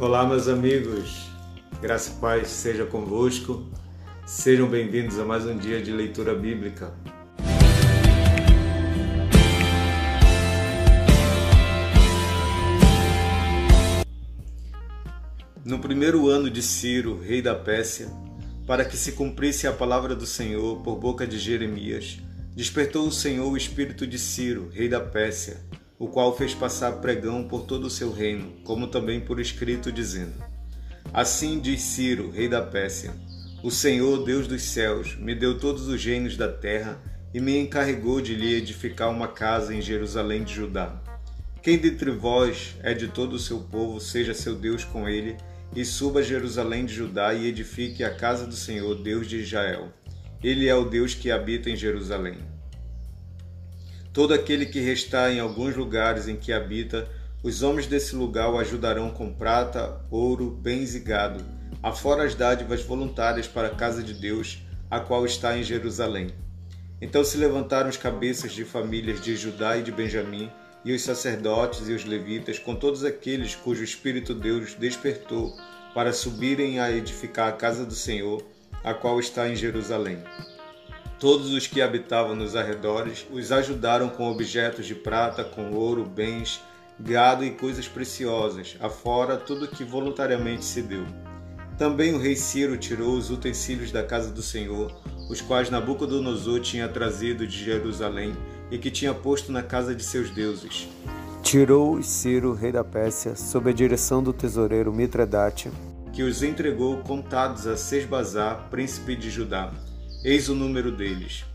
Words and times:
Olá, 0.00 0.26
meus 0.26 0.48
amigos, 0.48 1.30
graça 1.78 2.12
e 2.12 2.20
paz 2.22 2.48
seja 2.48 2.86
convosco. 2.86 3.68
Sejam 4.24 4.66
bem-vindos 4.66 5.18
a 5.18 5.26
mais 5.26 5.44
um 5.44 5.58
dia 5.58 5.82
de 5.82 5.92
leitura 5.92 6.34
bíblica. 6.34 6.94
No 15.62 15.78
primeiro 15.80 16.30
ano 16.30 16.48
de 16.48 16.62
Ciro, 16.62 17.20
rei 17.20 17.42
da 17.42 17.54
Pérsia, 17.54 18.08
para 18.66 18.86
que 18.86 18.96
se 18.96 19.12
cumprisse 19.12 19.66
a 19.66 19.72
palavra 19.72 20.16
do 20.16 20.24
Senhor 20.24 20.80
por 20.82 20.96
boca 20.96 21.26
de 21.26 21.38
Jeremias, 21.38 22.18
despertou 22.56 23.06
o 23.06 23.12
Senhor 23.12 23.52
o 23.52 23.54
espírito 23.54 24.06
de 24.06 24.18
Ciro, 24.18 24.70
rei 24.72 24.88
da 24.88 25.00
Pérsia, 25.00 25.60
o 26.00 26.08
qual 26.08 26.34
fez 26.34 26.54
passar 26.54 26.92
pregão 26.92 27.46
por 27.46 27.66
todo 27.66 27.84
o 27.84 27.90
seu 27.90 28.10
reino, 28.10 28.54
como 28.64 28.86
também 28.86 29.20
por 29.20 29.38
escrito, 29.38 29.92
dizendo: 29.92 30.32
Assim 31.12 31.60
diz 31.60 31.82
Ciro, 31.82 32.30
rei 32.30 32.48
da 32.48 32.62
Pérsia: 32.62 33.12
O 33.62 33.70
Senhor, 33.70 34.24
Deus 34.24 34.48
dos 34.48 34.62
céus, 34.62 35.14
me 35.16 35.34
deu 35.34 35.58
todos 35.58 35.88
os 35.88 36.02
reinos 36.02 36.38
da 36.38 36.50
terra 36.50 36.98
e 37.34 37.40
me 37.40 37.58
encarregou 37.58 38.18
de 38.18 38.34
lhe 38.34 38.54
edificar 38.54 39.10
uma 39.10 39.28
casa 39.28 39.74
em 39.74 39.82
Jerusalém 39.82 40.42
de 40.42 40.54
Judá. 40.54 40.98
Quem 41.62 41.76
dentre 41.76 42.10
vós 42.10 42.76
é 42.82 42.94
de 42.94 43.08
todo 43.08 43.34
o 43.34 43.38
seu 43.38 43.60
povo, 43.60 44.00
seja 44.00 44.32
seu 44.32 44.54
Deus 44.54 44.82
com 44.82 45.06
ele, 45.06 45.36
e 45.76 45.84
suba 45.84 46.20
a 46.20 46.22
Jerusalém 46.22 46.86
de 46.86 46.94
Judá 46.94 47.34
e 47.34 47.46
edifique 47.46 48.02
a 48.02 48.14
casa 48.14 48.46
do 48.46 48.56
Senhor, 48.56 48.94
Deus 48.94 49.28
de 49.28 49.36
Israel. 49.36 49.92
Ele 50.42 50.66
é 50.66 50.74
o 50.74 50.86
Deus 50.86 51.14
que 51.14 51.30
habita 51.30 51.68
em 51.68 51.76
Jerusalém. 51.76 52.38
Todo 54.12 54.34
aquele 54.34 54.66
que 54.66 54.80
restar 54.80 55.30
em 55.30 55.38
alguns 55.38 55.76
lugares 55.76 56.26
em 56.26 56.36
que 56.36 56.52
habita, 56.52 57.08
os 57.42 57.62
homens 57.62 57.86
desse 57.86 58.16
lugar 58.16 58.50
o 58.50 58.58
ajudarão 58.58 59.10
com 59.10 59.32
prata, 59.32 60.00
ouro, 60.10 60.50
bens 60.50 60.96
e 60.96 61.00
gado, 61.00 61.44
afora 61.80 62.24
as 62.24 62.34
dádivas 62.34 62.82
voluntárias 62.82 63.46
para 63.46 63.68
a 63.68 63.74
casa 63.74 64.02
de 64.02 64.12
Deus, 64.12 64.62
a 64.90 64.98
qual 64.98 65.24
está 65.24 65.56
em 65.56 65.62
Jerusalém. 65.62 66.28
Então 67.00 67.24
se 67.24 67.38
levantaram 67.38 67.88
os 67.88 67.96
cabeças 67.96 68.52
de 68.52 68.64
famílias 68.64 69.20
de 69.20 69.36
Judá 69.36 69.76
e 69.76 69.82
de 69.82 69.92
Benjamim, 69.92 70.50
e 70.84 70.92
os 70.92 71.02
sacerdotes 71.02 71.88
e 71.88 71.92
os 71.92 72.04
levitas, 72.04 72.58
com 72.58 72.74
todos 72.74 73.04
aqueles 73.04 73.54
cujo 73.54 73.84
Espírito 73.84 74.34
Deus 74.34 74.74
despertou, 74.74 75.56
para 75.94 76.12
subirem 76.12 76.80
a 76.80 76.90
edificar 76.90 77.48
a 77.48 77.52
casa 77.52 77.86
do 77.86 77.94
Senhor, 77.94 78.42
a 78.82 78.92
qual 78.92 79.20
está 79.20 79.48
em 79.48 79.54
Jerusalém. 79.54 80.18
Todos 81.20 81.52
os 81.52 81.66
que 81.66 81.82
habitavam 81.82 82.34
nos 82.34 82.56
arredores 82.56 83.26
os 83.30 83.52
ajudaram 83.52 84.08
com 84.08 84.30
objetos 84.30 84.86
de 84.86 84.94
prata, 84.94 85.44
com 85.44 85.72
ouro, 85.72 86.02
bens, 86.02 86.62
gado 86.98 87.44
e 87.44 87.50
coisas 87.50 87.86
preciosas, 87.86 88.78
afora 88.80 89.36
tudo 89.36 89.68
que 89.68 89.84
voluntariamente 89.84 90.64
se 90.64 90.80
deu. 90.80 91.04
Também 91.76 92.14
o 92.14 92.18
rei 92.18 92.34
Ciro 92.34 92.78
tirou 92.78 93.18
os 93.18 93.30
utensílios 93.30 93.92
da 93.92 94.02
casa 94.02 94.30
do 94.30 94.40
Senhor, 94.40 94.98
os 95.28 95.42
quais 95.42 95.68
Nabucodonosor 95.68 96.60
tinha 96.60 96.88
trazido 96.88 97.46
de 97.46 97.62
Jerusalém 97.62 98.34
e 98.70 98.78
que 98.78 98.90
tinha 98.90 99.12
posto 99.12 99.52
na 99.52 99.62
casa 99.62 99.94
de 99.94 100.02
seus 100.02 100.30
deuses. 100.30 100.88
Tirou 101.42 102.02
Ciro, 102.02 102.54
rei 102.54 102.72
da 102.72 102.82
Pérsia, 102.82 103.36
sob 103.36 103.68
a 103.68 103.74
direção 103.74 104.22
do 104.22 104.32
tesoureiro 104.32 104.90
Mitredate, 104.90 105.70
que 106.14 106.22
os 106.22 106.42
entregou 106.42 106.96
contados 106.98 107.66
a 107.66 107.76
Sesbazar, 107.76 108.68
príncipe 108.70 109.14
de 109.14 109.28
Judá 109.28 109.70
Eis 110.22 110.50
o 110.50 110.54
número 110.54 110.92
deles: 110.92 111.46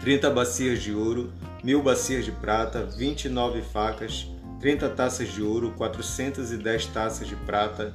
30 0.00 0.30
bacias 0.30 0.80
de 0.80 0.94
ouro, 0.94 1.32
mil 1.64 1.82
bacias 1.82 2.24
de 2.24 2.30
prata, 2.30 2.84
29 2.84 3.62
facas, 3.62 4.28
30 4.60 4.90
taças 4.90 5.32
de 5.32 5.42
ouro, 5.42 5.74
410 5.76 6.86
taças 6.86 7.26
de 7.26 7.34
prata 7.34 7.92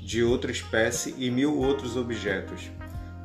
de 0.00 0.22
outra 0.22 0.52
espécie 0.52 1.16
e 1.18 1.28
mil 1.28 1.58
outros 1.58 1.96
objetos. 1.96 2.70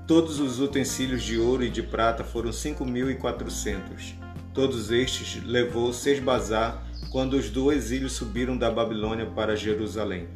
Todos 0.07 0.39
os 0.39 0.59
utensílios 0.59 1.21
de 1.21 1.37
ouro 1.37 1.63
e 1.63 1.69
de 1.69 1.83
prata 1.83 2.23
foram 2.23 2.51
cinco 2.51 2.83
mil 2.83 3.11
e 3.11 3.15
quatrocentos. 3.15 4.15
Todos 4.55 4.89
estes 4.89 5.43
levou 5.43 5.93
Sesbazar 5.93 6.83
quando 7.11 7.35
os 7.35 7.51
do 7.51 7.71
exílio 7.71 8.09
subiram 8.09 8.57
da 8.57 8.71
Babilônia 8.71 9.27
para 9.27 9.55
Jerusalém. 9.55 10.27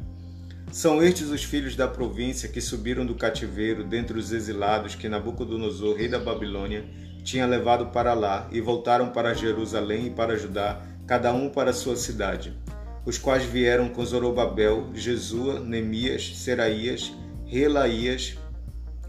São 0.72 1.02
estes 1.02 1.28
os 1.28 1.44
filhos 1.44 1.76
da 1.76 1.86
província 1.86 2.48
que 2.48 2.58
subiram 2.58 3.04
do 3.04 3.14
cativeiro 3.14 3.84
dentre 3.84 4.18
os 4.18 4.32
exilados 4.32 4.94
que 4.94 5.06
Nabucodonosor, 5.06 5.96
rei 5.98 6.08
da 6.08 6.18
Babilônia, 6.18 6.86
tinha 7.22 7.44
levado 7.44 7.88
para 7.88 8.14
lá 8.14 8.48
e 8.50 8.58
voltaram 8.58 9.10
para 9.10 9.34
Jerusalém 9.34 10.06
e 10.06 10.10
para 10.10 10.38
Judá, 10.38 10.80
cada 11.06 11.30
um 11.34 11.50
para 11.50 11.74
sua 11.74 11.94
cidade, 11.94 12.56
os 13.04 13.18
quais 13.18 13.44
vieram 13.44 13.90
com 13.90 14.02
Zorobabel, 14.02 14.88
Jesua, 14.94 15.60
Nemias, 15.60 16.38
Seraías, 16.38 17.12
Relaías, 17.44 18.38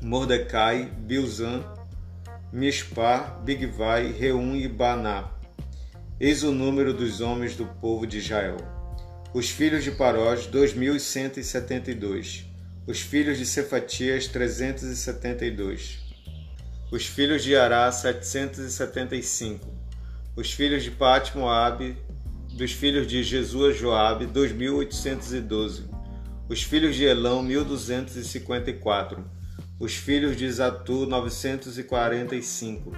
Mordecai, 0.01 0.91
Bilzan, 0.97 1.63
Mispar, 2.51 3.41
Bigvai, 3.41 4.12
Reum 4.12 4.53
e 4.53 4.68
Baná. 4.68 5.31
Eis 6.19 6.44
o 6.44 6.51
número 6.51 6.94
dos 6.94 7.22
homens 7.22 7.56
do 7.56 7.66
povo 7.66 8.06
de 8.06 8.18
Israel. 8.18 8.57
Os 9.34 9.50
filhos 9.50 9.84
de 9.84 9.90
Parós, 9.90 10.46
2172. 10.46 12.46
Os 12.86 13.00
filhos 13.00 13.40
de 13.40 13.48
Cefatias, 13.48 14.28
372. 14.28 15.98
Os 16.92 17.08
filhos 17.08 17.44
de 17.44 17.56
Ará, 17.56 17.92
775. 17.92 19.68
Os 20.36 20.52
filhos 20.52 20.84
de 20.84 20.94
Moabe, 21.34 21.98
dos 22.54 22.74
filhos 22.74 23.08
de 23.08 23.24
Jesus 23.24 23.76
Joabe, 23.76 24.28
2812. 24.28 25.86
Os 26.48 26.62
filhos 26.62 26.96
de 26.96 27.06
Elão, 27.06 27.42
1254. 27.42 29.26
Os 29.80 29.96
filhos 29.96 30.38
de 30.38 30.52
Zatu, 30.52 31.08
945. 31.08 32.96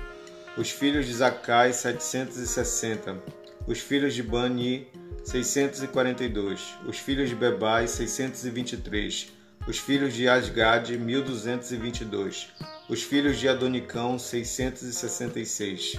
Os 0.58 0.70
filhos 0.70 1.06
de 1.06 1.14
Zacai, 1.14 1.72
760. 1.72 3.24
Os 3.66 3.80
filhos 3.80 4.14
de 4.14 4.22
Bani, 4.22 4.86
642, 5.26 6.78
os 6.88 7.00
filhos 7.00 7.30
de 7.30 7.36
Bebai 7.36 7.88
623, 7.88 9.34
os 9.68 9.80
filhos 9.80 10.14
de 10.14 10.30
Asgad 10.30 10.92
1222, 10.92 12.50
os 12.88 13.02
filhos 13.02 13.40
de 13.40 13.50
Adonicão 13.50 14.20
666, 14.20 15.96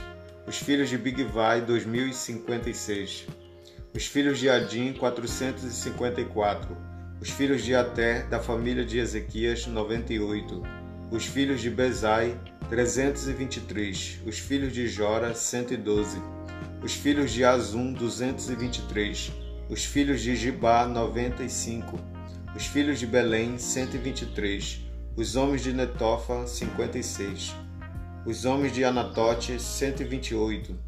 os 0.47 0.59
filhos 0.59 0.89
de 0.89 0.97
Bigvai 0.97 1.61
2056, 1.61 3.27
os 3.93 4.07
filhos 4.07 4.39
de 4.39 4.49
Adim 4.49 4.93
454, 4.93 6.77
os 7.21 7.29
filhos 7.29 7.65
de 7.65 7.75
Ater 7.75 8.29
da 8.29 8.39
família 8.39 8.85
de 8.85 9.01
Ezequias 9.01 9.67
98, 9.67 10.63
os 11.11 11.25
filhos 11.27 11.61
de 11.61 11.69
Bezai 11.69 12.41
323, 12.69 14.21
os 14.25 14.39
filhos 14.39 14.73
de 14.73 14.87
Jora 14.87 15.35
112 15.35 16.36
os 16.87 16.95
filhos 16.95 17.33
de 17.33 17.45
Azum, 17.45 17.93
223, 17.93 19.33
os 19.69 19.85
filhos 19.85 20.21
de 20.21 20.37
Gibá, 20.37 20.87
95, 20.87 21.99
os 22.55 22.65
filhos 22.65 23.01
de 23.01 23.09
Belém, 23.09 23.59
123, 23.59 24.83
os 25.17 25.35
homens 25.35 25.65
de 25.65 25.73
Netofa, 25.73 26.47
56, 26.47 27.57
os 28.25 28.45
homens 28.45 28.73
de 28.73 28.85
Anatote, 28.85 29.61
128, 29.61 30.79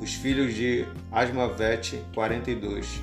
os 0.00 0.14
filhos 0.14 0.54
de 0.54 0.86
Asmavete, 1.12 2.02
42, 2.14 3.02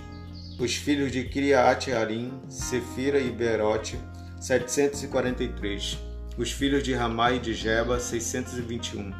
os 0.59 0.73
filhos 0.75 1.11
de 1.11 1.23
Kiriat 1.23 1.91
Arim, 1.91 2.33
Sefira 2.49 3.19
e 3.19 3.29
Berote, 3.29 3.95
743, 4.41 5.99
os 6.35 6.51
filhos 6.51 6.83
de 6.83 6.95
Ramai 6.95 7.35
e 7.35 7.39
de 7.39 7.53
Jeba, 7.53 7.99
621, 7.99 9.13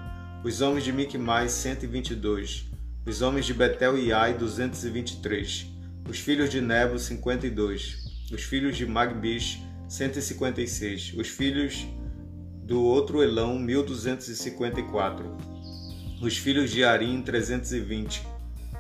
os 0.44 0.62
homens 0.62 0.84
de 0.84 0.92
Miquimais, 0.92 1.52
122, 1.52 2.76
os 3.08 3.22
homens 3.22 3.46
de 3.46 3.54
Betel 3.54 3.98
e 3.98 4.12
Ai, 4.12 4.34
223, 4.34 5.66
os 6.10 6.20
filhos 6.20 6.50
de 6.50 6.60
Nebo, 6.60 7.00
52, 7.00 8.00
os 8.34 8.44
filhos 8.44 8.76
de 8.76 8.86
Magbish, 8.86 9.64
156, 9.88 11.14
os 11.16 11.30
filhos 11.30 11.88
do 12.64 12.84
outro 12.84 13.24
Elão, 13.24 13.58
1254, 13.58 15.38
os 16.22 16.38
filhos 16.38 16.70
de 16.70 16.84
Arim, 16.84 17.22
320, 17.22 18.28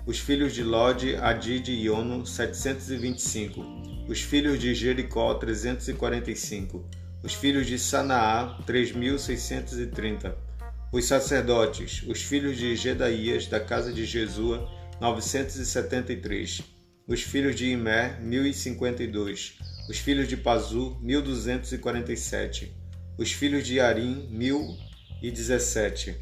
os 0.05 0.19
filhos 0.19 0.53
de 0.53 0.61
Lod, 0.61 1.15
Adid 1.15 1.69
e 1.69 1.89
Ono, 1.89 2.25
725, 2.25 3.61
os 4.09 4.19
filhos 4.19 4.59
de 4.59 4.75
Jericó, 4.75 5.35
345, 5.35 6.85
os 7.23 7.33
filhos 7.33 7.65
de 7.65 7.79
Sanaá, 7.79 8.57
3630, 8.65 10.46
os 10.91 11.05
sacerdotes, 11.05 12.03
os 12.07 12.21
filhos 12.21 12.57
de 12.57 12.75
Gedaías, 12.75 13.47
da 13.47 13.59
casa 13.59 13.91
de 13.91 14.05
Jesua, 14.05 14.69
973. 15.01 16.61
Os 17.07 17.21
filhos 17.21 17.55
de 17.55 17.67
Imer, 17.67 18.21
1052. 18.21 19.57
Os 19.89 19.97
filhos 19.97 20.27
de 20.27 20.37
Pazu, 20.37 20.97
1247. 21.01 22.71
Os 23.17 23.31
filhos 23.31 23.65
de 23.65 23.79
Arim, 23.79 24.27
1017. 24.29 26.15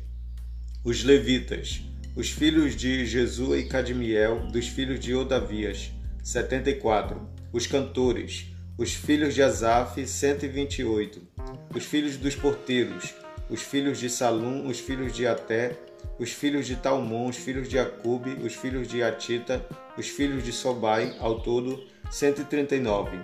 Os 0.83 1.03
levitas, 1.03 1.81
os 2.15 2.29
filhos 2.29 2.75
de 2.75 3.05
Jesua 3.05 3.57
e 3.57 3.67
Cadmiel, 3.67 4.47
dos 4.51 4.67
filhos 4.67 4.99
de 4.99 5.13
Odavias, 5.13 5.91
74. 6.23 7.27
Os 7.51 7.67
cantores, 7.67 8.47
Os 8.77 8.93
filhos 8.93 9.33
de 9.33 9.41
Asaf, 9.41 10.05
128. 10.05 11.21
Os 11.73 11.85
filhos 11.85 12.17
dos 12.17 12.35
porteiros, 12.35 13.13
os 13.49 13.61
filhos 13.61 13.99
de 13.99 14.09
Salum, 14.09 14.67
os 14.67 14.79
filhos 14.79 15.13
de 15.13 15.27
Até, 15.27 15.77
os 16.17 16.31
filhos 16.31 16.65
de 16.65 16.75
Talmon, 16.75 17.29
os 17.29 17.37
filhos 17.37 17.67
de 17.67 17.77
Acube, 17.77 18.31
os 18.43 18.55
filhos 18.55 18.87
de 18.87 19.03
Atita, 19.03 19.65
os 19.97 20.07
filhos 20.07 20.43
de 20.43 20.51
Sobai, 20.51 21.15
ao 21.19 21.39
todo 21.41 21.83
139. 22.09 23.19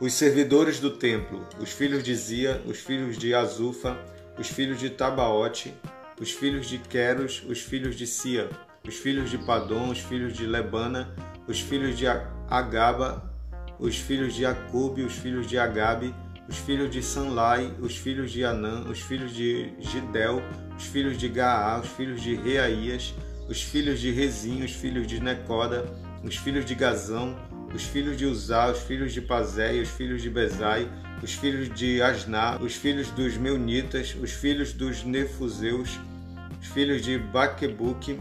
Os 0.00 0.12
servidores 0.14 0.80
do 0.80 0.90
templo, 0.90 1.46
os 1.60 1.70
filhos 1.70 2.02
de 2.02 2.14
Zia, 2.14 2.60
os 2.66 2.78
filhos 2.78 3.16
de 3.16 3.34
Azufa, 3.34 3.96
os 4.38 4.48
filhos 4.48 4.80
de 4.80 4.90
Tabaote, 4.90 5.72
os 6.20 6.32
filhos 6.32 6.66
de 6.66 6.78
Queros, 6.78 7.42
os 7.48 7.60
filhos 7.60 7.96
de 7.96 8.06
Sia, 8.06 8.48
os 8.86 8.96
filhos 8.96 9.30
de 9.30 9.38
Padom, 9.38 9.90
os 9.90 10.00
filhos 10.00 10.32
de 10.32 10.46
Lebana, 10.46 11.14
os 11.46 11.60
filhos 11.60 11.96
de 11.96 12.06
Agaba, 12.06 13.30
os 13.78 13.96
filhos 13.96 14.34
de 14.34 14.44
Acube, 14.44 15.02
os 15.02 15.14
filhos 15.14 15.46
de 15.46 15.58
Agabe, 15.58 16.14
os 16.52 16.58
filhos 16.58 16.90
de 16.90 17.02
Sanlai, 17.02 17.72
os 17.80 17.96
filhos 17.96 18.30
de 18.30 18.44
Anã, 18.44 18.82
os 18.82 19.00
filhos 19.00 19.34
de 19.34 19.72
Gidel, 19.80 20.42
os 20.76 20.84
filhos 20.84 21.16
de 21.16 21.26
Gaá, 21.26 21.80
os 21.80 21.88
filhos 21.88 22.20
de 22.20 22.34
Reaías, 22.34 23.14
os 23.48 23.62
filhos 23.62 23.98
de 23.98 24.10
Rezim, 24.10 24.62
os 24.62 24.72
filhos 24.72 25.06
de 25.06 25.18
Necoda, 25.18 25.90
os 26.22 26.36
filhos 26.36 26.66
de 26.66 26.74
Gazão, 26.74 27.34
os 27.74 27.84
filhos 27.84 28.18
de 28.18 28.26
Uzá, 28.26 28.70
os 28.70 28.80
filhos 28.80 29.14
de 29.14 29.22
Pazé, 29.22 29.80
os 29.80 29.88
filhos 29.88 30.20
de 30.20 30.28
Bezai, 30.28 30.86
os 31.22 31.32
filhos 31.32 31.74
de 31.74 32.02
Asná, 32.02 32.58
os 32.60 32.74
filhos 32.74 33.10
dos 33.12 33.38
Meunitas, 33.38 34.14
os 34.20 34.32
filhos 34.32 34.74
dos 34.74 35.04
Nefuseus, 35.04 35.98
os 36.60 36.68
filhos 36.68 37.00
de 37.00 37.16
Baquebuque, 37.16 38.20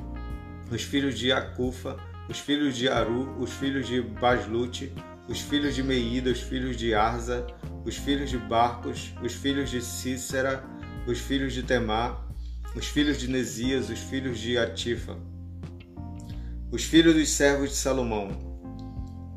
os 0.71 0.81
filhos 0.83 1.19
de 1.19 1.33
Acufa, 1.33 1.97
os 2.29 2.39
filhos 2.39 2.77
de 2.77 2.87
Aru, 2.87 3.35
os 3.41 3.51
filhos 3.51 3.85
de 3.85 3.99
Baslute, 4.01 4.93
os 5.31 5.39
filhos 5.39 5.73
de 5.73 5.81
Meida, 5.81 6.29
os 6.29 6.41
filhos 6.41 6.75
de 6.75 6.93
Arza, 6.93 7.47
os 7.85 7.95
filhos 7.95 8.29
de 8.29 8.37
Barcos, 8.37 9.13
os 9.23 9.31
filhos 9.31 9.69
de 9.69 9.81
Cícera, 9.81 10.61
os 11.07 11.19
filhos 11.19 11.53
de 11.53 11.63
Temar, 11.63 12.27
os 12.75 12.87
filhos 12.87 13.17
de 13.17 13.29
Nesias, 13.29 13.89
os 13.89 13.99
filhos 13.99 14.37
de 14.37 14.57
Atifa, 14.57 15.17
os 16.69 16.83
filhos 16.83 17.15
dos 17.15 17.29
servos 17.29 17.69
de 17.69 17.75
Salomão, 17.77 18.27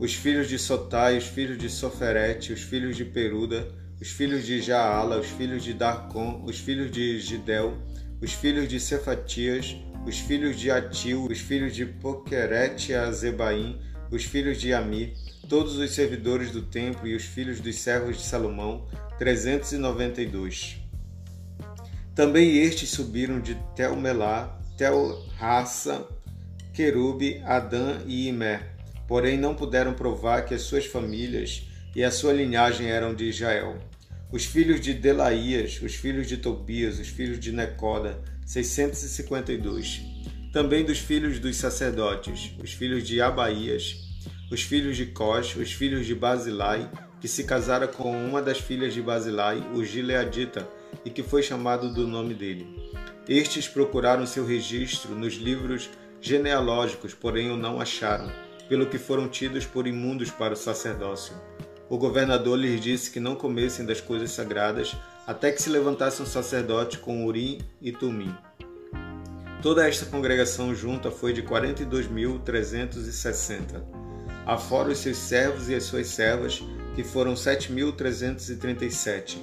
os 0.01 0.13
filhos 0.13 0.49
de 0.49 0.59
Sotai, 0.59 1.17
os 1.17 1.29
filhos 1.29 1.59
de 1.59 1.71
Soferete, 1.71 2.53
os 2.53 2.63
filhos 2.63 2.97
de 2.97 3.05
Peruda, 3.05 3.69
os 4.01 4.09
filhos 4.09 4.45
de 4.45 4.61
Jaala, 4.61 5.21
os 5.21 5.29
filhos 5.29 5.63
de 5.63 5.73
Darcon, 5.73 6.43
os 6.45 6.59
filhos 6.59 6.91
de 6.91 7.21
Gidel, 7.21 7.79
os 8.21 8.33
filhos 8.33 8.69
de 8.69 8.81
Cefatias, 8.81 9.77
os 10.05 10.19
filhos 10.19 10.59
de 10.59 10.73
Atil, 10.73 11.25
os 11.31 11.39
filhos 11.39 11.73
de 11.73 11.87
Poquerete 11.87 12.93
a 12.95 13.13
Zebaim, 13.13 13.81
os 14.11 14.25
filhos 14.25 14.61
de 14.61 14.73
Ami, 14.73 15.15
todos 15.49 15.77
os 15.77 15.95
servidores 15.95 16.51
do 16.51 16.63
templo 16.63 17.07
e 17.07 17.15
os 17.15 17.25
filhos 17.25 17.61
dos 17.61 17.77
servos 17.77 18.17
de 18.17 18.25
Salomão, 18.25 18.87
392. 19.19 20.79
Também 22.15 22.59
estes 22.59 22.91
subiram 22.91 23.41
de 23.41 23.55
Telmelá, 23.75 24.61
Telrassa, 24.77 26.07
Querube, 26.73 27.41
Adã 27.45 27.99
e 28.07 28.29
Imé, 28.29 28.61
porém 29.07 29.39
não 29.39 29.55
puderam 29.55 29.95
provar 29.95 30.45
que 30.45 30.55
as 30.55 30.63
suas 30.63 30.87
famílias 30.87 31.69
e 31.95 32.03
a 32.03 32.11
sua 32.11 32.33
linhagem 32.33 32.89
eram 32.89 33.15
de 33.15 33.25
Israel. 33.25 33.79
Os 34.33 34.45
filhos 34.45 34.81
de 34.81 34.95
Delaías, 34.95 35.81
os 35.81 35.95
filhos 35.95 36.27
de 36.27 36.37
Tobias, 36.37 36.99
os 36.99 37.09
filhos 37.09 37.39
de 37.39 37.53
Necoda, 37.53 38.21
652. 38.45 40.03
Também 40.53 40.85
dos 40.85 40.99
filhos 40.99 41.39
dos 41.39 41.57
sacerdotes, 41.57 42.53
os 42.63 42.73
filhos 42.73 43.07
de 43.07 43.21
Abaías, 43.21 44.04
os 44.55 44.63
filhos 44.63 44.97
de 44.97 45.05
Cós, 45.07 45.57
os 45.57 45.73
filhos 45.73 46.07
de 46.07 46.15
Basilai, 46.15 46.89
que 47.21 47.27
se 47.27 47.43
casara 47.43 47.89
com 47.89 48.13
uma 48.25 48.41
das 48.41 48.61
filhas 48.61 48.95
de 48.95 49.03
Basilai, 49.03 49.61
o 49.75 49.85
Gileadita, 49.85 50.69
e 51.05 51.11
que 51.11 51.25
foi 51.25 51.43
chamado 51.43 51.93
do 51.93 52.07
nome 52.07 52.35
dele. 52.35 52.69
Estes 53.29 53.67
procuraram 53.67 54.25
seu 54.25 54.47
registro 54.47 55.17
nos 55.17 55.35
livros 55.35 55.91
genealógicos, 56.21 57.13
porém 57.13 57.51
o 57.51 57.57
não 57.57 57.81
acharam, 57.81 58.31
pelo 58.69 58.87
que 58.87 58.97
foram 58.97 59.29
tidos 59.29 59.67
por 59.67 59.89
imundos 59.89 60.31
para 60.31 60.55
o 60.55 60.57
sacerdócio. 60.57 61.35
O 61.91 61.99
governador 61.99 62.57
lhes 62.57 62.81
disse 62.81 63.11
que 63.11 63.19
não 63.19 63.35
comessem 63.35 63.85
das 63.85 64.01
coisas 64.01 64.31
sagradas, 64.31 64.95
até 65.27 65.51
que 65.51 65.61
se 65.61 65.69
levantasse 65.69 66.23
um 66.23 66.27
sacerdote 66.27 66.99
com 66.99 67.27
Urim 67.27 67.59
e 67.83 67.91
Tumim. 67.91 68.33
Toda 69.61 69.89
esta 69.89 70.07
congregação 70.07 70.73
junta 70.75 71.11
foi 71.11 71.33
de 71.33 71.43
42.360, 71.43 74.04
afora 74.47 74.91
os 74.91 74.99
seus 74.99 75.17
servos 75.17 75.69
e 75.69 75.75
as 75.75 75.85
suas 75.85 76.09
servas, 76.09 76.63
que 76.95 77.03
foram 77.03 77.35
7.337, 77.35 79.39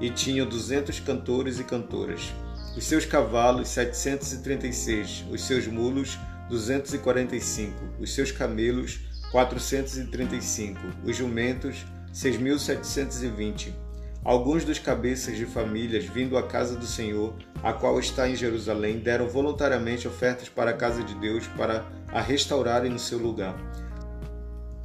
e 0.00 0.10
tinham 0.10 0.46
200 0.46 0.98
cantores 1.00 1.58
e 1.58 1.64
cantoras. 1.64 2.32
Os 2.76 2.84
seus 2.84 3.04
cavalos, 3.04 3.68
736, 3.68 5.26
os 5.30 5.42
seus 5.42 5.66
mulos, 5.66 6.18
245, 6.48 7.74
os 8.00 8.14
seus 8.14 8.32
camelos, 8.32 9.00
435, 9.30 10.80
os 11.04 11.16
jumentos, 11.16 11.84
6.720 12.12 13.72
Alguns 14.22 14.66
dos 14.66 14.78
cabeças 14.78 15.38
de 15.38 15.46
famílias 15.46 16.04
vindo 16.04 16.36
à 16.36 16.42
casa 16.42 16.76
do 16.76 16.84
Senhor, 16.84 17.34
a 17.62 17.72
qual 17.72 17.98
está 17.98 18.28
em 18.28 18.36
Jerusalém, 18.36 18.98
deram 18.98 19.26
voluntariamente 19.26 20.06
ofertas 20.06 20.46
para 20.46 20.72
a 20.72 20.76
casa 20.76 21.02
de 21.02 21.14
Deus 21.14 21.46
para 21.56 21.86
a 22.08 22.20
restaurarem 22.20 22.90
no 22.90 22.98
seu 22.98 23.18
lugar. 23.18 23.56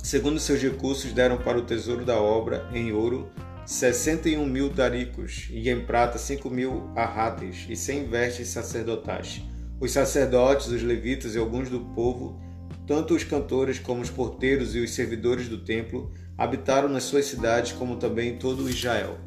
Segundo 0.05 0.39
seus 0.39 0.61
recursos, 0.61 1.11
deram 1.11 1.35
para 1.35 1.57
o 1.57 1.63
tesouro 1.63 2.05
da 2.05 2.21
obra, 2.21 2.69
em 2.71 2.91
ouro, 2.91 3.27
61 3.65 4.45
mil 4.45 4.69
daricos, 4.69 5.47
e 5.49 5.67
em 5.67 5.83
prata 5.83 6.19
5 6.19 6.47
mil 6.47 6.91
arrates, 6.95 7.65
e 7.67 7.75
cem 7.75 8.07
vestes 8.07 8.49
sacerdotais. 8.49 9.41
Os 9.79 9.89
sacerdotes, 9.89 10.67
os 10.67 10.83
levitas 10.83 11.33
e 11.33 11.39
alguns 11.39 11.71
do 11.71 11.79
povo, 11.79 12.39
tanto 12.85 13.15
os 13.15 13.23
cantores 13.23 13.79
como 13.79 14.03
os 14.03 14.11
porteiros 14.11 14.75
e 14.75 14.79
os 14.79 14.91
servidores 14.91 15.49
do 15.49 15.65
templo, 15.65 16.13
habitaram 16.37 16.87
nas 16.87 17.05
suas 17.05 17.25
cidades, 17.25 17.71
como 17.71 17.95
também 17.95 18.37
todo 18.37 18.69
Israel. 18.69 19.17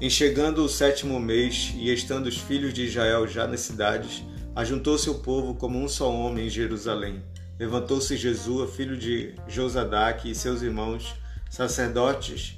Em 0.00 0.08
chegando 0.08 0.64
o 0.64 0.68
sétimo 0.68 1.20
mês 1.20 1.74
e 1.76 1.92
estando 1.92 2.24
os 2.24 2.38
filhos 2.38 2.72
de 2.72 2.86
Israel 2.86 3.28
já 3.28 3.46
nas 3.46 3.60
cidades, 3.60 4.24
ajuntou-se 4.56 5.10
o 5.10 5.16
povo 5.16 5.56
como 5.56 5.78
um 5.78 5.88
só 5.88 6.10
homem 6.10 6.46
em 6.46 6.50
Jerusalém. 6.50 7.22
Levantou-se 7.58 8.16
Jesua, 8.16 8.66
filho 8.66 8.96
de 8.96 9.34
Josadaque, 9.48 10.30
e 10.30 10.34
seus 10.34 10.62
irmãos, 10.62 11.14
sacerdotes, 11.48 12.56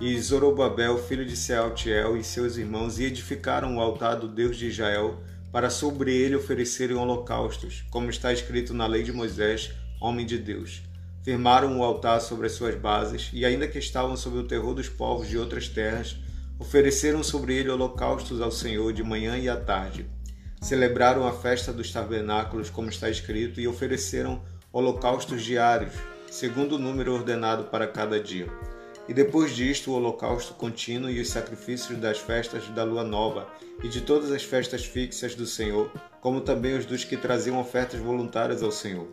e 0.00 0.18
Zorobabel, 0.20 0.98
filho 0.98 1.24
de 1.24 1.36
Sealtiel, 1.36 2.16
e 2.16 2.24
seus 2.24 2.56
irmãos, 2.56 2.98
e 2.98 3.04
edificaram 3.04 3.76
o 3.76 3.80
altar 3.80 4.16
do 4.16 4.28
Deus 4.28 4.56
de 4.56 4.66
Israel, 4.66 5.22
para 5.50 5.70
sobre 5.70 6.14
ele 6.14 6.36
oferecerem 6.36 6.96
holocaustos, 6.96 7.84
como 7.90 8.10
está 8.10 8.32
escrito 8.32 8.74
na 8.74 8.86
lei 8.86 9.02
de 9.02 9.12
Moisés, 9.12 9.72
homem 10.00 10.26
de 10.26 10.38
Deus 10.38 10.82
firmaram 11.26 11.76
o 11.76 11.82
altar 11.82 12.20
sobre 12.20 12.46
as 12.46 12.52
suas 12.52 12.76
bases, 12.76 13.30
e 13.32 13.44
ainda 13.44 13.66
que 13.66 13.80
estavam 13.80 14.16
sob 14.16 14.38
o 14.38 14.46
terror 14.46 14.72
dos 14.72 14.88
povos 14.88 15.28
de 15.28 15.36
outras 15.36 15.68
terras, 15.68 16.16
ofereceram 16.56 17.20
sobre 17.20 17.52
ele 17.56 17.68
holocaustos 17.68 18.40
ao 18.40 18.52
Senhor 18.52 18.92
de 18.92 19.02
manhã 19.02 19.36
e 19.36 19.48
à 19.48 19.56
tarde. 19.56 20.08
Celebraram 20.66 21.28
a 21.28 21.32
festa 21.32 21.72
dos 21.72 21.92
tabernáculos, 21.92 22.68
como 22.68 22.88
está 22.88 23.08
escrito, 23.08 23.60
e 23.60 23.68
ofereceram 23.68 24.42
holocaustos 24.72 25.44
diários, 25.44 25.92
segundo 26.28 26.74
o 26.74 26.78
número 26.80 27.14
ordenado 27.14 27.66
para 27.66 27.86
cada 27.86 28.18
dia. 28.18 28.48
E 29.08 29.14
depois 29.14 29.54
disto, 29.54 29.92
o 29.92 29.94
holocausto 29.94 30.54
contínuo 30.54 31.08
e 31.08 31.20
os 31.20 31.30
sacrifícios 31.30 31.96
das 32.00 32.18
festas 32.18 32.66
da 32.70 32.82
lua 32.82 33.04
nova 33.04 33.46
e 33.80 33.88
de 33.88 34.00
todas 34.00 34.32
as 34.32 34.42
festas 34.42 34.84
fixas 34.84 35.36
do 35.36 35.46
Senhor, 35.46 35.88
como 36.20 36.40
também 36.40 36.76
os 36.76 36.84
dos 36.84 37.04
que 37.04 37.16
traziam 37.16 37.60
ofertas 37.60 38.00
voluntárias 38.00 38.60
ao 38.60 38.72
Senhor. 38.72 39.06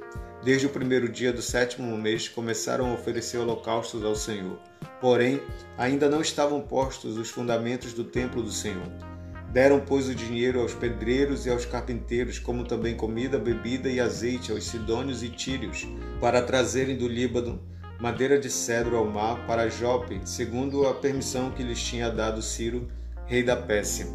Desde 0.43 0.65
o 0.65 0.71
primeiro 0.71 1.07
dia 1.07 1.31
do 1.31 1.43
sétimo 1.43 1.95
mês 1.95 2.27
começaram 2.27 2.89
a 2.89 2.93
oferecer 2.95 3.37
holocaustos 3.37 4.03
ao 4.03 4.15
Senhor. 4.15 4.57
Porém, 4.99 5.39
ainda 5.77 6.09
não 6.09 6.19
estavam 6.19 6.61
postos 6.61 7.15
os 7.15 7.29
fundamentos 7.29 7.93
do 7.93 8.03
templo 8.03 8.41
do 8.41 8.51
Senhor. 8.51 9.12
Deram, 9.53 9.79
pois, 9.79 10.09
o 10.09 10.15
dinheiro 10.15 10.59
aos 10.59 10.73
pedreiros 10.73 11.45
e 11.45 11.49
aos 11.49 11.63
carpinteiros, 11.63 12.39
como 12.39 12.65
também 12.65 12.95
comida, 12.95 13.37
bebida 13.37 13.87
e 13.87 13.99
azeite 14.01 14.51
aos 14.51 14.65
sidônios 14.65 15.23
e 15.23 15.29
tírios, 15.29 15.87
para 16.19 16.41
trazerem 16.41 16.97
do 16.97 17.07
Líbano 17.07 17.61
madeira 18.03 18.37
de 18.37 18.49
cedro 18.49 18.97
ao 18.97 19.05
mar 19.05 19.47
para 19.47 19.69
Jope, 19.69 20.19
segundo 20.25 20.85
a 20.85 20.93
permissão 20.93 21.51
que 21.51 21.63
lhes 21.63 21.81
tinha 21.81 22.09
dado 22.09 22.41
Ciro, 22.41 22.89
rei 23.25 23.41
da 23.43 23.55
Pérsia. 23.55 24.07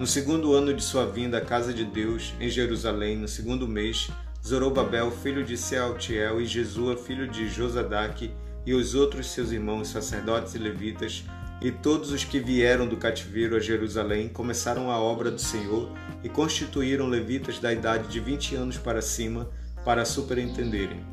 No 0.00 0.04
segundo 0.04 0.52
ano 0.52 0.74
de 0.74 0.82
sua 0.82 1.06
vinda 1.06 1.38
à 1.38 1.40
casa 1.40 1.72
de 1.72 1.84
Deus, 1.84 2.34
em 2.40 2.48
Jerusalém, 2.48 3.16
no 3.16 3.28
segundo 3.28 3.68
mês, 3.68 4.10
Zorobabel, 4.44 5.12
filho 5.12 5.44
de 5.44 5.56
Sealtiel, 5.56 6.40
e 6.40 6.44
Jesua, 6.44 6.96
filho 6.96 7.28
de 7.28 7.48
Josadaque, 7.48 8.32
e 8.66 8.74
os 8.74 8.96
outros 8.96 9.30
seus 9.30 9.52
irmãos 9.52 9.88
sacerdotes 9.88 10.56
e 10.56 10.58
levitas, 10.58 11.24
e 11.60 11.70
todos 11.70 12.10
os 12.10 12.24
que 12.24 12.40
vieram 12.40 12.86
do 12.86 12.96
cativeiro 12.96 13.54
a 13.54 13.60
Jerusalém, 13.60 14.28
começaram 14.28 14.90
a 14.90 14.98
obra 14.98 15.30
do 15.30 15.40
Senhor 15.40 15.92
e 16.24 16.28
constituíram 16.28 17.06
levitas 17.06 17.58
da 17.58 17.72
idade 17.72 18.08
de 18.08 18.18
vinte 18.18 18.54
anos 18.54 18.78
para 18.78 19.02
cima, 19.02 19.50
para 19.84 20.04
superintenderem. 20.04 21.04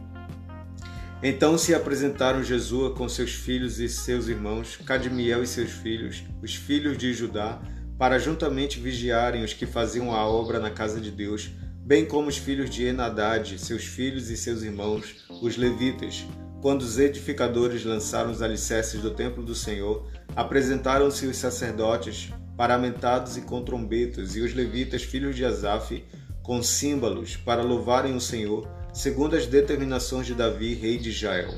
Então 1.22 1.58
se 1.58 1.74
apresentaram 1.74 2.44
Jesua 2.44 2.94
com 2.94 3.10
seus 3.10 3.32
filhos 3.32 3.80
e 3.80 3.90
seus 3.90 4.28
irmãos, 4.28 4.78
Cadmiel 4.86 5.44
e 5.44 5.48
seus 5.48 5.72
filhos, 5.72 6.24
os 6.44 6.56
filhos 6.56 6.98
de 6.98 7.14
Judá, 7.14 7.60
para 7.98 8.20
juntamente 8.20 8.80
vigiarem 8.80 9.44
os 9.44 9.54
que 9.54 9.66
faziam 9.66 10.14
a 10.14 10.28
obra 10.28 10.60
na 10.60 10.70
casa 10.70 11.02
de 11.02 11.10
Deus, 11.10 11.50
bem 11.82 12.06
como 12.06 12.30
os 12.30 12.38
filhos 12.38 12.70
de 12.70 12.86
Enadad, 12.86 13.58
seus 13.58 13.84
filhos 13.84 14.30
e 14.30 14.38
seus 14.38 14.62
irmãos, 14.62 15.26
os 15.42 15.58
levitas. 15.58 16.24
Quando 16.62 16.82
os 16.82 16.98
edificadores 16.98 17.86
lançaram 17.86 18.32
os 18.32 18.42
alicerces 18.42 19.00
do 19.00 19.12
templo 19.12 19.44
do 19.44 19.54
Senhor, 19.54 20.08
apresentaram-se 20.36 21.28
os 21.28 21.38
sacerdotes, 21.38 22.34
paramentados 22.58 23.38
e 23.38 23.42
com 23.42 23.64
trombetas, 23.64 24.36
e 24.36 24.42
os 24.42 24.56
levitas, 24.56 25.04
filhos 25.04 25.36
de 25.36 25.46
Asaf, 25.46 26.04
com 26.42 26.64
símbolos, 26.64 27.36
para 27.36 27.62
louvarem 27.62 28.16
o 28.16 28.22
Senhor, 28.22 28.68
segundo 28.92 29.36
as 29.36 29.46
determinações 29.46 30.26
de 30.26 30.34
Davi, 30.34 30.74
rei 30.74 30.98
de 30.98 31.10
Israel. 31.10 31.54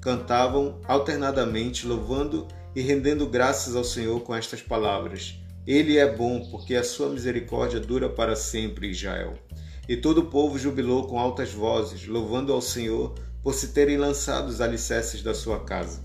Cantavam 0.00 0.78
alternadamente, 0.86 1.86
louvando 1.86 2.46
e 2.76 2.82
rendendo 2.82 3.26
graças 3.26 3.74
ao 3.74 3.84
Senhor 3.84 4.20
com 4.20 4.34
estas 4.34 4.60
palavras: 4.60 5.40
Ele 5.66 5.96
é 5.96 6.14
bom, 6.14 6.50
porque 6.50 6.74
a 6.74 6.84
sua 6.84 7.08
misericórdia 7.08 7.80
dura 7.80 8.10
para 8.10 8.36
sempre, 8.36 8.90
Israel. 8.90 9.38
E 9.88 9.96
todo 9.96 10.18
o 10.18 10.26
povo 10.26 10.58
jubilou 10.58 11.06
com 11.06 11.18
altas 11.18 11.52
vozes, 11.52 12.06
louvando 12.06 12.52
ao 12.52 12.60
Senhor 12.60 13.14
por 13.44 13.52
se 13.52 13.68
terem 13.68 13.98
lançado 13.98 14.48
os 14.48 14.62
alicerces 14.62 15.22
da 15.22 15.34
sua 15.34 15.62
casa. 15.62 16.00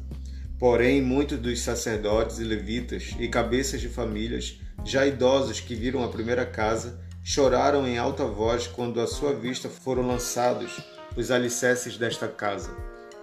Porém, 0.60 1.02
muitos 1.02 1.40
dos 1.40 1.62
sacerdotes 1.62 2.38
e 2.38 2.44
levitas 2.44 3.16
e 3.18 3.30
cabeças 3.30 3.80
de 3.80 3.88
famílias, 3.88 4.60
já 4.84 5.08
idosos 5.08 5.62
que 5.62 5.74
viram 5.74 6.04
a 6.04 6.10
primeira 6.10 6.46
casa, 6.46 7.00
choraram 7.24 7.88
em 7.88 7.98
alta 7.98 8.26
voz 8.26 8.68
quando 8.68 9.00
à 9.00 9.08
sua 9.08 9.34
vista 9.34 9.70
foram 9.70 10.06
lançados 10.06 10.82
os 11.16 11.32
alicerces 11.32 11.98
desta 11.98 12.28
casa. 12.28 12.76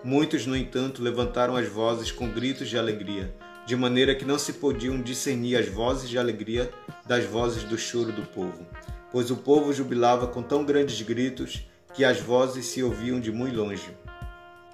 Muitos, 0.02 0.46
no 0.46 0.56
entanto, 0.56 1.02
levantaram 1.02 1.54
as 1.54 1.68
vozes 1.68 2.10
com 2.10 2.30
gritos 2.30 2.70
de 2.70 2.78
alegria, 2.78 3.34
de 3.66 3.76
maneira 3.76 4.14
que 4.14 4.24
não 4.24 4.38
se 4.38 4.54
podiam 4.54 5.02
discernir 5.02 5.56
as 5.56 5.68
vozes 5.68 6.08
de 6.08 6.16
alegria 6.18 6.70
das 7.06 7.24
vozes 7.26 7.64
do 7.64 7.76
choro 7.76 8.12
do 8.12 8.22
povo, 8.22 8.66
pois 9.12 9.30
o 9.30 9.36
povo 9.36 9.74
jubilava 9.74 10.26
com 10.26 10.42
tão 10.42 10.64
grandes 10.64 11.02
gritos 11.02 11.68
que 11.92 12.04
as 12.04 12.18
vozes 12.18 12.66
se 12.66 12.82
ouviam 12.82 13.20
de 13.20 13.30
muito 13.30 13.56
longe. 13.56 13.90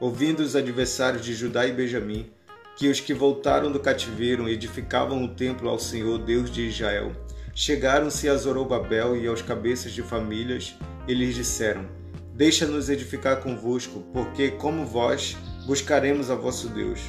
Ouvindo 0.02 0.40
os 0.40 0.56
adversários 0.56 1.24
de 1.24 1.32
Judá 1.32 1.64
e 1.64 1.72
Benjamim, 1.72 2.28
que 2.76 2.88
os 2.88 2.98
que 2.98 3.14
voltaram 3.14 3.70
do 3.70 3.78
cativeiro 3.78 4.48
edificavam 4.48 5.22
o 5.22 5.28
templo 5.28 5.68
ao 5.68 5.78
Senhor 5.78 6.18
Deus 6.18 6.50
de 6.50 6.62
Israel, 6.66 7.12
Chegaram-se 7.54 8.28
a 8.28 8.36
Zorobabel 8.36 9.14
e 9.14 9.28
aos 9.28 9.42
cabeças 9.42 9.92
de 9.92 10.02
famílias 10.02 10.74
e 11.06 11.14
lhes 11.14 11.36
disseram: 11.36 11.86
Deixa-nos 12.34 12.90
edificar 12.90 13.40
convosco, 13.42 14.02
porque, 14.12 14.50
como 14.50 14.84
vós, 14.84 15.36
buscaremos 15.66 16.30
a 16.30 16.34
vosso 16.34 16.68
Deus, 16.68 17.00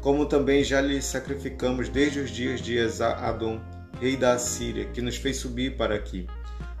como 0.00 0.24
também 0.24 0.64
já 0.64 0.80
lhe 0.80 1.02
sacrificamos 1.02 1.90
desde 1.90 2.20
os 2.20 2.30
dias 2.30 2.62
de 2.62 2.78
Esa-Adom, 2.78 3.60
rei 4.00 4.16
da 4.16 4.32
Assíria, 4.32 4.86
que 4.86 5.02
nos 5.02 5.16
fez 5.16 5.36
subir 5.36 5.76
para 5.76 5.96
aqui. 5.96 6.26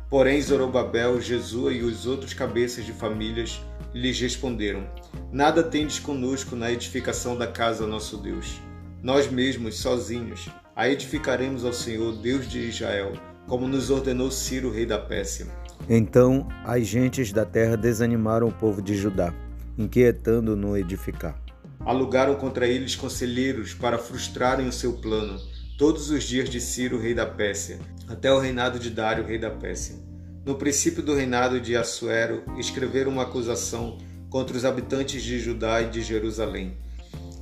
Porém, 0.08 0.40
Zorobabel, 0.40 1.20
Jesua 1.20 1.74
e 1.74 1.82
os 1.82 2.06
outros 2.06 2.32
cabeças 2.32 2.86
de 2.86 2.92
famílias 2.92 3.60
lhes 3.94 4.20
responderam: 4.20 4.86
Nada 5.32 5.62
tendes 5.62 5.98
conosco 5.98 6.54
na 6.54 6.70
edificação 6.70 7.36
da 7.36 7.46
casa 7.46 7.86
nosso 7.86 8.16
Deus. 8.16 8.60
Nós 9.02 9.30
mesmos, 9.30 9.78
sozinhos, 9.78 10.48
a 10.74 10.88
edificaremos 10.88 11.64
ao 11.64 11.72
Senhor, 11.72 12.16
Deus 12.16 12.48
de 12.48 12.58
Israel, 12.60 13.12
como 13.46 13.66
nos 13.66 13.90
ordenou 13.90 14.30
Ciro, 14.30 14.70
rei 14.70 14.86
da 14.86 14.98
Pérsia. 14.98 15.46
Então 15.88 16.46
as 16.64 16.86
gentes 16.86 17.32
da 17.32 17.44
terra 17.44 17.76
desanimaram 17.76 18.48
o 18.48 18.52
povo 18.52 18.82
de 18.82 18.94
Judá, 18.94 19.32
inquietando-no 19.76 20.76
edificar. 20.76 21.40
Alugaram 21.80 22.34
contra 22.34 22.66
eles 22.66 22.96
conselheiros 22.96 23.72
para 23.72 23.98
frustrarem 23.98 24.68
o 24.68 24.72
seu 24.72 24.94
plano, 24.94 25.38
todos 25.78 26.10
os 26.10 26.24
dias 26.24 26.50
de 26.50 26.60
Ciro, 26.60 27.00
rei 27.00 27.14
da 27.14 27.24
Pérsia, 27.24 27.78
até 28.08 28.32
o 28.32 28.38
reinado 28.38 28.78
de 28.78 28.90
Dário, 28.90 29.24
rei 29.24 29.38
da 29.38 29.50
Pérsia. 29.50 30.07
No 30.48 30.54
princípio 30.54 31.02
do 31.02 31.14
reinado 31.14 31.60
de 31.60 31.76
Assuero, 31.76 32.42
escreveram 32.58 33.10
uma 33.10 33.24
acusação 33.24 33.98
contra 34.30 34.56
os 34.56 34.64
habitantes 34.64 35.22
de 35.22 35.38
Judá 35.38 35.82
e 35.82 35.90
de 35.90 36.00
Jerusalém. 36.00 36.74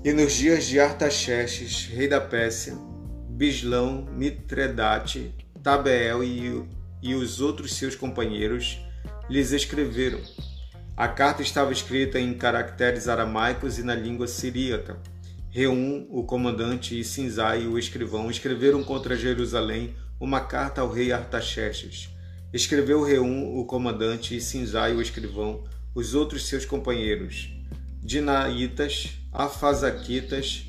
E 0.04 0.12
nos 0.12 0.32
dias 0.32 0.64
de 0.64 0.80
Artaxerxes, 0.80 1.86
rei 1.86 2.08
da 2.08 2.20
Pérsia, 2.20 2.76
Bislão, 3.30 4.04
Mitredate, 4.10 5.32
Tabeel 5.62 6.24
e, 6.24 6.68
e 7.00 7.14
os 7.14 7.40
outros 7.40 7.76
seus 7.76 7.94
companheiros 7.94 8.80
lhes 9.30 9.52
escreveram. 9.52 10.18
A 10.96 11.06
carta 11.06 11.42
estava 11.42 11.70
escrita 11.70 12.18
em 12.18 12.34
caracteres 12.34 13.06
aramaicos 13.06 13.78
e 13.78 13.84
na 13.84 13.94
língua 13.94 14.26
siríaca. 14.26 14.98
Reum, 15.48 16.08
o 16.10 16.24
comandante, 16.24 16.98
e 16.98 17.04
Sinzai, 17.04 17.68
o 17.68 17.78
escrivão, 17.78 18.28
escreveram 18.28 18.82
contra 18.82 19.14
Jerusalém 19.14 19.94
uma 20.18 20.40
carta 20.40 20.80
ao 20.80 20.90
rei 20.90 21.12
Artaxerxes. 21.12 22.15
Escreveu 22.56 23.02
Reum, 23.02 23.58
o 23.58 23.66
comandante, 23.66 24.34
e 24.34 24.40
Sinzai, 24.40 24.94
o 24.94 25.02
escrivão, 25.02 25.64
os 25.94 26.14
outros 26.14 26.48
seus 26.48 26.64
companheiros, 26.64 27.50
Dinaitas, 28.02 29.10
Afazaquitas, 29.30 30.64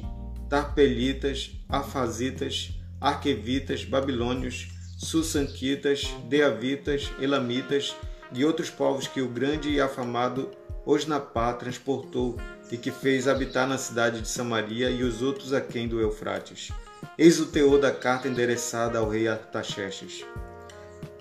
Tarpelitas, 0.49 1.51
Afazitas, 1.69 2.71
Arquevitas, 2.99 3.85
Babilônios, 3.85 4.67
Sussanquitas, 4.97 6.13
Deavitas, 6.27 7.09
Elamitas 7.21 7.95
e 8.33 8.43
outros 8.43 8.69
povos 8.69 9.07
que 9.07 9.21
o 9.21 9.29
grande 9.29 9.69
e 9.69 9.79
afamado 9.79 10.51
Osnapá 10.85 11.53
transportou 11.53 12.35
e 12.69 12.75
que 12.75 12.91
fez 12.91 13.29
habitar 13.29 13.65
na 13.65 13.77
cidade 13.77 14.19
de 14.19 14.27
Samaria 14.27 14.89
e 14.89 15.03
os 15.03 15.21
outros 15.21 15.53
aquém 15.53 15.87
do 15.87 16.01
Eufrates. 16.01 16.69
Eis 17.17 17.39
o 17.39 17.45
teor 17.45 17.79
da 17.79 17.91
carta 17.91 18.27
endereçada 18.27 18.99
ao 18.99 19.07
rei 19.07 19.29
Artaxerxes. 19.29 20.25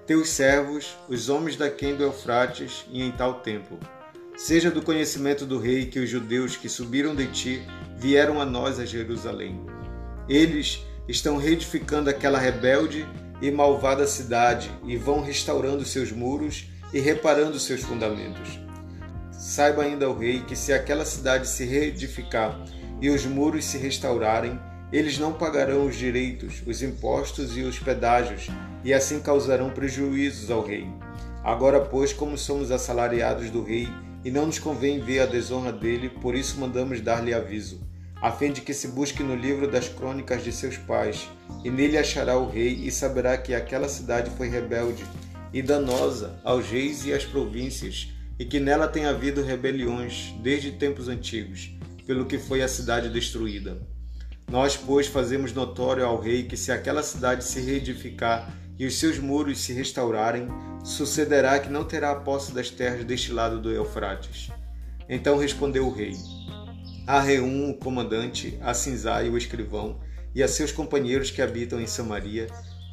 Teus 0.07 0.29
servos, 0.29 0.97
os 1.09 1.29
homens 1.29 1.57
daquém 1.57 1.97
do 1.97 2.05
Eufrates, 2.05 2.87
e 2.93 3.03
em 3.03 3.11
tal 3.11 3.41
tempo. 3.41 3.77
Seja 4.37 4.71
do 4.71 4.81
conhecimento 4.81 5.45
do 5.45 5.59
rei 5.59 5.87
que 5.87 5.99
os 5.99 6.09
judeus 6.09 6.57
que 6.57 6.69
subiram 6.69 7.13
de 7.13 7.27
ti 7.27 7.63
vieram 7.97 8.41
a 8.41 8.45
nós 8.45 8.79
a 8.79 8.85
Jerusalém. 8.85 9.67
Eles 10.29 10.85
estão 11.09 11.37
reedificando 11.37 12.09
aquela 12.09 12.39
rebelde 12.39 13.05
e 13.43 13.51
malvada 13.51 14.07
cidade 14.07 14.71
e 14.85 14.97
vão 14.97 15.23
restaurando 15.23 15.85
seus 15.85 16.13
muros 16.13 16.69
e 16.93 17.01
reparando 17.01 17.59
seus 17.59 17.83
fundamentos. 17.83 18.61
Saiba 19.33 19.83
ainda 19.83 20.09
o 20.09 20.17
rei 20.17 20.41
que 20.41 20.55
se 20.55 20.73
aquela 20.73 21.05
cidade 21.05 21.49
se 21.49 21.65
reedificar 21.65 22.57
e 23.01 23.11
os 23.11 23.27
muros 23.27 23.65
se 23.65 23.77
restaurarem, 23.77 24.61
eles 24.93 25.19
não 25.19 25.33
pagarão 25.33 25.87
os 25.87 25.97
direitos, 25.97 26.63
os 26.67 26.83
impostos 26.83 27.57
e 27.57 27.63
os 27.63 27.79
pedágios, 27.79 28.49
e 28.85 28.93
assim 28.95 29.21
causarão 29.21 29.71
prejuízos 29.71 30.51
ao 30.51 30.65
rei. 30.65 30.87
Agora, 31.43 31.81
pois, 31.81 32.13
como 32.13 32.37
somos 32.37 32.71
assalariados 32.71 33.51
do 33.51 33.63
rei, 33.63 33.89
e 34.25 34.31
não 34.31 34.47
nos 34.47 34.59
convém 34.59 35.01
ver 35.01 35.21
a 35.21 35.27
desonra 35.27 35.73
dele, 35.73 36.09
por 36.09 36.35
isso 36.35 36.59
mandamos 36.59 37.01
dar-lhe 37.01 37.33
aviso 37.33 37.81
a 38.21 38.33
fim 38.33 38.51
de 38.51 38.63
que 38.63 38.73
se 38.73 38.89
busque 38.89 39.23
no 39.23 39.37
livro 39.37 39.71
das 39.71 39.89
crônicas 39.89 40.43
de 40.43 40.51
seus 40.51 40.77
pais, 40.77 41.29
e 41.63 41.71
nele 41.71 41.99
achará 41.99 42.37
o 42.37 42.49
rei 42.49 42.73
e 42.73 42.91
saberá 42.91 43.37
que 43.37 43.55
aquela 43.55 43.89
cidade 43.89 44.31
foi 44.31 44.49
rebelde 44.49 45.05
e 45.53 45.63
danosa 45.63 46.41
aos 46.43 46.67
reis 46.67 47.05
e 47.05 47.13
às 47.13 47.25
províncias, 47.25 48.09
e 48.39 48.45
que 48.45 48.59
nela 48.59 48.89
tem 48.89 49.07
havido 49.07 49.43
rebeliões 49.43 50.35
desde 50.43 50.73
tempos 50.73 51.09
antigos, 51.09 51.71
pelo 52.07 52.27
que 52.27 52.39
foi 52.39 52.63
a 52.63 52.69
cidade 52.69 53.09
destruída. 53.11 53.79
Nós, 54.51 54.77
pois, 54.77 55.07
fazemos 55.07 55.53
notório 55.53 56.05
ao 56.05 56.21
rei 56.21 56.45
que 56.45 56.57
se 56.57 56.71
aquela 56.71 57.03
cidade 57.03 57.45
se 57.45 57.61
reedificar 57.61 58.55
e 58.79 58.87
os 58.87 58.99
seus 58.99 59.19
muros 59.19 59.59
se 59.59 59.73
restaurarem, 59.73 60.49
sucederá 60.85 61.59
que 61.59 61.69
não 61.69 61.85
terá 61.85 62.13
a 62.13 62.17
posse 62.21 62.53
das 62.53 62.71
terras 62.71 63.05
deste 63.05 63.33
lado 63.33 63.61
do 63.61 63.73
Eufrates. 63.73 64.51
Então 65.09 65.37
respondeu 65.37 65.87
o 65.87 65.93
rei: 65.93 66.13
a 67.07 67.21
Reum, 67.21 67.71
o 67.71 67.75
comandante, 67.75 68.59
a 68.61 68.75
Sinzai, 68.75 69.29
o 69.29 69.39
escrivão, 69.39 70.01
e 70.35 70.43
a 70.43 70.49
seus 70.49 70.71
companheiros 70.71 71.31
que 71.31 71.43
habitam 71.43 71.81
em 71.81 71.87
Samaria, 71.87 72.47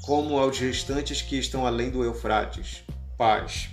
como 0.04 0.38
aos 0.38 0.60
restantes 0.60 1.22
que 1.22 1.38
estão 1.38 1.66
além 1.66 1.90
do 1.90 2.04
Eufrates. 2.04 2.84
Paz. 3.18 3.70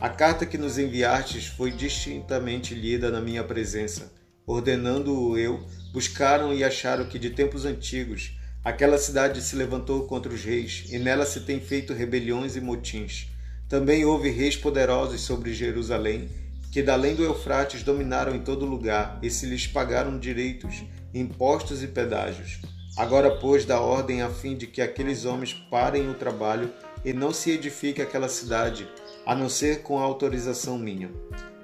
A 0.00 0.08
carta 0.08 0.46
que 0.46 0.56
nos 0.56 0.78
enviastes 0.78 1.46
foi 1.46 1.72
distintamente 1.72 2.74
lida 2.74 3.10
na 3.10 3.20
minha 3.20 3.42
presença. 3.42 4.12
Ordenando-o 4.46 5.36
eu, 5.36 5.66
buscaram 5.92 6.52
e 6.52 6.62
acharam 6.62 7.04
que 7.04 7.18
de 7.18 7.30
tempos 7.30 7.64
antigos 7.64 8.32
aquela 8.64 8.98
cidade 8.98 9.40
se 9.40 9.56
levantou 9.56 10.06
contra 10.06 10.32
os 10.32 10.44
reis, 10.44 10.84
e 10.90 10.98
nela 10.98 11.24
se 11.24 11.40
tem 11.40 11.60
feito 11.60 11.94
rebeliões 11.94 12.56
e 12.56 12.60
motins. 12.60 13.28
Também 13.68 14.04
houve 14.04 14.30
reis 14.30 14.56
poderosos 14.56 15.22
sobre 15.22 15.54
Jerusalém, 15.54 16.28
que 16.70 16.82
da 16.82 16.92
além 16.92 17.14
do 17.14 17.24
Eufrates 17.24 17.82
dominaram 17.82 18.34
em 18.34 18.40
todo 18.40 18.66
lugar, 18.66 19.18
e 19.22 19.30
se 19.30 19.46
lhes 19.46 19.66
pagaram 19.66 20.18
direitos, 20.18 20.82
impostos 21.14 21.82
e 21.82 21.86
pedágios. 21.86 22.60
Agora, 22.96 23.30
pois, 23.30 23.64
dá 23.64 23.80
ordem 23.80 24.22
a 24.22 24.28
fim 24.28 24.56
de 24.56 24.66
que 24.66 24.82
aqueles 24.82 25.24
homens 25.24 25.54
parem 25.70 26.10
o 26.10 26.14
trabalho 26.14 26.70
e 27.04 27.12
não 27.12 27.32
se 27.32 27.50
edifique 27.50 28.02
aquela 28.02 28.28
cidade, 28.28 28.88
a 29.24 29.34
não 29.34 29.48
ser 29.48 29.82
com 29.82 29.98
a 29.98 30.02
autorização 30.02 30.76
minha. 30.76 31.10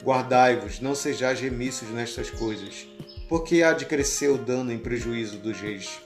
Guardai-vos, 0.02 0.80
não 0.80 0.94
sejais 0.94 1.40
remissos 1.40 1.88
nestas 1.88 2.30
coisas, 2.30 2.86
porque 3.28 3.62
há 3.62 3.72
de 3.72 3.86
crescer 3.86 4.28
o 4.28 4.38
dano 4.38 4.72
em 4.72 4.78
prejuízo 4.78 5.38
dos 5.38 5.60
reis. 5.60 6.00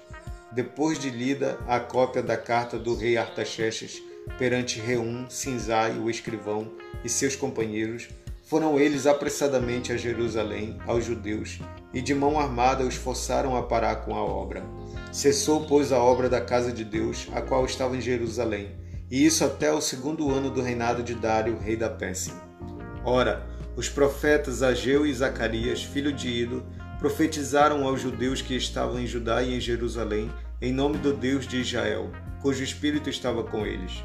Depois 0.53 0.99
de 0.99 1.11
lida 1.11 1.59
a 1.67 1.79
cópia 1.79 2.23
da 2.23 2.37
carta 2.37 2.79
do 2.79 2.95
rei 2.95 3.17
Artaxerxes 3.17 4.03
perante 4.37 4.81
Reum, 4.81 5.27
Sinzai, 5.29 5.99
o 5.99 6.11
escrivão, 6.11 6.71
e 7.05 7.09
seus 7.09 7.35
companheiros, 7.35 8.09
foram 8.45 8.79
eles 8.79 9.07
apressadamente 9.07 9.93
a 9.93 9.97
Jerusalém, 9.97 10.79
aos 10.87 11.05
judeus, 11.05 11.61
e 11.93 12.01
de 12.01 12.15
mão 12.15 12.39
armada 12.39 12.85
os 12.85 12.95
forçaram 12.95 13.57
a 13.57 13.63
parar 13.63 13.97
com 13.97 14.15
a 14.15 14.23
obra. 14.23 14.63
Cessou, 15.13 15.67
pois, 15.67 15.93
a 15.93 15.99
obra 15.99 16.29
da 16.29 16.41
casa 16.41 16.73
de 16.73 16.85
Deus, 16.85 17.29
a 17.35 17.43
qual 17.43 17.65
estava 17.65 17.97
em 17.97 18.01
Jerusalém, 18.01 18.71
e 19.11 19.25
isso 19.25 19.45
até 19.45 19.73
o 19.73 19.81
segundo 19.81 20.31
ano 20.31 20.51
do 20.51 20.63
reinado 20.63 21.03
de 21.03 21.15
Dário, 21.15 21.59
rei 21.59 21.77
da 21.77 21.89
Pérsia. 21.89 22.35
Ora, 23.05 23.47
os 23.77 23.89
profetas 23.89 24.63
Ageu 24.63 25.07
e 25.07 25.13
Zacarias, 25.15 25.83
filho 25.83 26.13
de 26.13 26.29
Ido, 26.29 26.67
profetizaram 26.99 27.87
aos 27.87 28.01
judeus 28.01 28.43
que 28.43 28.57
estavam 28.57 28.99
em 28.99 29.07
Judá 29.07 29.43
e 29.43 29.55
em 29.55 29.61
Jerusalém, 29.61 30.31
em 30.61 30.73
nome 30.73 30.99
do 30.99 31.13
Deus 31.13 31.47
de 31.47 31.61
Israel, 31.61 32.11
cujo 32.43 32.63
espírito 32.63 33.09
estava 33.09 33.45
com 33.45 33.65
eles. 33.65 34.03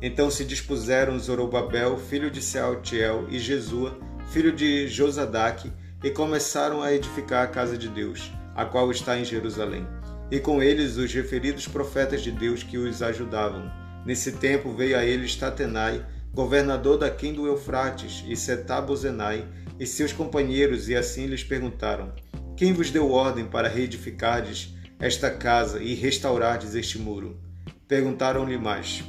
Então 0.00 0.30
se 0.30 0.44
dispuseram 0.44 1.18
Zorobabel, 1.18 1.98
filho 1.98 2.30
de 2.30 2.40
Sealtiel, 2.40 3.26
e 3.28 3.38
Jesua, 3.40 3.98
filho 4.30 4.52
de 4.52 4.86
Josadaque, 4.86 5.72
e 6.02 6.10
começaram 6.10 6.80
a 6.80 6.92
edificar 6.92 7.42
a 7.42 7.48
casa 7.48 7.76
de 7.76 7.88
Deus, 7.88 8.30
a 8.54 8.64
qual 8.64 8.90
está 8.92 9.18
em 9.18 9.24
Jerusalém. 9.24 9.84
E 10.30 10.38
com 10.38 10.62
eles 10.62 10.96
os 10.96 11.12
referidos 11.12 11.66
profetas 11.66 12.22
de 12.22 12.30
Deus 12.30 12.62
que 12.62 12.78
os 12.78 13.02
ajudavam. 13.02 13.68
Nesse 14.06 14.32
tempo 14.32 14.72
veio 14.72 14.96
a 14.96 15.04
eles 15.04 15.34
Tatenai, 15.34 16.06
governador 16.32 16.98
da 16.98 17.10
quem 17.10 17.32
do 17.32 17.46
Eufrates, 17.48 18.22
e 18.28 18.36
Setabozenai, 18.36 19.44
e 19.78 19.86
seus 19.86 20.12
companheiros, 20.12 20.88
e 20.88 20.96
assim 20.96 21.26
lhes 21.26 21.44
perguntaram: 21.44 22.12
Quem 22.56 22.72
vos 22.72 22.90
deu 22.90 23.10
ordem 23.10 23.44
para 23.44 23.68
reedificardes 23.68 24.74
esta 24.98 25.30
casa 25.30 25.82
e 25.82 25.94
restaurardes 25.94 26.74
este 26.74 26.98
muro? 26.98 27.40
Perguntaram-lhe 27.86 28.58
mais: 28.58 29.04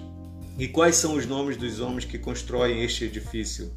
E 0.57 0.67
quais 0.67 0.95
são 0.95 1.15
os 1.15 1.25
nomes 1.25 1.57
dos 1.57 1.79
homens 1.79 2.05
que 2.05 2.17
constroem 2.17 2.83
este 2.83 3.05
edifício? 3.05 3.71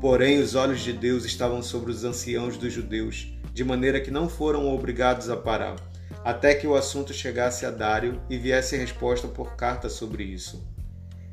Porém, 0.00 0.40
os 0.40 0.54
olhos 0.54 0.80
de 0.80 0.92
Deus 0.92 1.24
estavam 1.24 1.62
sobre 1.62 1.90
os 1.90 2.02
anciãos 2.02 2.56
dos 2.56 2.72
judeus, 2.72 3.32
de 3.52 3.62
maneira 3.62 4.00
que 4.00 4.10
não 4.10 4.28
foram 4.28 4.72
obrigados 4.74 5.30
a 5.30 5.36
parar, 5.36 5.76
até 6.24 6.54
que 6.54 6.66
o 6.66 6.74
assunto 6.74 7.12
chegasse 7.12 7.64
a 7.64 7.70
Dário 7.70 8.20
e 8.28 8.36
viesse 8.36 8.76
resposta 8.76 9.28
por 9.28 9.54
carta 9.54 9.88
sobre 9.88 10.24
isso. 10.24 10.66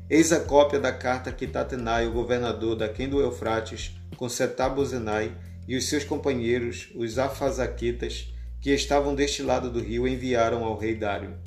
Eis 0.08 0.32
a 0.32 0.40
cópia 0.40 0.80
da 0.80 0.92
carta 0.92 1.30
que 1.30 1.46
Tatenai, 1.46 2.06
o 2.06 2.12
governador 2.12 2.74
da 2.74 2.88
quem 2.88 3.08
do 3.08 3.20
Eufrates, 3.20 3.99
com 4.20 4.28
Setabozenai 4.28 5.32
e 5.66 5.74
os 5.74 5.88
seus 5.88 6.04
companheiros, 6.04 6.90
os 6.94 7.18
Afazaquitas, 7.18 8.30
que 8.60 8.70
estavam 8.70 9.14
deste 9.14 9.42
lado 9.42 9.70
do 9.70 9.80
rio, 9.80 10.06
enviaram 10.06 10.62
ao 10.62 10.76
rei 10.76 10.94
Dário, 10.94 11.38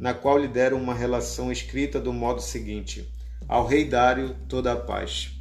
na 0.00 0.14
qual 0.14 0.38
lhe 0.38 0.48
deram 0.48 0.80
uma 0.80 0.94
relação 0.94 1.52
escrita 1.52 2.00
do 2.00 2.10
modo 2.10 2.40
seguinte: 2.40 3.06
Ao 3.46 3.66
rei 3.66 3.84
Dário 3.84 4.34
toda 4.48 4.72
a 4.72 4.76
paz. 4.76 5.32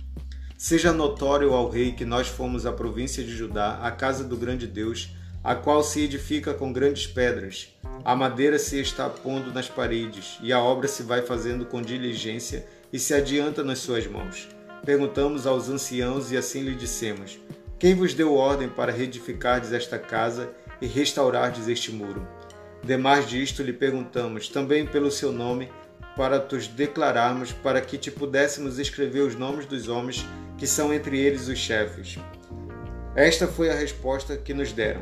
Seja 0.58 0.92
notório 0.92 1.54
ao 1.54 1.70
rei 1.70 1.94
que 1.94 2.04
nós 2.04 2.28
fomos 2.28 2.66
à 2.66 2.74
província 2.74 3.24
de 3.24 3.32
Judá, 3.32 3.80
a 3.82 3.90
casa 3.90 4.26
do 4.26 4.36
grande 4.36 4.68
Deus, 4.68 5.16
a 5.42 5.56
qual 5.56 5.82
se 5.82 6.02
edifica 6.02 6.54
com 6.54 6.74
grandes 6.74 7.08
pedras. 7.08 7.70
A 8.04 8.14
madeira 8.18 8.60
se 8.60 8.78
está 8.82 9.10
pondo 9.10 9.54
nas 9.54 9.70
paredes, 9.70 10.38
e 10.44 10.52
a 10.52 10.60
obra 10.60 10.90
se 10.90 11.04
vai 11.04 11.22
fazendo 11.22 11.66
com 11.66 11.82
diligência 11.82 12.68
e 12.92 13.00
se 13.00 13.14
adianta 13.14 13.64
nas 13.64 13.80
suas 13.80 14.06
mãos. 14.06 14.50
Perguntamos 14.86 15.46
aos 15.46 15.70
anciãos 15.70 16.32
e 16.32 16.38
assim 16.38 16.62
lhe 16.62 16.74
dissemos: 16.74 17.40
Quem 17.78 17.94
vos 17.94 18.14
deu 18.14 18.34
ordem 18.34 18.68
para 18.68 18.92
reedificardes 18.92 19.72
esta 19.72 20.00
casa 20.00 20.50
e 20.82 20.88
restaurardes 20.88 21.68
este 21.68 21.92
muro? 21.92 22.28
Demais 22.84 23.30
disto 23.30 23.62
lhe 23.62 23.74
perguntamos, 23.74 24.48
também 24.48 24.86
pelo 24.86 25.12
seu 25.12 25.32
nome, 25.32 25.72
para 26.18 26.40
tos 26.40 26.68
declararmos, 26.68 27.52
para 27.52 27.80
que 27.80 27.98
te 27.98 28.10
pudéssemos 28.10 28.80
escrever 28.80 29.22
os 29.22 29.36
nomes 29.36 29.68
dos 29.68 29.88
homens 29.88 30.26
que 30.58 30.66
são 30.66 30.92
entre 30.92 31.20
eles 31.20 31.48
os 31.48 31.60
chefes. 31.60 32.18
Esta 33.16 33.48
foi 33.48 33.70
a 33.70 33.76
resposta 33.76 34.36
que 34.36 34.54
nos 34.54 34.72
deram. 34.72 35.02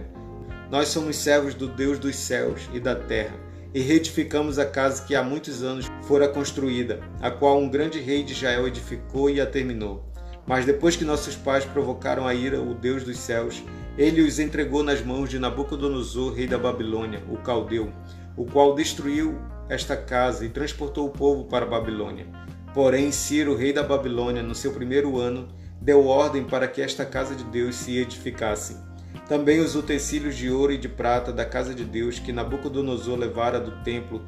Nós 0.70 0.90
somos 0.90 1.16
servos 1.16 1.54
do 1.54 1.68
Deus 1.68 1.98
dos 1.98 2.16
céus 2.18 2.70
e 2.74 2.80
da 2.80 2.96
terra, 2.96 3.36
e 3.74 3.82
reedificamos 3.82 4.58
a 4.58 4.66
casa 4.66 5.06
que 5.06 5.16
há 5.16 5.24
muitos 5.24 5.64
anos 5.64 5.88
fora 6.04 6.28
construída, 6.28 7.00
a 7.22 7.30
qual 7.30 7.60
um 7.60 7.70
grande 7.70 8.00
rei 8.00 8.24
de 8.24 8.34
Israel 8.34 8.68
edificou 8.68 9.30
e 9.30 9.40
a 9.40 9.46
terminou. 9.46 10.06
Mas 10.48 10.66
depois 10.66 10.96
que 10.96 11.06
nossos 11.06 11.36
pais 11.36 11.66
provocaram 11.66 12.28
a 12.28 12.34
ira, 12.34 12.60
o 12.60 12.74
Deus 12.74 13.04
dos 13.04 13.20
céus, 13.20 13.64
ele 13.98 14.22
os 14.22 14.40
entregou 14.40 14.84
nas 14.84 15.02
mãos 15.02 15.30
de 15.30 15.38
Nabucodonosor, 15.38 16.34
rei 16.34 16.48
da 16.48 16.58
Babilônia, 16.58 17.24
o 17.30 17.38
caldeu, 17.38 17.94
o 18.36 18.46
qual 18.46 18.74
destruiu 18.74 19.38
esta 19.70 19.96
casa 19.96 20.46
e 20.46 20.50
transportou 20.50 21.08
o 21.08 21.12
povo 21.12 21.46
para 21.46 21.66
a 21.66 21.70
Babilônia. 21.70 22.26
Porém, 22.74 23.12
Ciro, 23.12 23.56
rei 23.56 23.72
da 23.72 23.84
Babilônia, 23.84 24.42
no 24.42 24.56
seu 24.56 24.72
primeiro 24.72 25.20
ano, 25.20 25.48
deu 25.80 26.08
ordem 26.08 26.44
para 26.44 26.68
que 26.68 26.82
esta 26.82 27.06
casa 27.06 27.36
de 27.36 27.44
Deus 27.46 27.76
se 27.76 27.98
edificasse 27.98 28.89
também 29.28 29.60
os 29.60 29.76
utensílios 29.76 30.36
de 30.36 30.50
ouro 30.50 30.74
e 30.74 30.78
de 30.78 30.90
prata 30.90 31.32
da 31.32 31.46
casa 31.46 31.74
de 31.74 31.86
Deus 31.86 32.20
que 32.20 32.32
Nabucodonosor 32.32 33.18
levara 33.18 33.60
do 33.60 33.84
templo 33.84 34.22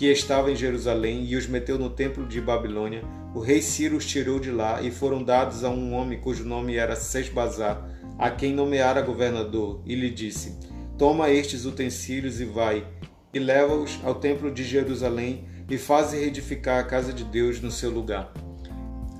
que 0.00 0.06
estava 0.06 0.50
em 0.50 0.56
Jerusalém 0.56 1.26
e 1.26 1.36
os 1.36 1.46
meteu 1.46 1.78
no 1.78 1.90
templo 1.90 2.26
de 2.26 2.40
Babilônia, 2.40 3.04
o 3.34 3.38
rei 3.38 3.60
Ciro 3.60 3.98
os 3.98 4.06
tirou 4.06 4.40
de 4.40 4.50
lá 4.50 4.80
e 4.80 4.90
foram 4.90 5.22
dados 5.22 5.62
a 5.62 5.68
um 5.68 5.92
homem 5.92 6.18
cujo 6.18 6.42
nome 6.42 6.74
era 6.76 6.96
Sesbazar, 6.96 7.86
a 8.18 8.30
quem 8.30 8.54
nomeara 8.54 9.02
governador, 9.02 9.82
e 9.84 9.94
lhe 9.94 10.08
disse: 10.08 10.58
Toma 10.96 11.30
estes 11.30 11.66
utensílios 11.66 12.40
e 12.40 12.46
vai, 12.46 12.86
e 13.32 13.38
leva-os 13.38 14.00
ao 14.02 14.14
templo 14.14 14.50
de 14.50 14.64
Jerusalém 14.64 15.44
e 15.68 15.76
faze 15.76 16.18
reedificar 16.18 16.80
a 16.80 16.84
casa 16.84 17.12
de 17.12 17.22
Deus 17.22 17.60
no 17.60 17.70
seu 17.70 17.90
lugar. 17.90 18.32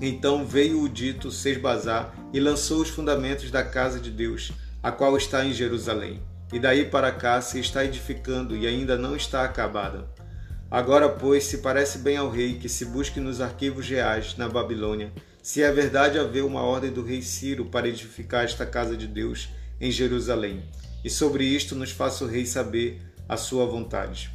Então 0.01 0.47
veio 0.47 0.81
o 0.81 0.89
dito 0.89 1.29
Sesbazar 1.29 2.13
e 2.33 2.39
lançou 2.39 2.81
os 2.81 2.89
fundamentos 2.89 3.51
da 3.51 3.63
casa 3.63 3.99
de 3.99 4.09
Deus 4.09 4.51
a 4.81 4.91
qual 4.91 5.15
está 5.15 5.45
em 5.45 5.53
Jerusalém, 5.53 6.21
e 6.51 6.59
daí 6.59 6.85
para 6.85 7.11
cá 7.11 7.39
se 7.41 7.59
está 7.59 7.85
edificando 7.85 8.55
e 8.57 8.65
ainda 8.65 8.97
não 8.97 9.15
está 9.15 9.43
acabada. 9.43 10.09
Agora, 10.69 11.09
pois, 11.09 11.43
se 11.43 11.57
parece 11.57 11.97
bem 11.97 12.17
ao 12.17 12.29
rei 12.29 12.57
que 12.57 12.69
se 12.69 12.85
busque 12.85 13.19
nos 13.19 13.41
arquivos 13.41 13.87
reais 13.87 14.37
na 14.37 14.47
Babilônia, 14.47 15.11
se 15.43 15.61
é 15.61 15.71
verdade 15.71 16.17
haver 16.17 16.43
uma 16.43 16.61
ordem 16.61 16.91
do 16.91 17.03
rei 17.03 17.21
Ciro 17.21 17.65
para 17.65 17.87
edificar 17.87 18.43
esta 18.43 18.65
casa 18.65 18.95
de 18.95 19.07
Deus 19.07 19.49
em 19.79 19.91
Jerusalém, 19.91 20.63
e 21.03 21.09
sobre 21.09 21.43
isto 21.43 21.75
nos 21.75 21.91
faça 21.91 22.23
o 22.23 22.27
rei 22.27 22.45
saber 22.45 23.01
a 23.27 23.37
sua 23.37 23.65
vontade. 23.65 24.31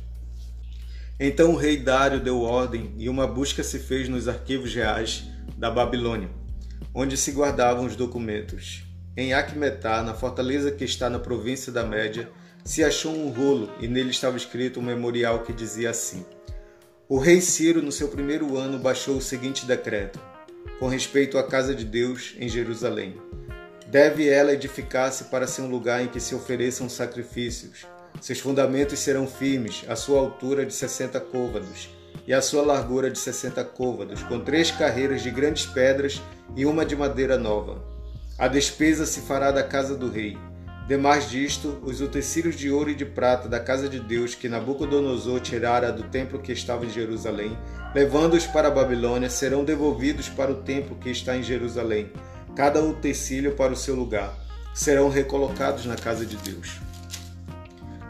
Então 1.18 1.52
o 1.52 1.56
rei 1.56 1.78
Dário 1.78 2.20
deu 2.20 2.42
ordem 2.42 2.94
e 2.98 3.08
uma 3.08 3.26
busca 3.26 3.62
se 3.62 3.78
fez 3.78 4.08
nos 4.08 4.28
arquivos 4.28 4.74
reais 4.74 5.24
da 5.56 5.70
Babilônia, 5.70 6.28
onde 6.94 7.16
se 7.16 7.32
guardavam 7.32 7.86
os 7.86 7.96
documentos. 7.96 8.85
Em 9.18 9.32
Acmetá, 9.32 10.02
na 10.02 10.12
fortaleza 10.12 10.70
que 10.70 10.84
está 10.84 11.08
na 11.08 11.18
província 11.18 11.72
da 11.72 11.82
Média, 11.82 12.28
se 12.62 12.84
achou 12.84 13.16
um 13.16 13.30
rolo 13.30 13.72
e 13.80 13.88
nele 13.88 14.10
estava 14.10 14.36
escrito 14.36 14.78
um 14.78 14.82
memorial 14.82 15.42
que 15.42 15.54
dizia 15.54 15.88
assim: 15.88 16.22
O 17.08 17.18
rei 17.18 17.40
Ciro, 17.40 17.80
no 17.80 17.90
seu 17.90 18.08
primeiro 18.08 18.58
ano, 18.58 18.78
baixou 18.78 19.16
o 19.16 19.22
seguinte 19.22 19.64
decreto: 19.64 20.20
com 20.78 20.86
respeito 20.86 21.38
à 21.38 21.42
casa 21.42 21.74
de 21.74 21.82
Deus 21.82 22.34
em 22.38 22.46
Jerusalém. 22.46 23.18
Deve 23.86 24.28
ela 24.28 24.52
edificar-se 24.52 25.24
para 25.24 25.46
ser 25.46 25.62
um 25.62 25.70
lugar 25.70 26.04
em 26.04 26.08
que 26.08 26.20
se 26.20 26.34
ofereçam 26.34 26.86
sacrifícios. 26.86 27.86
Seus 28.20 28.40
fundamentos 28.40 28.98
serão 28.98 29.26
firmes, 29.26 29.82
a 29.88 29.96
sua 29.96 30.20
altura 30.20 30.66
de 30.66 30.74
sessenta 30.74 31.20
côvados 31.20 31.88
e 32.26 32.34
a 32.34 32.42
sua 32.42 32.62
largura 32.62 33.10
de 33.10 33.18
sessenta 33.18 33.64
côvados, 33.64 34.22
com 34.24 34.40
três 34.40 34.70
carreiras 34.70 35.22
de 35.22 35.30
grandes 35.30 35.64
pedras 35.64 36.20
e 36.54 36.66
uma 36.66 36.84
de 36.84 36.94
madeira 36.94 37.38
nova 37.38 37.95
a 38.38 38.48
despesa 38.48 39.06
se 39.06 39.22
fará 39.22 39.50
da 39.50 39.62
casa 39.62 39.96
do 39.96 40.10
rei. 40.10 40.36
Demais 40.86 41.28
disto, 41.28 41.80
os 41.82 42.00
utensílios 42.00 42.54
de 42.54 42.70
ouro 42.70 42.90
e 42.90 42.94
de 42.94 43.04
prata 43.04 43.48
da 43.48 43.58
casa 43.58 43.88
de 43.88 43.98
Deus 43.98 44.34
que 44.34 44.48
Nabucodonosor 44.48 45.40
tirara 45.40 45.90
do 45.90 46.04
templo 46.04 46.38
que 46.38 46.52
estava 46.52 46.84
em 46.84 46.90
Jerusalém, 46.90 47.58
levando-os 47.94 48.46
para 48.46 48.68
a 48.68 48.70
Babilônia, 48.70 49.28
serão 49.28 49.64
devolvidos 49.64 50.28
para 50.28 50.52
o 50.52 50.62
templo 50.62 50.96
que 50.96 51.10
está 51.10 51.36
em 51.36 51.42
Jerusalém, 51.42 52.12
cada 52.54 52.80
utensílio 52.80 53.56
para 53.56 53.72
o 53.72 53.76
seu 53.76 53.96
lugar. 53.96 54.32
Serão 54.74 55.08
recolocados 55.08 55.86
na 55.86 55.96
casa 55.96 56.24
de 56.26 56.36
Deus. 56.36 56.78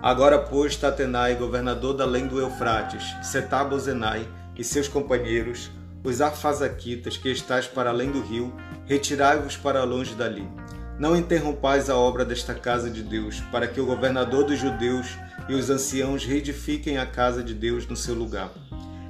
Agora, 0.03 0.39
pois, 0.39 0.77
Tatenai, 0.77 1.37
governador 1.37 1.95
da 1.95 2.05
além 2.05 2.27
do 2.27 2.41
Eufrates, 2.41 3.05
Setabozenai 3.23 4.29
e 4.57 4.63
seus 4.63 4.89
companheiros, 4.89 5.71
os 6.07 6.21
afazaquitas 6.21 7.17
que 7.17 7.29
estáis 7.29 7.67
para 7.67 7.91
além 7.91 8.13
do 8.13 8.21
rio, 8.21 8.55
retirai-vos 8.87 9.57
para 9.57 9.83
longe 9.83 10.15
dali. 10.15 10.47
Não 11.01 11.17
interrompais 11.17 11.91
a 11.91 11.97
obra 11.97 12.25
desta 12.25 12.55
casa 12.55 12.89
de 12.89 13.03
Deus, 13.03 13.41
para 13.51 13.67
que 13.67 13.81
o 13.81 13.87
governador 13.87 14.45
dos 14.45 14.57
judeus 14.57 15.09
e 15.49 15.55
os 15.55 15.69
anciãos 15.69 16.25
reedifiquem 16.25 16.97
a 16.97 17.05
casa 17.05 17.43
de 17.43 17.53
Deus 17.53 17.89
no 17.89 17.97
seu 17.97 18.15
lugar. 18.15 18.53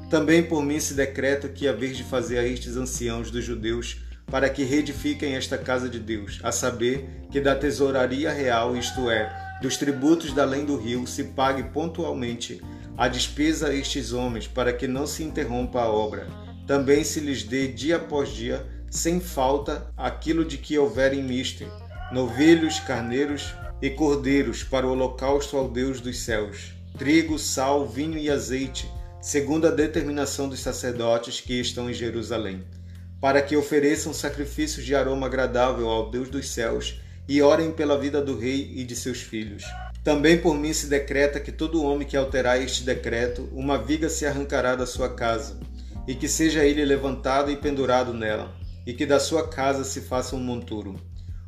Também 0.09 0.43
por 0.43 0.63
mim 0.63 0.81
se 0.81 0.95
decreta 0.95 1.51
que, 1.51 1.69
a 1.69 1.73
vez 1.73 1.99
de 1.99 2.03
fazer 2.03 2.39
a 2.39 2.47
estes 2.47 2.79
anciãos 2.79 3.31
dos 3.31 3.45
judeus 3.45 3.99
para 4.25 4.49
que 4.49 4.65
reedifiquem 4.65 5.35
esta 5.35 5.59
casa 5.59 5.91
de 5.91 6.01
Deus, 6.01 6.41
a 6.43 6.51
saber, 6.51 7.27
que 7.31 7.43
da 7.43 7.55
tesouraria 7.55 8.33
real, 8.33 8.75
isto 8.75 9.11
é, 9.11 9.59
dos 9.61 9.77
tributos 9.77 10.33
da 10.33 10.45
além 10.45 10.65
do 10.65 10.79
rio, 10.79 11.07
se 11.07 11.25
pague 11.25 11.63
pontualmente 11.65 12.59
a 12.97 13.07
despesa 13.07 13.69
a 13.69 13.75
estes 13.75 14.15
homens, 14.15 14.47
para 14.49 14.73
que 14.73 14.89
não 14.89 15.07
se 15.07 15.23
interrompa 15.23 15.83
a 15.83 15.91
obra. 15.91 16.46
Também 16.67 17.05
se 17.05 17.21
lhes 17.21 17.43
dê 17.43 17.69
dia 17.69 17.97
após 17.97 18.31
dia, 18.31 18.67
sem 18.91 19.21
falta, 19.21 19.91
aquilo 19.97 20.45
de 20.45 20.59
que 20.59 20.79
houver 20.79 21.13
em 21.13 21.23
mister, 21.23 21.69
novilhos, 22.11 22.81
carneiros 22.81 23.55
e 23.81 23.91
cordeiros, 23.91 24.63
para 24.63 24.87
o 24.87 24.93
holocausto 24.93 25.57
ao 25.57 25.69
Deus 25.69 26.01
dos 26.01 26.21
céus, 26.21 26.75
trigo, 26.99 27.39
sal, 27.39 27.87
vinho 27.87 28.19
e 28.19 28.31
azeite, 28.31 28.91
segundo 29.21 29.67
a 29.67 29.71
determinação 29.71 30.49
dos 30.49 30.61
sacerdotes 30.61 31.41
que 31.41 31.61
estão 31.61 31.91
em 31.91 31.95
Jerusalém 31.95 32.65
para 33.21 33.41
que 33.43 33.57
ofereçam 33.57 34.13
sacrifícios 34.13 34.85
de 34.85 34.95
aroma 34.95 35.27
agradável 35.27 35.89
ao 35.89 36.11
Deus 36.11 36.29
dos 36.29 36.49
céus 36.49 37.01
e 37.29 37.43
orem 37.43 37.73
pela 37.73 37.99
vida 37.99 38.23
do 38.23 38.39
rei 38.39 38.73
e 38.77 38.85
de 38.85 38.95
seus 38.95 39.21
filhos. 39.21 39.65
Também 40.05 40.39
por 40.39 40.55
mim 40.55 40.73
se 40.73 40.87
decreta 40.87 41.41
que 41.41 41.51
todo 41.51 41.83
homem 41.83 42.07
que 42.07 42.17
alterar 42.17 42.63
este 42.63 42.85
decreto, 42.85 43.49
uma 43.53 43.77
viga 43.79 44.09
se 44.09 44.25
arrancará 44.25 44.77
da 44.77 44.87
sua 44.87 45.09
casa, 45.09 45.59
e 46.07 46.15
que 46.15 46.29
seja 46.29 46.65
ele 46.65 46.85
levantado 46.85 47.51
e 47.51 47.57
pendurado 47.57 48.15
nela, 48.15 48.55
e 48.87 48.93
que 48.93 49.05
da 49.05 49.19
sua 49.19 49.49
casa 49.49 49.85
se 49.85 50.01
faça 50.01 50.37
um 50.37 50.41
monturo. 50.41 50.95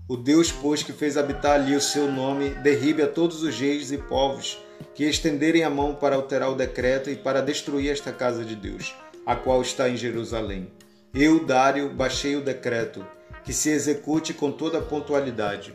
O 0.09 0.17
Deus, 0.17 0.51
pois, 0.51 0.83
que 0.83 0.93
fez 0.93 1.17
habitar 1.17 1.61
ali 1.61 1.77
o 1.77 1.81
seu 1.81 2.11
nome, 2.11 2.51
derribe 2.51 3.03
a 3.03 3.07
todos 3.07 3.43
os 3.43 3.59
reis 3.59 3.93
e 3.93 3.99
povos 3.99 4.59
que 4.95 5.05
estenderem 5.05 5.65
a 5.65 5.71
mão 5.71 5.95
para 5.95 6.17
alterar 6.17 6.51
o 6.51 6.57
decreto 6.57 7.11
e 7.11 7.17
para 7.17 7.43
destruir 7.43 7.91
esta 7.91 8.13
casa 8.13 8.45
de 8.45 8.57
Deus, 8.57 8.95
a 9.27 9.37
qual 9.37 9.61
está 9.61 9.89
em 9.89 9.97
Jerusalém. 9.97 10.73
Eu, 11.15 11.45
Dário, 11.45 11.91
baixei 11.91 12.37
o 12.37 12.41
decreto, 12.41 13.07
que 13.45 13.53
se 13.53 13.71
execute 13.71 14.35
com 14.35 14.51
toda 14.51 14.81
pontualidade. 14.81 15.73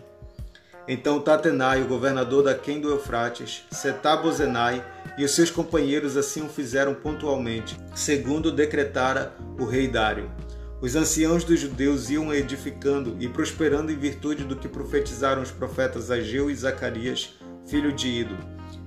Então 0.87 1.19
Tatenai, 1.21 1.81
o 1.81 1.87
governador 1.87 2.43
da 2.43 2.53
Quem 2.53 2.81
do 2.81 2.89
Eufrates, 2.89 3.63
Setabozenai 3.71 4.83
e 5.17 5.23
os 5.23 5.31
seus 5.31 5.49
companheiros 5.49 6.17
assim 6.17 6.41
o 6.41 6.49
fizeram 6.49 6.93
pontualmente, 6.93 7.77
segundo 7.95 8.51
decretara 8.51 9.33
o 9.59 9.65
rei 9.65 9.87
Dário. 9.87 10.29
Os 10.81 10.97
anciãos 10.97 11.45
dos 11.45 11.61
judeus 11.61 12.09
iam 12.09 12.33
edificando 12.33 13.15
e 13.17 13.29
prosperando 13.29 13.91
em 13.91 13.95
virtude 13.95 14.43
do 14.43 14.57
que 14.57 14.67
profetizaram 14.67 15.41
os 15.41 15.51
profetas 15.51 16.11
Ageu 16.11 16.51
e 16.51 16.55
Zacarias, 16.55 17.35
filho 17.65 17.93
de 17.93 18.09
Ido. 18.09 18.37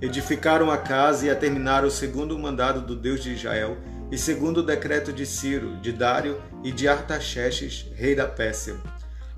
Edificaram 0.02 0.70
a 0.70 0.76
casa 0.76 1.26
e 1.26 1.30
a 1.30 1.34
terminaram 1.34 1.88
segundo 1.88 2.36
o 2.36 2.38
mandado 2.38 2.82
do 2.82 2.94
Deus 2.94 3.22
de 3.22 3.32
Israel, 3.32 3.78
e 4.12 4.18
segundo 4.18 4.58
o 4.58 4.62
decreto 4.62 5.10
de 5.10 5.24
Ciro, 5.24 5.76
de 5.78 5.90
Dário 5.90 6.40
e 6.62 6.70
de 6.70 6.86
Artaxerxes, 6.86 7.86
rei 7.94 8.14
da 8.14 8.26
Pérsia. 8.26 8.76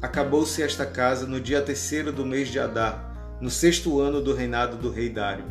Acabou-se 0.00 0.62
esta 0.62 0.86
casa 0.86 1.26
no 1.26 1.40
dia 1.40 1.60
terceiro 1.60 2.12
do 2.12 2.24
mês 2.24 2.50
de 2.50 2.60
Adar, 2.60 3.36
no 3.40 3.50
sexto 3.50 3.98
ano 3.98 4.22
do 4.22 4.32
reinado 4.32 4.76
do 4.76 4.92
rei 4.92 5.08
Dário. 5.08 5.44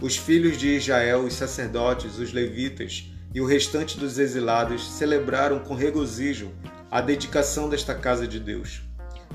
Os 0.00 0.16
filhos 0.16 0.56
de 0.56 0.68
Israel, 0.76 1.24
os 1.24 1.34
sacerdotes, 1.34 2.16
os 2.16 2.32
levitas 2.32 3.10
e 3.34 3.40
o 3.40 3.44
restante 3.44 3.98
dos 3.98 4.20
exilados 4.20 4.88
celebraram 4.88 5.58
com 5.58 5.74
regozijo 5.74 6.52
a 6.88 7.00
dedicação 7.00 7.68
desta 7.68 7.92
casa 7.92 8.24
de 8.24 8.38
Deus. 8.38 8.82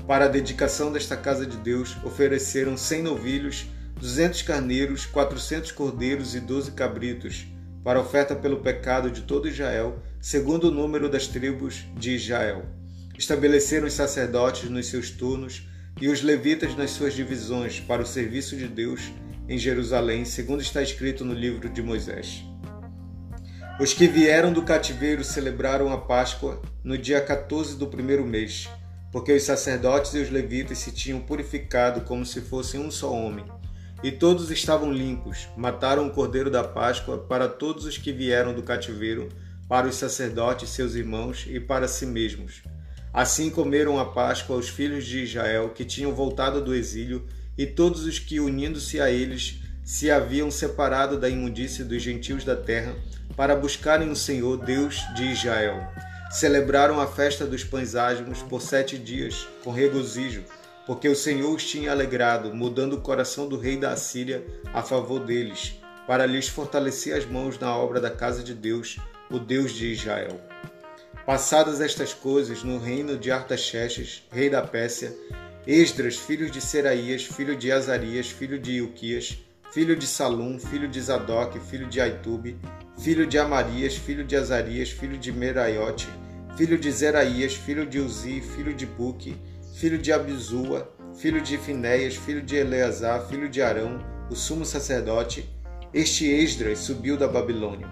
Para 0.06 0.24
a 0.24 0.28
dedicação 0.28 0.90
desta 0.90 1.14
casa 1.14 1.44
de 1.44 1.58
Deus, 1.58 1.94
ofereceram 2.02 2.74
cem 2.74 3.02
novilhos, 3.02 3.66
duzentos 4.00 4.40
carneiros, 4.40 5.04
quatrocentos 5.04 5.72
cordeiros 5.72 6.34
e 6.34 6.40
doze 6.40 6.72
cabritos, 6.72 7.46
para 7.84 8.00
oferta 8.00 8.34
pelo 8.34 8.60
pecado 8.60 9.10
de 9.10 9.22
todo 9.22 9.46
Israel, 9.46 9.98
segundo 10.22 10.68
o 10.68 10.70
número 10.70 11.06
das 11.06 11.26
tribos 11.26 11.84
de 11.98 12.14
Israel. 12.14 12.77
Estabeleceram 13.18 13.88
os 13.88 13.94
sacerdotes 13.94 14.70
nos 14.70 14.86
seus 14.86 15.10
turnos 15.10 15.68
e 16.00 16.08
os 16.08 16.22
levitas 16.22 16.76
nas 16.76 16.92
suas 16.92 17.12
divisões 17.12 17.80
para 17.80 18.00
o 18.00 18.06
serviço 18.06 18.56
de 18.56 18.68
Deus 18.68 19.10
em 19.48 19.58
Jerusalém, 19.58 20.24
segundo 20.24 20.62
está 20.62 20.80
escrito 20.80 21.24
no 21.24 21.34
livro 21.34 21.68
de 21.68 21.82
Moisés. 21.82 22.44
Os 23.80 23.92
que 23.92 24.06
vieram 24.06 24.52
do 24.52 24.62
cativeiro 24.62 25.24
celebraram 25.24 25.92
a 25.92 25.98
Páscoa 25.98 26.62
no 26.84 26.96
dia 26.96 27.20
14 27.20 27.76
do 27.76 27.88
primeiro 27.88 28.24
mês, 28.24 28.68
porque 29.10 29.32
os 29.32 29.42
sacerdotes 29.42 30.14
e 30.14 30.18
os 30.18 30.30
levitas 30.30 30.78
se 30.78 30.92
tinham 30.92 31.20
purificado 31.20 32.02
como 32.02 32.24
se 32.24 32.40
fossem 32.40 32.78
um 32.78 32.90
só 32.90 33.12
homem 33.12 33.44
e 34.02 34.12
todos 34.12 34.50
estavam 34.50 34.92
limpos. 34.92 35.48
Mataram 35.56 36.06
o 36.06 36.10
cordeiro 36.10 36.50
da 36.50 36.62
Páscoa 36.62 37.18
para 37.18 37.48
todos 37.48 37.84
os 37.84 37.98
que 37.98 38.12
vieram 38.12 38.54
do 38.54 38.62
cativeiro, 38.62 39.28
para 39.68 39.86
os 39.86 39.96
sacerdotes, 39.96 40.70
seus 40.70 40.94
irmãos 40.94 41.46
e 41.48 41.58
para 41.58 41.88
si 41.88 42.06
mesmos. 42.06 42.62
Assim 43.18 43.50
comeram 43.50 43.98
a 43.98 44.04
Páscoa 44.04 44.54
os 44.54 44.68
filhos 44.68 45.04
de 45.04 45.24
Israel 45.24 45.70
que 45.70 45.84
tinham 45.84 46.14
voltado 46.14 46.62
do 46.62 46.72
exílio 46.72 47.26
e 47.58 47.66
todos 47.66 48.04
os 48.04 48.20
que, 48.20 48.38
unindo-se 48.38 49.00
a 49.00 49.10
eles, 49.10 49.56
se 49.82 50.08
haviam 50.08 50.52
separado 50.52 51.18
da 51.18 51.28
imundície 51.28 51.82
dos 51.82 52.00
gentios 52.00 52.44
da 52.44 52.54
terra 52.54 52.94
para 53.36 53.56
buscarem 53.56 54.08
o 54.08 54.14
Senhor, 54.14 54.64
Deus 54.64 55.02
de 55.16 55.24
Israel. 55.32 55.84
Celebraram 56.30 57.00
a 57.00 57.08
festa 57.08 57.44
dos 57.44 57.64
pães 57.64 57.96
ásmos 57.96 58.40
por 58.42 58.62
sete 58.62 58.96
dias, 58.96 59.48
com 59.64 59.72
regozijo 59.72 60.44
porque 60.86 61.08
o 61.08 61.16
Senhor 61.16 61.52
os 61.52 61.64
tinha 61.64 61.90
alegrado, 61.90 62.54
mudando 62.54 62.92
o 62.92 63.00
coração 63.00 63.48
do 63.48 63.58
rei 63.58 63.76
da 63.76 63.90
Assíria 63.90 64.46
a 64.72 64.80
favor 64.80 65.18
deles, 65.18 65.74
para 66.06 66.24
lhes 66.24 66.46
fortalecer 66.46 67.16
as 67.16 67.26
mãos 67.26 67.58
na 67.58 67.76
obra 67.76 68.00
da 68.00 68.12
casa 68.12 68.44
de 68.44 68.54
Deus, 68.54 68.96
o 69.28 69.40
Deus 69.40 69.72
de 69.72 69.88
Israel. 69.88 70.40
Passadas 71.28 71.82
estas 71.82 72.14
coisas, 72.14 72.64
no 72.64 72.78
reino 72.78 73.14
de 73.14 73.30
Artaxerxes, 73.30 74.22
rei 74.32 74.48
da 74.48 74.62
Pérsia, 74.62 75.14
Esdras, 75.66 76.16
filho 76.16 76.50
de 76.50 76.58
Seraías, 76.58 77.22
filho 77.22 77.54
de 77.54 77.70
Azarias, 77.70 78.30
filho 78.30 78.58
de 78.58 78.78
Ilquias, 78.78 79.36
filho 79.70 79.94
de 79.94 80.06
Salum, 80.06 80.58
filho 80.58 80.88
de 80.88 80.98
Zadok, 80.98 81.60
filho 81.60 81.86
de 81.86 82.00
Aitube, 82.00 82.56
filho 82.98 83.26
de 83.26 83.38
Amarias, 83.38 83.94
filho 83.94 84.24
de 84.24 84.36
Azarias, 84.36 84.88
filho 84.88 85.18
de 85.18 85.30
Meraiote, 85.30 86.08
filho 86.56 86.78
de 86.78 86.90
Zeraías, 86.90 87.52
filho 87.52 87.84
de 87.84 88.00
Uzi, 88.00 88.40
filho 88.40 88.72
de 88.72 88.86
Buque, 88.86 89.36
filho 89.74 89.98
de 89.98 90.10
Abizua, 90.10 90.90
filho 91.14 91.42
de 91.42 91.58
Finéias, 91.58 92.16
filho 92.16 92.40
de 92.40 92.56
Eleazar, 92.56 93.28
filho 93.28 93.50
de 93.50 93.60
Arão, 93.60 94.02
o 94.30 94.34
sumo 94.34 94.64
sacerdote, 94.64 95.46
este 95.92 96.24
Esdras 96.24 96.78
subiu 96.78 97.18
da 97.18 97.28
Babilônia. 97.28 97.86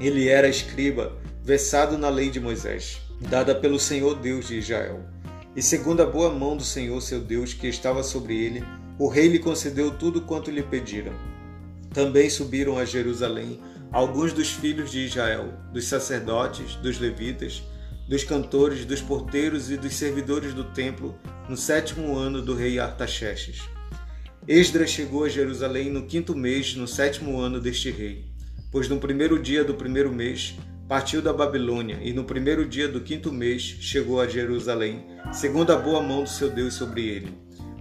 Ele 0.00 0.26
era 0.28 0.48
escriba, 0.48 1.12
versado 1.46 1.96
na 1.96 2.08
lei 2.08 2.28
de 2.28 2.40
Moisés, 2.40 3.00
dada 3.20 3.54
pelo 3.54 3.78
Senhor 3.78 4.16
Deus 4.16 4.48
de 4.48 4.58
Israel. 4.58 5.08
E 5.54 5.62
segundo 5.62 6.02
a 6.02 6.04
boa 6.04 6.28
mão 6.28 6.56
do 6.56 6.64
Senhor 6.64 7.00
seu 7.00 7.20
Deus 7.20 7.54
que 7.54 7.68
estava 7.68 8.02
sobre 8.02 8.36
ele, 8.36 8.64
o 8.98 9.06
rei 9.06 9.28
lhe 9.28 9.38
concedeu 9.38 9.92
tudo 9.92 10.22
quanto 10.22 10.50
lhe 10.50 10.60
pediram. 10.60 11.12
Também 11.94 12.28
subiram 12.28 12.76
a 12.76 12.84
Jerusalém 12.84 13.60
alguns 13.92 14.32
dos 14.32 14.50
filhos 14.50 14.90
de 14.90 15.06
Israel, 15.06 15.54
dos 15.72 15.86
sacerdotes, 15.86 16.74
dos 16.74 16.98
levitas, 16.98 17.62
dos 18.08 18.24
cantores, 18.24 18.84
dos 18.84 19.00
porteiros 19.00 19.70
e 19.70 19.76
dos 19.76 19.94
servidores 19.94 20.52
do 20.52 20.64
templo 20.64 21.14
no 21.48 21.56
sétimo 21.56 22.16
ano 22.16 22.42
do 22.42 22.56
rei 22.56 22.80
Artaxerxes. 22.80 23.62
Esdras 24.48 24.90
chegou 24.90 25.22
a 25.22 25.28
Jerusalém 25.28 25.90
no 25.90 26.06
quinto 26.06 26.34
mês, 26.34 26.74
no 26.74 26.88
sétimo 26.88 27.38
ano 27.38 27.60
deste 27.60 27.88
rei, 27.88 28.24
pois 28.72 28.88
no 28.88 28.98
primeiro 28.98 29.40
dia 29.40 29.62
do 29.62 29.74
primeiro 29.74 30.12
mês 30.12 30.56
partiu 30.88 31.20
da 31.20 31.32
Babilônia 31.32 31.98
e 32.00 32.12
no 32.12 32.24
primeiro 32.24 32.66
dia 32.66 32.86
do 32.86 33.00
quinto 33.00 33.32
mês 33.32 33.62
chegou 33.62 34.20
a 34.20 34.28
Jerusalém, 34.28 35.04
segundo 35.32 35.72
a 35.72 35.76
boa 35.76 36.00
mão 36.00 36.22
do 36.22 36.28
seu 36.28 36.48
Deus 36.48 36.74
sobre 36.74 37.06
ele. 37.06 37.34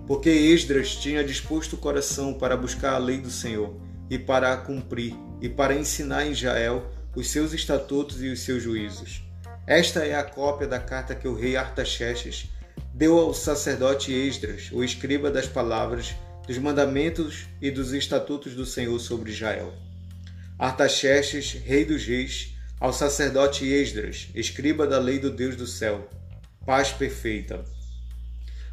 Porque 0.07 0.29
Esdras 0.29 0.95
tinha 0.95 1.23
disposto 1.23 1.73
o 1.73 1.77
coração 1.77 2.33
para 2.33 2.57
buscar 2.57 2.93
a 2.93 2.97
lei 2.97 3.17
do 3.19 3.29
Senhor 3.29 3.75
e 4.09 4.17
para 4.17 4.53
a 4.53 4.57
cumprir, 4.57 5.15
e 5.41 5.49
para 5.49 5.75
ensinar 5.75 6.25
em 6.25 6.31
Israel 6.31 6.91
os 7.15 7.29
seus 7.29 7.53
estatutos 7.53 8.21
e 8.23 8.27
os 8.27 8.41
seus 8.41 8.63
juízos. 8.63 9.23
Esta 9.67 10.05
é 10.05 10.15
a 10.15 10.23
cópia 10.23 10.67
da 10.67 10.79
carta 10.79 11.15
que 11.15 11.27
o 11.27 11.35
rei 11.35 11.55
Artaxerxes 11.55 12.49
deu 12.93 13.17
ao 13.17 13.33
sacerdote 13.33 14.13
Esdras, 14.13 14.69
o 14.71 14.83
escriba 14.83 15.31
das 15.31 15.47
palavras, 15.47 16.15
dos 16.47 16.57
mandamentos 16.57 17.47
e 17.61 17.71
dos 17.71 17.91
estatutos 17.93 18.53
do 18.53 18.65
Senhor 18.65 18.99
sobre 18.99 19.31
Israel. 19.31 19.73
Artaxerxes, 20.57 21.53
rei 21.53 21.83
dos 21.83 22.05
reis, 22.05 22.54
ao 22.79 22.93
sacerdote 22.93 23.65
Esdras, 23.65 24.29
escriba 24.35 24.85
da 24.85 24.99
lei 24.99 25.19
do 25.19 25.29
Deus 25.29 25.55
do 25.55 25.67
céu. 25.67 26.09
Paz 26.65 26.91
perfeita. 26.91 27.63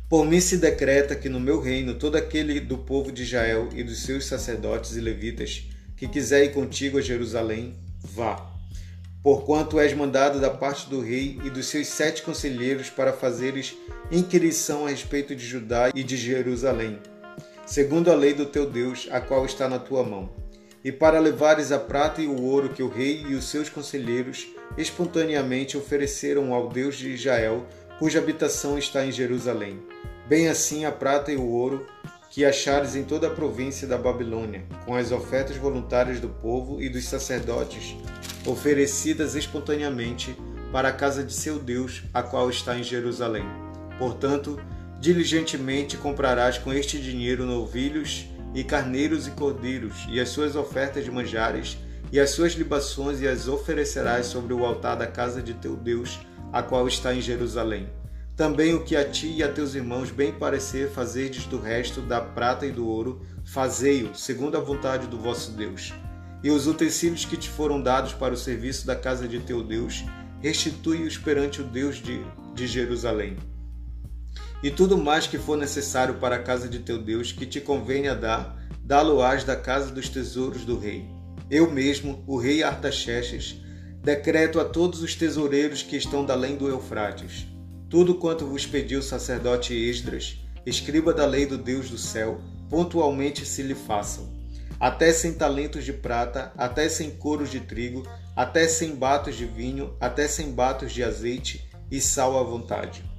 Por 0.08 0.26
mim 0.26 0.40
se 0.40 0.58
decreta 0.58 1.16
que 1.16 1.28
no 1.28 1.40
meu 1.40 1.60
reino 1.60 1.94
todo 1.94 2.16
aquele 2.16 2.60
do 2.60 2.78
povo 2.78 3.10
de 3.10 3.22
Israel 3.22 3.68
e 3.74 3.82
dos 3.82 4.02
seus 4.02 4.26
sacerdotes 4.26 4.96
e 4.96 5.00
levitas 5.00 5.64
que 5.96 6.08
quiser 6.08 6.44
ir 6.44 6.52
contigo 6.52 6.98
a 6.98 7.02
Jerusalém, 7.02 7.74
vá 8.02 8.52
porquanto 9.22 9.78
és 9.78 9.94
mandado 9.94 10.40
da 10.40 10.50
parte 10.50 10.90
do 10.90 11.00
rei 11.00 11.38
e 11.44 11.50
dos 11.50 11.66
seus 11.66 11.86
sete 11.86 12.22
conselheiros 12.22 12.90
para 12.90 13.12
fazeres 13.12 13.76
inquirição 14.10 14.86
a 14.86 14.90
respeito 14.90 15.34
de 15.34 15.46
Judá 15.46 15.90
e 15.94 16.02
de 16.02 16.16
Jerusalém, 16.16 16.98
segundo 17.64 18.10
a 18.10 18.14
lei 18.14 18.34
do 18.34 18.46
teu 18.46 18.68
Deus, 18.68 19.08
a 19.12 19.20
qual 19.20 19.46
está 19.46 19.68
na 19.68 19.78
tua 19.78 20.02
mão, 20.02 20.28
e 20.84 20.90
para 20.90 21.20
levares 21.20 21.70
a 21.70 21.78
prata 21.78 22.20
e 22.20 22.26
o 22.26 22.42
ouro 22.42 22.70
que 22.70 22.82
o 22.82 22.88
rei 22.88 23.24
e 23.28 23.34
os 23.34 23.44
seus 23.44 23.68
conselheiros 23.68 24.48
espontaneamente 24.76 25.76
ofereceram 25.76 26.52
ao 26.52 26.68
Deus 26.68 26.96
de 26.96 27.10
Israel, 27.10 27.66
cuja 27.98 28.18
habitação 28.18 28.76
está 28.76 29.04
em 29.04 29.12
Jerusalém. 29.12 29.80
Bem 30.28 30.48
assim 30.48 30.84
a 30.84 30.90
prata 30.90 31.30
e 31.30 31.36
o 31.36 31.46
ouro 31.46 31.86
que 32.30 32.44
achares 32.44 32.96
em 32.96 33.04
toda 33.04 33.26
a 33.26 33.30
província 33.30 33.86
da 33.86 33.98
Babilônia, 33.98 34.64
com 34.86 34.96
as 34.96 35.12
ofertas 35.12 35.56
voluntárias 35.56 36.18
do 36.18 36.30
povo 36.30 36.80
e 36.80 36.88
dos 36.88 37.04
sacerdotes, 37.04 37.94
oferecidas 38.46 39.34
espontaneamente 39.34 40.34
para 40.72 40.88
a 40.88 40.92
casa 40.92 41.22
de 41.22 41.34
seu 41.34 41.58
Deus, 41.58 42.02
a 42.14 42.22
qual 42.22 42.48
está 42.48 42.76
em 42.78 42.82
Jerusalém. 42.82 43.44
Portanto, 43.98 44.58
diligentemente 44.98 45.98
comprarás 45.98 46.56
com 46.56 46.72
este 46.72 46.98
dinheiro 46.98 47.44
novilhos 47.44 48.26
e 48.54 48.62
carneiros 48.62 49.26
e 49.26 49.30
cordeiros, 49.30 50.06
e 50.08 50.20
as 50.20 50.28
suas 50.28 50.56
ofertas 50.56 51.04
de 51.04 51.10
manjares, 51.10 51.78
e 52.10 52.20
as 52.20 52.30
suas 52.30 52.52
libações, 52.52 53.20
e 53.20 53.28
as 53.28 53.48
oferecerás 53.48 54.26
sobre 54.26 54.52
o 54.52 54.64
altar 54.64 54.96
da 54.96 55.06
casa 55.06 55.42
de 55.42 55.54
teu 55.54 55.76
Deus, 55.76 56.20
a 56.52 56.62
qual 56.62 56.86
está 56.86 57.14
em 57.14 57.20
Jerusalém. 57.20 57.88
Também 58.36 58.74
o 58.74 58.82
que 58.82 58.96
a 58.96 59.08
ti 59.08 59.28
e 59.36 59.42
a 59.42 59.52
teus 59.52 59.74
irmãos 59.74 60.10
bem 60.10 60.32
parecer 60.32 60.90
fazerdes 60.90 61.44
do 61.46 61.58
resto 61.58 62.00
da 62.00 62.20
prata 62.20 62.66
e 62.66 62.72
do 62.72 62.86
ouro, 62.86 63.22
fazei-o, 63.44 64.14
segundo 64.14 64.56
a 64.56 64.60
vontade 64.60 65.06
do 65.06 65.18
vosso 65.18 65.52
Deus. 65.52 65.92
E 66.42 66.50
os 66.50 66.66
utensílios 66.66 67.24
que 67.24 67.36
te 67.36 67.48
foram 67.48 67.80
dados 67.80 68.14
para 68.14 68.34
o 68.34 68.36
serviço 68.36 68.86
da 68.86 68.96
casa 68.96 69.28
de 69.28 69.38
teu 69.40 69.62
Deus, 69.62 70.04
restitui-os 70.40 71.16
perante 71.16 71.60
o 71.60 71.64
Deus 71.64 71.96
de, 71.96 72.20
de 72.54 72.66
Jerusalém. 72.66 73.36
E 74.62 74.70
tudo 74.70 74.96
mais 74.96 75.26
que 75.26 75.38
for 75.38 75.58
necessário 75.58 76.14
para 76.14 76.36
a 76.36 76.42
casa 76.42 76.68
de 76.68 76.78
teu 76.78 76.96
Deus, 76.96 77.32
que 77.32 77.44
te 77.44 77.60
convenha 77.60 78.14
dar, 78.14 78.56
dá-lo-ás 78.84 79.42
da 79.42 79.56
casa 79.56 79.90
dos 79.90 80.08
tesouros 80.08 80.64
do 80.64 80.78
rei. 80.78 81.04
Eu 81.50 81.68
mesmo, 81.68 82.22
o 82.28 82.38
rei 82.38 82.62
Artaxerxes, 82.62 83.56
decreto 84.00 84.60
a 84.60 84.64
todos 84.64 85.02
os 85.02 85.16
tesoureiros 85.16 85.82
que 85.82 85.96
estão 85.96 86.24
da 86.24 86.34
além 86.34 86.54
do 86.54 86.68
Eufrates. 86.68 87.44
Tudo 87.90 88.14
quanto 88.14 88.46
vos 88.46 88.64
pediu 88.64 89.00
o 89.00 89.02
sacerdote 89.02 89.74
Esdras, 89.74 90.38
escriba 90.64 91.12
da 91.12 91.26
lei 91.26 91.44
do 91.44 91.58
Deus 91.58 91.90
do 91.90 91.98
céu, 91.98 92.40
pontualmente 92.70 93.44
se 93.44 93.62
lhe 93.62 93.74
façam. 93.74 94.30
Até 94.78 95.12
cem 95.12 95.34
talentos 95.34 95.84
de 95.84 95.92
prata, 95.92 96.52
até 96.56 96.88
cem 96.88 97.10
coros 97.10 97.50
de 97.50 97.58
trigo, 97.58 98.06
até 98.36 98.68
cem 98.68 98.94
batos 98.94 99.36
de 99.36 99.44
vinho, 99.44 99.96
até 100.00 100.28
cem 100.28 100.52
batos 100.52 100.92
de 100.92 101.02
azeite 101.02 101.68
e 101.90 102.00
sal 102.00 102.38
à 102.38 102.42
vontade 102.44 103.11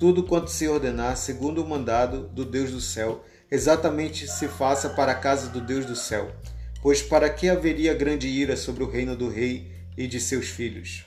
tudo 0.00 0.22
quanto 0.22 0.50
se 0.50 0.66
ordenar 0.66 1.14
segundo 1.14 1.62
o 1.62 1.68
mandado 1.68 2.26
do 2.28 2.42
Deus 2.42 2.70
do 2.70 2.80
céu, 2.80 3.22
exatamente 3.50 4.26
se 4.26 4.48
faça 4.48 4.88
para 4.88 5.12
a 5.12 5.14
casa 5.14 5.50
do 5.50 5.60
Deus 5.60 5.84
do 5.84 5.94
céu. 5.94 6.34
Pois 6.82 7.02
para 7.02 7.28
que 7.28 7.50
haveria 7.50 7.92
grande 7.92 8.26
ira 8.26 8.56
sobre 8.56 8.82
o 8.82 8.90
reino 8.90 9.14
do 9.14 9.28
rei 9.28 9.70
e 9.98 10.06
de 10.06 10.18
seus 10.18 10.48
filhos? 10.48 11.04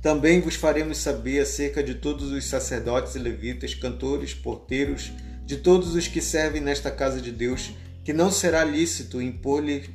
Também 0.00 0.40
vos 0.40 0.54
faremos 0.54 0.96
saber 0.96 1.40
acerca 1.40 1.82
de 1.82 1.96
todos 1.96 2.32
os 2.32 2.46
sacerdotes 2.46 3.14
e 3.14 3.18
levitas, 3.18 3.74
cantores, 3.74 4.32
porteiros, 4.32 5.12
de 5.44 5.58
todos 5.58 5.94
os 5.94 6.08
que 6.08 6.22
servem 6.22 6.62
nesta 6.62 6.90
casa 6.90 7.20
de 7.20 7.30
Deus, 7.30 7.72
que 8.02 8.14
não 8.14 8.30
será 8.30 8.64
lícito 8.64 9.20
impor-lhes 9.20 9.90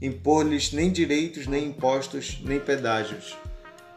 impor 0.00 0.44
nem 0.72 0.90
direitos, 0.90 1.46
nem 1.46 1.66
impostos, 1.66 2.40
nem 2.42 2.58
pedágios 2.58 3.36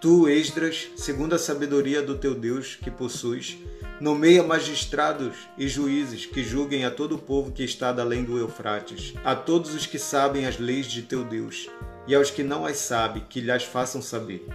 Tu, 0.01 0.29
Esdras, 0.29 0.87
segundo 0.95 1.35
a 1.35 1.37
sabedoria 1.37 2.01
do 2.01 2.17
teu 2.17 2.33
Deus 2.33 2.77
que 2.81 2.89
possuis, 2.89 3.57
nomeia 3.99 4.41
magistrados 4.41 5.35
e 5.57 5.67
juízes 5.67 6.25
que 6.25 6.41
julguem 6.41 6.85
a 6.85 6.91
todo 6.91 7.15
o 7.15 7.19
povo 7.19 7.51
que 7.51 7.65
está 7.65 7.89
além 7.89 8.23
do 8.23 8.37
Eufrates, 8.37 9.13
a 9.25 9.35
todos 9.35 9.73
os 9.73 9.85
que 9.85 9.99
sabem 9.99 10.45
as 10.45 10.57
leis 10.57 10.85
de 10.85 11.01
teu 11.01 11.25
Deus, 11.25 11.69
e 12.07 12.15
aos 12.15 12.31
que 12.31 12.43
não 12.43 12.65
as 12.65 12.77
sabem, 12.77 13.25
que 13.29 13.41
lhes 13.41 13.63
façam 13.63 14.01
saber. 14.01 14.47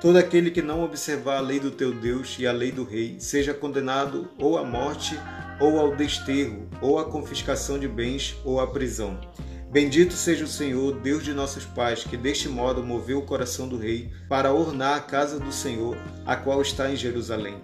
Todo 0.00 0.16
aquele 0.16 0.50
que 0.50 0.60
não 0.60 0.82
observar 0.82 1.36
a 1.36 1.40
lei 1.40 1.60
do 1.60 1.70
teu 1.70 1.92
Deus 1.92 2.36
e 2.40 2.44
a 2.44 2.50
lei 2.52 2.72
do 2.72 2.82
rei, 2.82 3.14
seja 3.20 3.54
condenado 3.54 4.28
ou 4.38 4.58
à 4.58 4.64
morte, 4.64 5.16
ou 5.60 5.78
ao 5.78 5.94
desterro, 5.94 6.68
ou 6.82 6.98
à 6.98 7.04
confiscação 7.04 7.78
de 7.78 7.86
bens, 7.86 8.34
ou 8.44 8.60
à 8.60 8.66
prisão. 8.66 9.20
Bendito 9.70 10.14
seja 10.14 10.44
o 10.44 10.48
Senhor, 10.48 10.98
Deus 10.98 11.22
de 11.22 11.32
nossos 11.32 11.64
pais, 11.64 12.02
que 12.02 12.16
deste 12.16 12.48
modo 12.48 12.82
moveu 12.82 13.20
o 13.20 13.24
coração 13.24 13.68
do 13.68 13.78
rei 13.78 14.10
para 14.28 14.52
ornar 14.52 14.96
a 14.96 15.00
casa 15.00 15.38
do 15.38 15.52
Senhor, 15.52 15.96
a 16.26 16.34
qual 16.34 16.60
está 16.60 16.90
em 16.90 16.96
Jerusalém. 16.96 17.56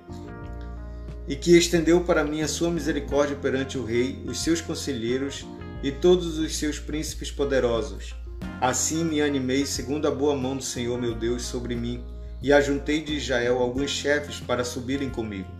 E 1.26 1.34
que 1.34 1.58
estendeu 1.58 2.02
para 2.02 2.22
mim 2.22 2.42
a 2.42 2.48
sua 2.48 2.70
misericórdia 2.70 3.34
perante 3.34 3.76
o 3.76 3.84
rei, 3.84 4.22
os 4.24 4.38
seus 4.38 4.60
conselheiros 4.60 5.44
e 5.82 5.90
todos 5.90 6.38
os 6.38 6.56
seus 6.56 6.78
príncipes 6.78 7.32
poderosos. 7.32 8.14
Assim 8.60 9.04
me 9.04 9.20
animei 9.20 9.66
segundo 9.66 10.06
a 10.06 10.10
boa 10.12 10.36
mão 10.36 10.56
do 10.56 10.62
Senhor 10.62 11.00
meu 11.00 11.12
Deus 11.12 11.42
sobre 11.42 11.74
mim, 11.74 12.04
e 12.40 12.52
ajuntei 12.52 13.02
de 13.02 13.16
Israel 13.16 13.58
alguns 13.58 13.90
chefes 13.90 14.38
para 14.38 14.62
subirem 14.62 15.10
comigo. 15.10 15.50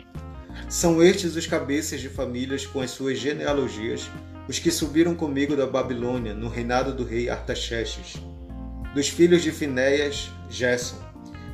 São 0.68 1.02
estes 1.02 1.34
os 1.34 1.46
cabeças 1.46 2.00
de 2.00 2.08
famílias 2.08 2.64
com 2.64 2.80
as 2.80 2.92
suas 2.92 3.18
genealogias, 3.18 4.08
os 4.48 4.58
que 4.58 4.70
subiram 4.70 5.14
comigo 5.14 5.56
da 5.56 5.66
Babilônia 5.66 6.32
no 6.32 6.48
reinado 6.48 6.94
do 6.94 7.04
rei 7.04 7.28
Artaxerxes. 7.28 8.14
Dos 8.94 9.08
filhos 9.08 9.42
de 9.42 9.50
Finéias, 9.50 10.30
Gerson. 10.48 10.96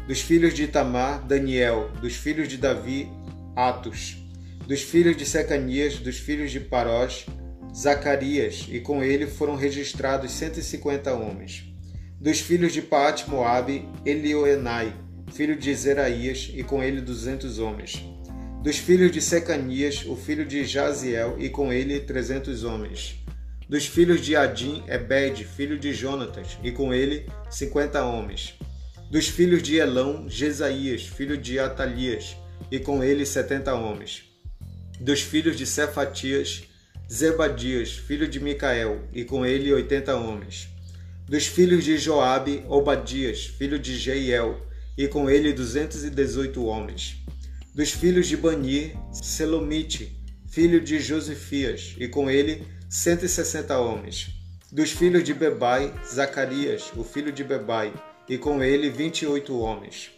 Dos 0.07 0.21
filhos 0.21 0.53
de 0.53 0.65
Itamar, 0.65 1.25
Daniel. 1.27 1.91
Dos 2.01 2.15
filhos 2.15 2.49
de 2.49 2.59
Davi, 2.59 3.09
Atos. 3.57 4.19
Dos 4.67 4.83
filhos 4.83 5.17
de 5.17 5.25
Secanias, 5.25 5.99
dos 5.99 6.19
filhos 6.19 6.51
de 6.51 6.61
Parós, 6.61 7.27
Zacarias, 7.75 8.69
e 8.71 8.79
com 8.79 9.03
ele 9.03 9.27
foram 9.27 9.57
registrados 9.57 10.31
150 10.33 11.13
homens. 11.15 11.65
Dos 12.21 12.41
filhos 12.41 12.73
de 12.73 12.83
Paat 12.83 13.29
Moabe, 13.29 13.89
Elioenai, 14.07 14.95
filho 15.33 15.57
de 15.57 15.75
Zeraías, 15.75 16.53
e 16.55 16.63
com 16.63 16.83
ele 16.83 17.01
duzentos 17.01 17.59
homens 17.59 18.12
dos 18.63 18.79
filhos 18.79 19.11
de 19.11 19.21
Secanias, 19.21 20.05
o 20.07 20.15
filho 20.15 20.47
de 20.47 20.65
Jaziel, 20.65 21.35
e 21.37 21.49
com 21.49 21.73
ele 21.73 21.99
trezentos 21.99 22.63
homens. 22.63 23.17
Dos 23.69 23.87
filhos 23.87 24.21
de 24.21 24.37
Adim, 24.37 24.85
Ebed, 24.87 25.45
filho 25.45 25.77
de 25.77 25.93
Jonatas, 25.93 26.57
e 26.63 26.71
com 26.71 26.95
ele 26.95 27.27
cinquenta 27.51 28.05
homens. 28.05 28.55
Dos 29.11 29.27
filhos 29.27 29.65
de 29.65 29.79
Elão, 29.79 30.29
Jesaías, 30.29 31.03
filho 31.03 31.37
de 31.37 31.59
Atalias, 31.59 32.37
e 32.71 32.79
com 32.79 33.03
ele 33.03 33.27
setenta 33.27 33.75
homens. 33.75 34.31
Dos 35.01 35.21
filhos 35.21 35.57
de 35.57 35.67
Cefatias, 35.67 36.63
Zebadias, 37.13 37.91
filho 37.91 38.29
de 38.29 38.39
Micael, 38.39 39.09
e 39.13 39.25
com 39.25 39.45
ele 39.45 39.73
oitenta 39.73 40.15
homens. 40.15 40.69
Dos 41.29 41.49
filhos 41.49 41.83
de 41.83 41.99
Joabe, 41.99 42.65
Obadias, 42.69 43.45
filho 43.45 43.77
de 43.79 43.99
Jeiel, 43.99 44.65
e 44.97 45.09
com 45.09 45.29
ele 45.29 45.53
duzentos 45.53 46.05
e 46.05 46.11
dezoito 46.11 46.65
homens 46.65 47.23
dos 47.75 47.91
filhos 47.91 48.27
de 48.27 48.37
Bani, 48.37 48.95
Selomite, 49.11 50.15
filho 50.47 50.79
de 50.79 51.01
Josefias, 51.01 51.97
e 51.99 52.07
com 52.07 52.31
ele 52.31 52.67
cento 52.89 53.25
e 53.25 53.29
sessenta 53.29 53.79
homens. 53.79 54.29
Dos 54.71 54.91
filhos 54.91 55.25
de 55.25 55.33
Bebai, 55.33 55.93
Zacarias, 56.07 56.93
o 56.95 57.03
filho 57.03 57.33
de 57.33 57.43
Bebai, 57.43 57.93
e 58.29 58.37
com 58.37 58.63
ele 58.63 58.91
vinte 58.91 59.23
e 59.23 59.27
oito 59.27 59.59
homens. 59.59 60.11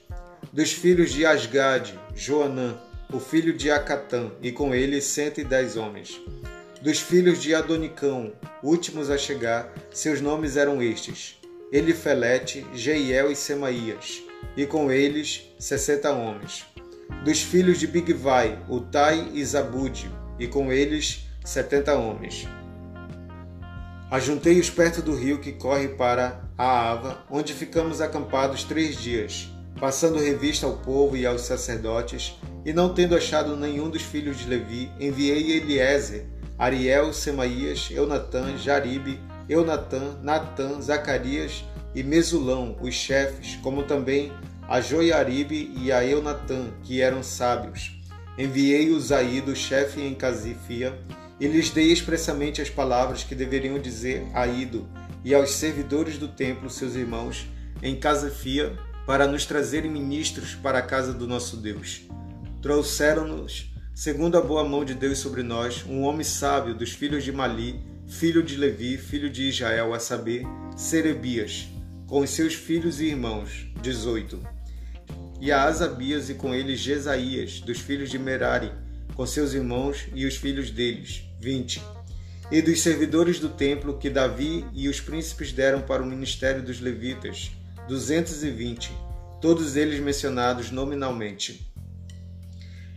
Dos 0.52 0.72
filhos 0.72 1.12
de 1.12 1.24
Asgade, 1.24 1.98
Joanã, 2.14 2.76
o 3.12 3.20
filho 3.20 3.52
de 3.52 3.70
Acatã, 3.70 4.32
e 4.42 4.50
com 4.50 4.74
ele 4.74 5.00
cento 5.00 5.40
e 5.40 5.44
dez 5.44 5.76
homens. 5.76 6.20
Dos 6.82 6.98
filhos 6.98 7.40
de 7.40 7.54
Adonicão, 7.54 8.32
últimos 8.62 9.10
a 9.10 9.16
chegar, 9.16 9.72
seus 9.92 10.20
nomes 10.20 10.56
eram 10.56 10.82
estes: 10.82 11.36
Elifelete, 11.70 12.66
Jeiel 12.74 13.30
e 13.30 13.36
Semaías, 13.36 14.22
e 14.56 14.66
com 14.66 14.90
eles 14.90 15.44
sessenta 15.58 16.12
homens 16.12 16.64
dos 17.24 17.40
filhos 17.40 17.78
de 17.78 17.86
Bigvai, 17.86 18.58
Utai 18.68 19.30
e 19.32 19.44
Zabud, 19.44 20.10
e 20.38 20.46
com 20.46 20.72
eles 20.72 21.26
setenta 21.44 21.94
homens. 21.94 22.48
Ajuntei-os 24.10 24.70
perto 24.70 25.02
do 25.02 25.16
rio 25.16 25.40
que 25.40 25.52
corre 25.52 25.88
para 25.88 26.44
a 26.56 26.90
Ava, 26.90 27.24
onde 27.30 27.52
ficamos 27.52 28.00
acampados 28.00 28.62
três 28.62 28.96
dias, 28.96 29.48
passando 29.80 30.18
revista 30.18 30.66
ao 30.66 30.78
povo 30.78 31.16
e 31.16 31.26
aos 31.26 31.42
sacerdotes, 31.42 32.38
e 32.64 32.72
não 32.72 32.94
tendo 32.94 33.16
achado 33.16 33.56
nenhum 33.56 33.90
dos 33.90 34.02
filhos 34.02 34.38
de 34.38 34.48
Levi, 34.48 34.90
enviei 35.00 35.56
Eliezer, 35.56 36.26
Ariel, 36.56 37.12
Semaías, 37.12 37.88
Eunatã, 37.90 38.56
Jaribe, 38.56 39.18
Eunatã, 39.48 40.16
Natã, 40.22 40.80
Zacarias 40.80 41.64
e 41.94 42.02
Mesulão, 42.02 42.76
os 42.80 42.94
chefes, 42.94 43.56
como 43.62 43.82
também 43.82 44.32
a 44.68 44.80
Joiaribe 44.80 45.72
e 45.76 45.92
a 45.92 46.04
Eunatã, 46.04 46.72
que 46.82 47.00
eram 47.00 47.22
sábios. 47.22 48.00
Enviei-os 48.38 49.12
a 49.12 49.22
Ido, 49.22 49.54
chefe 49.54 50.00
em 50.00 50.14
Casifia, 50.14 50.98
e 51.38 51.46
lhes 51.46 51.70
dei 51.70 51.92
expressamente 51.92 52.62
as 52.62 52.70
palavras 52.70 53.22
que 53.22 53.34
deveriam 53.34 53.78
dizer 53.78 54.26
a 54.32 54.46
Ido 54.46 54.88
e 55.24 55.34
aos 55.34 55.50
servidores 55.50 56.18
do 56.18 56.28
templo, 56.28 56.70
seus 56.70 56.94
irmãos, 56.94 57.46
em 57.82 57.96
Casifia, 57.96 58.76
para 59.06 59.26
nos 59.26 59.44
trazerem 59.44 59.90
ministros 59.90 60.54
para 60.54 60.78
a 60.78 60.82
casa 60.82 61.12
do 61.12 61.26
nosso 61.26 61.56
Deus. 61.58 62.02
Trouxeram-nos, 62.62 63.70
segundo 63.94 64.38
a 64.38 64.40
boa 64.40 64.64
mão 64.64 64.84
de 64.84 64.94
Deus 64.94 65.18
sobre 65.18 65.42
nós, 65.42 65.84
um 65.86 66.02
homem 66.02 66.24
sábio 66.24 66.74
dos 66.74 66.92
filhos 66.92 67.22
de 67.22 67.30
Mali, 67.30 67.80
filho 68.06 68.42
de 68.42 68.56
Levi, 68.56 68.96
filho 68.96 69.28
de 69.28 69.48
Israel, 69.48 69.92
a 69.92 69.98
saber, 69.98 70.44
Serebias, 70.76 71.68
com 72.06 72.26
seus 72.26 72.54
filhos 72.54 73.00
e 73.00 73.06
irmãos, 73.06 73.66
18 73.82 74.54
e 75.44 75.52
a 75.52 75.64
Asabias 75.64 76.30
e 76.30 76.34
com 76.34 76.54
ele 76.54 76.74
Jesaías, 76.74 77.60
dos 77.60 77.78
filhos 77.78 78.08
de 78.08 78.18
Merari, 78.18 78.72
com 79.14 79.26
seus 79.26 79.52
irmãos 79.52 80.06
e 80.14 80.24
os 80.24 80.36
filhos 80.36 80.70
deles, 80.70 81.22
vinte. 81.38 81.82
E 82.50 82.62
dos 82.62 82.80
servidores 82.80 83.38
do 83.38 83.50
templo 83.50 83.98
que 83.98 84.08
Davi 84.08 84.64
e 84.72 84.88
os 84.88 85.00
príncipes 85.00 85.52
deram 85.52 85.82
para 85.82 86.02
o 86.02 86.06
ministério 86.06 86.62
dos 86.62 86.80
levitas, 86.80 87.50
duzentos 87.86 88.42
e 88.42 88.50
vinte, 88.50 88.90
todos 89.40 89.76
eles 89.76 90.00
mencionados 90.00 90.70
nominalmente. 90.70 91.70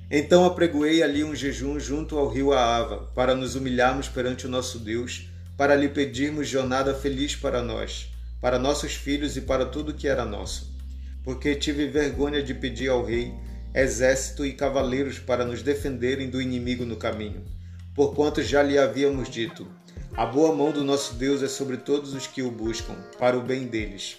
Então 0.10 0.46
apregoei 0.46 1.04
ali 1.04 1.26
um 1.26 1.36
jejum 1.36 1.78
junto 1.78 2.18
ao 2.18 2.30
rio 2.30 2.54
Aava, 2.54 3.12
para 3.14 3.36
nos 3.36 3.56
humilharmos 3.56 4.08
perante 4.08 4.46
o 4.46 4.50
nosso 4.50 4.80
Deus, 4.80 5.28
para 5.58 5.76
lhe 5.76 5.90
pedirmos 5.90 6.48
jornada 6.48 6.94
feliz 6.94 7.36
para 7.36 7.62
nós, 7.62 8.10
para 8.40 8.60
nossos 8.60 8.94
filhos 8.94 9.36
e 9.36 9.42
para 9.42 9.66
tudo 9.66 9.94
que 9.94 10.08
era 10.08 10.26
nosso. 10.26 10.76
Porque 11.24 11.56
tive 11.56 11.88
vergonha 11.88 12.42
de 12.42 12.54
pedir 12.54 12.90
ao 12.90 13.04
rei 13.04 13.34
exército 13.74 14.46
e 14.46 14.54
cavaleiros 14.54 15.20
para 15.20 15.46
nos 15.46 15.62
defenderem 15.62 16.30
do 16.30 16.42
inimigo 16.42 16.86
no 16.86 16.96
caminho, 16.96 17.44
porquanto 17.94 18.42
já 18.42 18.64
lhe 18.64 18.78
havíamos 18.78 19.30
dito: 19.30 19.68
a 20.16 20.26
boa 20.26 20.56
mão 20.56 20.72
do 20.72 20.84
nosso 20.84 21.14
Deus 21.16 21.44
é 21.44 21.48
sobre 21.48 21.78
todos 21.78 22.14
os 22.14 22.26
que 22.26 22.42
o 22.42 22.50
buscam, 22.50 22.96
para 23.20 23.38
o 23.38 23.42
bem 23.42 23.68
deles. 23.68 24.18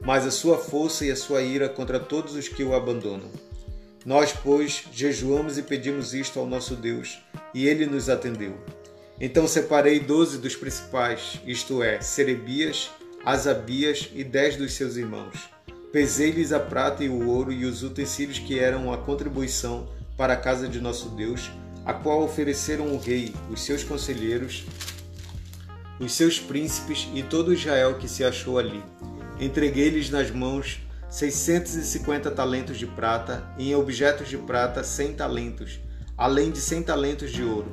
Mas 0.00 0.26
a 0.26 0.30
sua 0.30 0.58
força 0.58 1.04
e 1.04 1.10
a 1.10 1.16
sua 1.16 1.42
ira 1.42 1.68
contra 1.68 2.00
todos 2.00 2.34
os 2.34 2.48
que 2.48 2.64
o 2.64 2.74
abandonam. 2.74 3.30
Nós, 4.04 4.32
pois, 4.32 4.84
jejuamos 4.92 5.58
e 5.58 5.62
pedimos 5.62 6.12
isto 6.12 6.40
ao 6.40 6.46
nosso 6.46 6.74
Deus, 6.74 7.22
e 7.54 7.68
ele 7.68 7.86
nos 7.86 8.08
atendeu. 8.08 8.58
Então 9.24 9.46
separei 9.46 10.00
doze 10.00 10.36
dos 10.36 10.56
principais, 10.56 11.40
isto 11.46 11.80
é, 11.80 12.00
Serebias, 12.00 12.90
Asabias 13.24 14.10
e 14.12 14.24
dez 14.24 14.56
dos 14.56 14.72
seus 14.72 14.96
irmãos. 14.96 15.48
Pesei-lhes 15.92 16.52
a 16.52 16.58
prata 16.58 17.04
e 17.04 17.08
o 17.08 17.28
ouro 17.28 17.52
e 17.52 17.64
os 17.64 17.84
utensílios 17.84 18.40
que 18.40 18.58
eram 18.58 18.92
a 18.92 18.98
contribuição 18.98 19.88
para 20.16 20.32
a 20.32 20.36
casa 20.36 20.66
de 20.66 20.80
nosso 20.80 21.10
Deus, 21.10 21.52
a 21.84 21.94
qual 21.94 22.20
ofereceram 22.24 22.92
o 22.92 22.98
rei, 22.98 23.32
os 23.48 23.62
seus 23.62 23.84
conselheiros, 23.84 24.64
os 26.00 26.12
seus 26.14 26.40
príncipes 26.40 27.08
e 27.14 27.22
todo 27.22 27.54
Israel 27.54 27.98
que 27.98 28.08
se 28.08 28.24
achou 28.24 28.58
ali. 28.58 28.82
Entreguei-lhes 29.38 30.10
nas 30.10 30.32
mãos 30.32 30.80
650 31.08 32.28
talentos 32.32 32.76
de 32.76 32.88
prata, 32.88 33.48
e 33.56 33.70
em 33.70 33.76
objetos 33.76 34.28
de 34.28 34.36
prata 34.36 34.82
100 34.82 35.14
talentos, 35.14 35.78
além 36.18 36.50
de 36.50 36.58
100 36.58 36.82
talentos 36.82 37.30
de 37.30 37.44
ouro, 37.44 37.72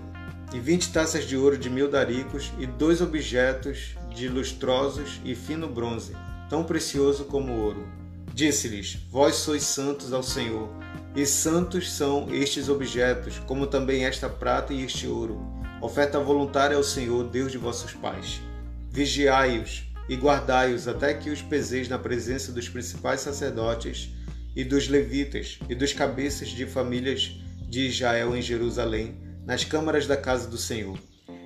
e 0.54 0.60
20 0.60 0.92
taças 0.92 1.26
de 1.26 1.38
ouro 1.38 1.58
de 1.58 1.70
mil 1.70 1.90
daricos, 1.90 2.52
e 2.60 2.66
dois 2.66 3.02
objetos 3.02 3.96
de 4.14 4.28
lustrosos 4.28 5.20
e 5.24 5.36
fino 5.36 5.68
bronze, 5.68 6.16
tão 6.50 6.64
precioso 6.64 7.26
como 7.26 7.54
ouro. 7.54 7.88
Disse-lhes: 8.34 8.98
Vós 9.12 9.36
sois 9.36 9.64
santos 9.64 10.14
ao 10.14 10.24
Senhor, 10.24 10.70
e 11.16 11.26
santos 11.26 11.92
são 11.92 12.28
estes 12.34 12.70
objetos, 12.70 13.40
como 13.40 13.68
também 13.68 14.06
esta 14.06 14.30
prata 14.30 14.74
e 14.74 14.84
este 14.84 15.08
ouro, 15.08 15.42
oferta 15.82 16.20
voluntária 16.20 16.78
ao 16.78 16.84
Senhor, 16.84 17.24
Deus 17.26 17.52
de 17.52 17.58
vossos 17.58 17.94
pais. 17.94 18.42
Vigiai-os, 18.92 19.90
e 20.10 20.16
guardai-os 20.16 20.88
até 20.88 21.14
que 21.14 21.30
os 21.30 21.42
peseis 21.42 21.88
na 21.88 22.00
presença 22.00 22.52
dos 22.52 22.68
principais 22.68 23.22
sacerdotes 23.22 24.10
e 24.56 24.64
dos 24.64 24.88
levitas 24.88 25.60
e 25.70 25.76
dos 25.76 25.94
cabeças 25.94 26.50
de 26.50 26.66
famílias 26.66 27.40
de 27.70 27.82
Israel 27.82 28.36
em 28.36 28.42
Jerusalém, 28.42 29.16
nas 29.50 29.64
câmaras 29.64 30.06
da 30.06 30.16
casa 30.16 30.48
do 30.48 30.60
Senhor. 30.60 30.96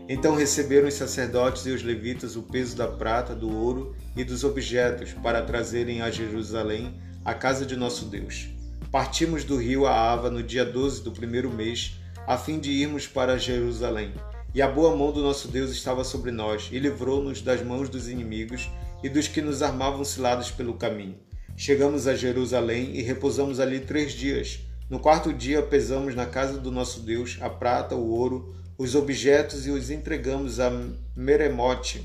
Então 0.09 0.35
receberam 0.35 0.89
os 0.89 0.93
sacerdotes 0.95 1.65
e 1.65 1.69
os 1.69 1.83
levitas 1.83 2.35
o 2.35 2.43
peso 2.43 2.75
da 2.75 2.85
prata, 2.85 3.33
do 3.33 3.49
ouro 3.49 3.95
e 4.13 4.25
dos 4.25 4.43
objetos 4.43 5.13
para 5.13 5.41
trazerem 5.41 6.01
a 6.01 6.11
Jerusalém 6.11 6.99
a 7.23 7.33
casa 7.33 7.65
de 7.65 7.77
nosso 7.77 8.03
Deus. 8.07 8.49
Partimos 8.91 9.45
do 9.45 9.55
rio 9.55 9.87
Aava 9.87 10.29
no 10.29 10.43
dia 10.43 10.65
12 10.65 11.01
do 11.01 11.13
primeiro 11.13 11.49
mês, 11.49 11.93
a 12.27 12.37
fim 12.37 12.59
de 12.59 12.71
irmos 12.71 13.07
para 13.07 13.37
Jerusalém. 13.37 14.13
E 14.53 14.61
a 14.61 14.67
boa 14.67 14.93
mão 14.93 15.13
do 15.13 15.21
nosso 15.21 15.47
Deus 15.47 15.71
estava 15.71 16.03
sobre 16.03 16.29
nós, 16.29 16.67
e 16.73 16.79
livrou-nos 16.79 17.41
das 17.41 17.63
mãos 17.63 17.87
dos 17.87 18.09
inimigos 18.09 18.69
e 19.01 19.07
dos 19.07 19.29
que 19.29 19.41
nos 19.41 19.61
armavam 19.61 20.03
cilados 20.03 20.51
pelo 20.51 20.73
caminho. 20.73 21.15
Chegamos 21.55 22.05
a 22.05 22.13
Jerusalém 22.13 22.97
e 22.97 23.01
repousamos 23.01 23.61
ali 23.61 23.79
três 23.79 24.11
dias. 24.11 24.59
No 24.89 24.99
quarto 24.99 25.33
dia, 25.33 25.61
pesamos 25.61 26.13
na 26.15 26.25
casa 26.25 26.57
do 26.57 26.71
nosso 26.71 26.99
Deus 27.01 27.37
a 27.41 27.49
prata, 27.49 27.95
o 27.95 28.09
ouro, 28.09 28.55
os 28.77 28.95
objetos 28.95 29.65
e 29.65 29.71
os 29.71 29.89
entregamos 29.89 30.59
a 30.59 30.71
Meremote, 31.15 32.03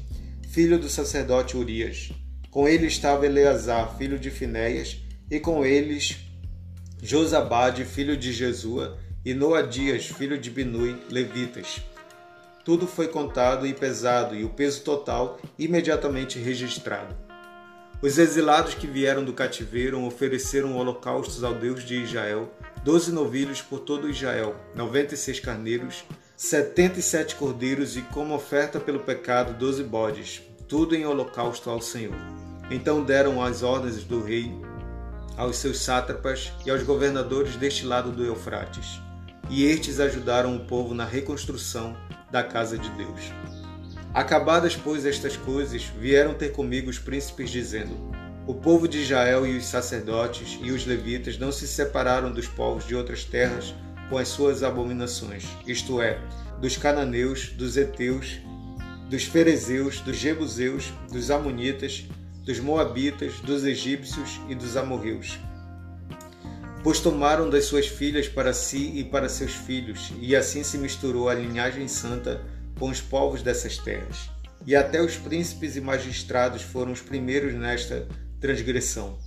filho 0.49 0.79
do 0.79 0.89
sacerdote 0.89 1.57
Urias. 1.57 2.11
Com 2.51 2.69
ele 2.69 2.87
estava 2.87 3.27
Eleazar, 3.27 3.97
filho 3.97 4.19
de 4.19 4.31
Finéias, 4.31 4.99
e 5.31 5.39
com 5.39 5.65
eles 5.65 6.19
Josabade, 7.03 7.85
filho 7.85 8.17
de 8.17 8.33
Jesua, 8.33 8.99
e 9.25 9.35
Noadias, 9.35 10.07
filho 10.07 10.39
de 10.39 10.51
Binui, 10.51 10.97
levitas 11.11 11.83
tudo 12.69 12.87
foi 12.87 13.09
contado 13.09 13.67
e 13.67 13.73
pesado, 13.73 14.35
e 14.35 14.45
o 14.45 14.51
peso 14.51 14.83
total 14.83 15.41
imediatamente 15.59 16.39
registrado. 16.39 17.17
Os 18.01 18.17
exilados 18.17 18.75
que 18.75 18.87
vieram 18.87 19.25
do 19.25 19.33
cativeiro 19.33 20.01
ofereceram 20.05 20.77
holocaustos 20.77 21.43
ao 21.43 21.53
Deus 21.53 21.85
de 21.85 21.97
Israel, 21.97 22.49
doze 22.85 23.11
novilhos 23.11 23.61
por 23.61 23.81
todo 23.81 24.09
Israel, 24.09 24.55
noventa 24.73 25.15
e 25.15 25.17
seis 25.17 25.41
carneiros, 25.41 26.05
setenta 26.37 27.01
e 27.01 27.03
sete 27.03 27.35
cordeiros 27.35 27.97
e 27.97 28.03
como 28.03 28.37
oferta 28.37 28.79
pelo 28.79 29.01
pecado 29.01 29.53
doze 29.59 29.83
bodes, 29.83 30.41
tudo 30.69 30.95
em 30.95 31.07
holocausto 31.07 31.71
ao 31.71 31.81
Senhor. 31.81 32.15
Então 32.71 33.03
deram 33.03 33.43
as 33.43 33.65
ordens 33.65 34.05
do 34.05 34.23
rei 34.23 34.53
aos 35.37 35.57
seus 35.57 35.81
sátrapas 35.81 36.53
e 36.65 36.71
aos 36.71 36.85
governadores 36.85 37.57
deste 37.57 37.85
lado 37.85 38.13
do 38.13 38.25
Eufrates. 38.25 39.01
E 39.51 39.65
estes 39.65 39.99
ajudaram 39.99 40.55
o 40.55 40.67
povo 40.67 40.95
na 40.95 41.05
reconstrução 41.05 41.97
da 42.31 42.45
casa 42.45 42.79
de 42.79 42.91
Deus. 42.91 43.33
Acabadas, 44.15 44.75
pois, 44.75 45.05
estas 45.05 45.37
coisas, 45.37 45.85
vieram 45.85 46.35
ter 46.35 46.51
comigo 46.53 46.89
os 46.89 46.99
príncipes, 46.99 47.51
dizendo: 47.51 47.95
O 48.47 48.55
povo 48.55 48.89
de 48.89 48.99
Israel 48.99 49.47
e 49.47 49.57
os 49.57 49.67
sacerdotes 49.67 50.59
e 50.63 50.73
os 50.73 50.87
levitas 50.87 51.39
não 51.39 51.53
se 51.53 51.69
separaram 51.69 52.33
dos 52.33 52.49
povos 52.49 52.87
de 52.87 52.95
outras 52.95 53.25
terras 53.25 53.75
com 54.09 54.17
as 54.17 54.29
suas 54.29 54.63
abominações, 54.63 55.45
isto 55.67 56.01
é, 56.01 56.19
dos 56.61 56.77
cananeus, 56.77 57.51
dos 57.51 57.77
heteus, 57.77 58.39
dos 59.11 59.25
ferezeus, 59.25 60.01
dos 60.01 60.17
jebuseus, 60.17 60.93
dos 61.13 61.31
amonitas, 61.31 62.07
dos 62.43 62.59
moabitas, 62.59 63.35
dos 63.41 63.65
egípcios 63.65 64.41
e 64.49 64.55
dos 64.55 64.77
amorreus. 64.77 65.39
Pois 66.83 67.01
tomaram 67.01 67.51
das 67.51 67.67
suas 67.67 67.87
filhas 67.87 68.29
para 68.29 68.55
si 68.55 68.93
e 68.95 69.05
para 69.05 69.29
seus 69.29 69.53
filhos, 69.53 70.13
e 70.21 70.35
assim 70.35 70.63
se 70.63 70.79
misturou 70.79 71.29
a 71.29 71.35
linhagem 71.35 71.87
santa 71.87 72.41
com 72.79 72.89
os 72.89 73.01
povos 73.01 73.43
dessas 73.43 73.79
terras. 73.79 74.31
E 74.67 74.77
até 74.77 75.01
os 75.03 75.17
príncipes 75.17 75.77
e 75.77 75.81
magistrados 75.81 76.63
foram 76.63 76.93
os 76.93 77.01
primeiros 77.01 77.55
nesta 77.55 78.07
transgressão. 78.41 79.19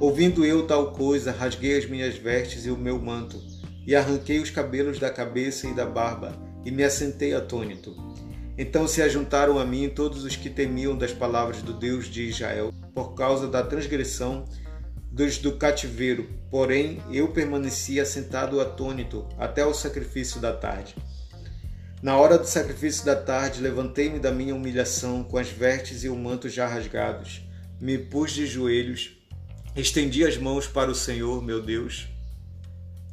Ouvindo 0.00 0.44
eu 0.44 0.66
tal 0.66 0.92
coisa, 0.92 1.32
rasguei 1.32 1.76
as 1.76 1.86
minhas 1.86 2.16
vestes 2.16 2.66
e 2.66 2.70
o 2.70 2.76
meu 2.76 3.00
manto, 3.00 3.42
e 3.86 3.94
arranquei 3.94 4.38
os 4.38 4.50
cabelos 4.50 4.98
da 4.98 5.10
cabeça 5.10 5.66
e 5.66 5.74
da 5.74 5.84
barba, 5.84 6.32
e 6.64 6.70
me 6.70 6.84
assentei 6.84 7.34
atônito. 7.34 7.96
Então 8.56 8.88
se 8.88 9.02
ajuntaram 9.02 9.58
a 9.58 9.64
mim 9.64 9.88
todos 9.88 10.24
os 10.24 10.36
que 10.36 10.50
temiam 10.50 10.96
das 10.96 11.12
palavras 11.12 11.62
do 11.62 11.72
Deus 11.72 12.06
de 12.06 12.28
Israel, 12.28 12.72
por 12.94 13.14
causa 13.14 13.46
da 13.46 13.62
transgressão 13.62 14.44
dos 15.10 15.38
do 15.38 15.56
cativeiro, 15.56 16.28
porém 16.50 17.02
eu 17.10 17.28
permaneci 17.28 17.98
assentado 17.98 18.60
atônito 18.60 19.26
até 19.38 19.64
o 19.64 19.74
sacrifício 19.74 20.40
da 20.40 20.52
tarde. 20.52 20.94
Na 22.00 22.16
hora 22.16 22.38
do 22.38 22.46
sacrifício 22.46 23.04
da 23.04 23.16
tarde, 23.16 23.60
levantei-me 23.60 24.20
da 24.20 24.30
minha 24.30 24.54
humilhação 24.54 25.24
com 25.24 25.36
as 25.36 25.48
vestes 25.48 26.04
e 26.04 26.08
o 26.08 26.14
manto 26.14 26.48
já 26.48 26.64
rasgados. 26.64 27.42
Me 27.80 27.98
pus 27.98 28.30
de 28.30 28.46
joelhos, 28.46 29.16
estendi 29.74 30.24
as 30.24 30.36
mãos 30.36 30.68
para 30.68 30.90
o 30.92 30.94
Senhor, 30.94 31.42
meu 31.42 31.60
Deus, 31.60 32.06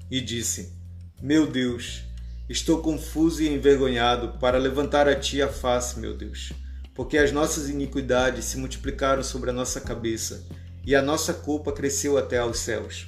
e 0.10 0.22
disse: 0.22 0.72
Meu 1.20 1.48
Deus, 1.48 2.04
estou 2.48 2.80
confuso 2.80 3.42
e 3.42 3.50
envergonhado 3.50 4.38
para 4.40 4.60
levantar 4.60 5.08
a 5.08 5.16
ti 5.16 5.42
a 5.42 5.48
face, 5.48 6.00
meu 6.00 6.16
Deus, 6.16 6.54
porque 6.94 7.18
as 7.18 7.32
nossas 7.32 7.68
iniquidades 7.70 8.46
se 8.46 8.58
multiplicaram 8.58 9.24
sobre 9.24 9.50
a 9.50 9.54
nossa 9.54 9.82
cabeça 9.82 10.46
e 10.86 10.94
a 10.94 11.02
nossa 11.02 11.34
culpa 11.34 11.72
cresceu 11.72 12.20
até 12.20 12.38
aos 12.38 12.60
céus. 12.60 13.08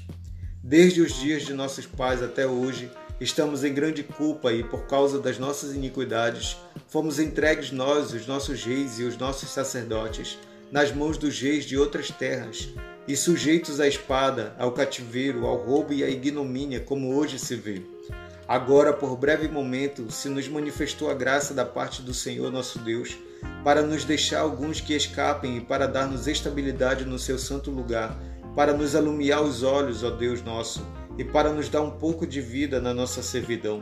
Desde 0.64 1.02
os 1.02 1.14
dias 1.14 1.46
de 1.46 1.54
nossos 1.54 1.86
pais 1.86 2.24
até 2.24 2.48
hoje, 2.48 2.90
estamos 3.20 3.64
em 3.64 3.74
grande 3.74 4.04
culpa 4.04 4.54
e, 4.54 4.64
por 4.64 4.86
causa 4.86 5.20
das 5.20 5.40
nossas 5.40 5.74
iniquidades, 5.74 6.58
fomos 6.88 7.20
entregues 7.20 7.72
nós, 7.72 8.14
os 8.14 8.28
nossos 8.28 8.64
reis 8.64 9.00
e 9.00 9.04
os 9.04 9.18
nossos 9.18 9.50
sacerdotes, 9.50 10.38
nas 10.72 10.92
mãos 10.92 11.18
dos 11.18 11.40
reis 11.40 11.66
de 11.66 11.78
outras 11.78 12.12
terras, 12.12 12.70
e 13.08 13.16
sujeitos 13.16 13.80
à 13.80 13.88
espada, 13.88 14.54
ao 14.60 14.72
cativeiro, 14.72 15.46
ao 15.46 15.56
roubo 15.56 15.94
e 15.94 16.04
à 16.04 16.10
ignomínia, 16.10 16.80
como 16.80 17.16
hoje 17.16 17.40
se 17.40 17.56
vê. 17.56 17.82
Agora, 18.48 18.94
por 18.94 19.18
breve 19.18 19.48
momento, 19.48 20.12
se 20.12 20.30
nos 20.30 20.48
manifestou 20.48 21.10
a 21.10 21.14
graça 21.14 21.54
da 21.54 21.66
parte 21.66 22.02
do 22.02 22.14
Senhor 22.14 22.52
nosso 22.52 22.80
Deus, 22.80 23.18
para 23.64 23.82
nos 23.82 24.04
deixar 24.04 24.42
alguns 24.42 24.80
que 24.80 24.94
escapem 24.94 25.58
e 25.58 25.62
para 25.62 25.88
dar-nos 25.88 26.28
estabilidade 26.28 27.06
no 27.06 27.18
seu 27.18 27.38
santo 27.38 27.72
lugar, 27.72 28.18
para 28.56 28.74
nos 28.74 28.96
alumiar 28.96 29.42
os 29.42 29.64
olhos, 29.64 30.04
ó 30.04 30.10
Deus 30.10 30.42
nosso, 30.42 30.82
e 31.18 31.24
para 31.24 31.52
nos 31.52 31.70
dar 31.70 31.82
um 31.82 31.92
pouco 31.92 32.26
de 32.26 32.42
vida 32.42 32.80
na 32.80 32.94
nossa 32.94 33.22
servidão. 33.22 33.82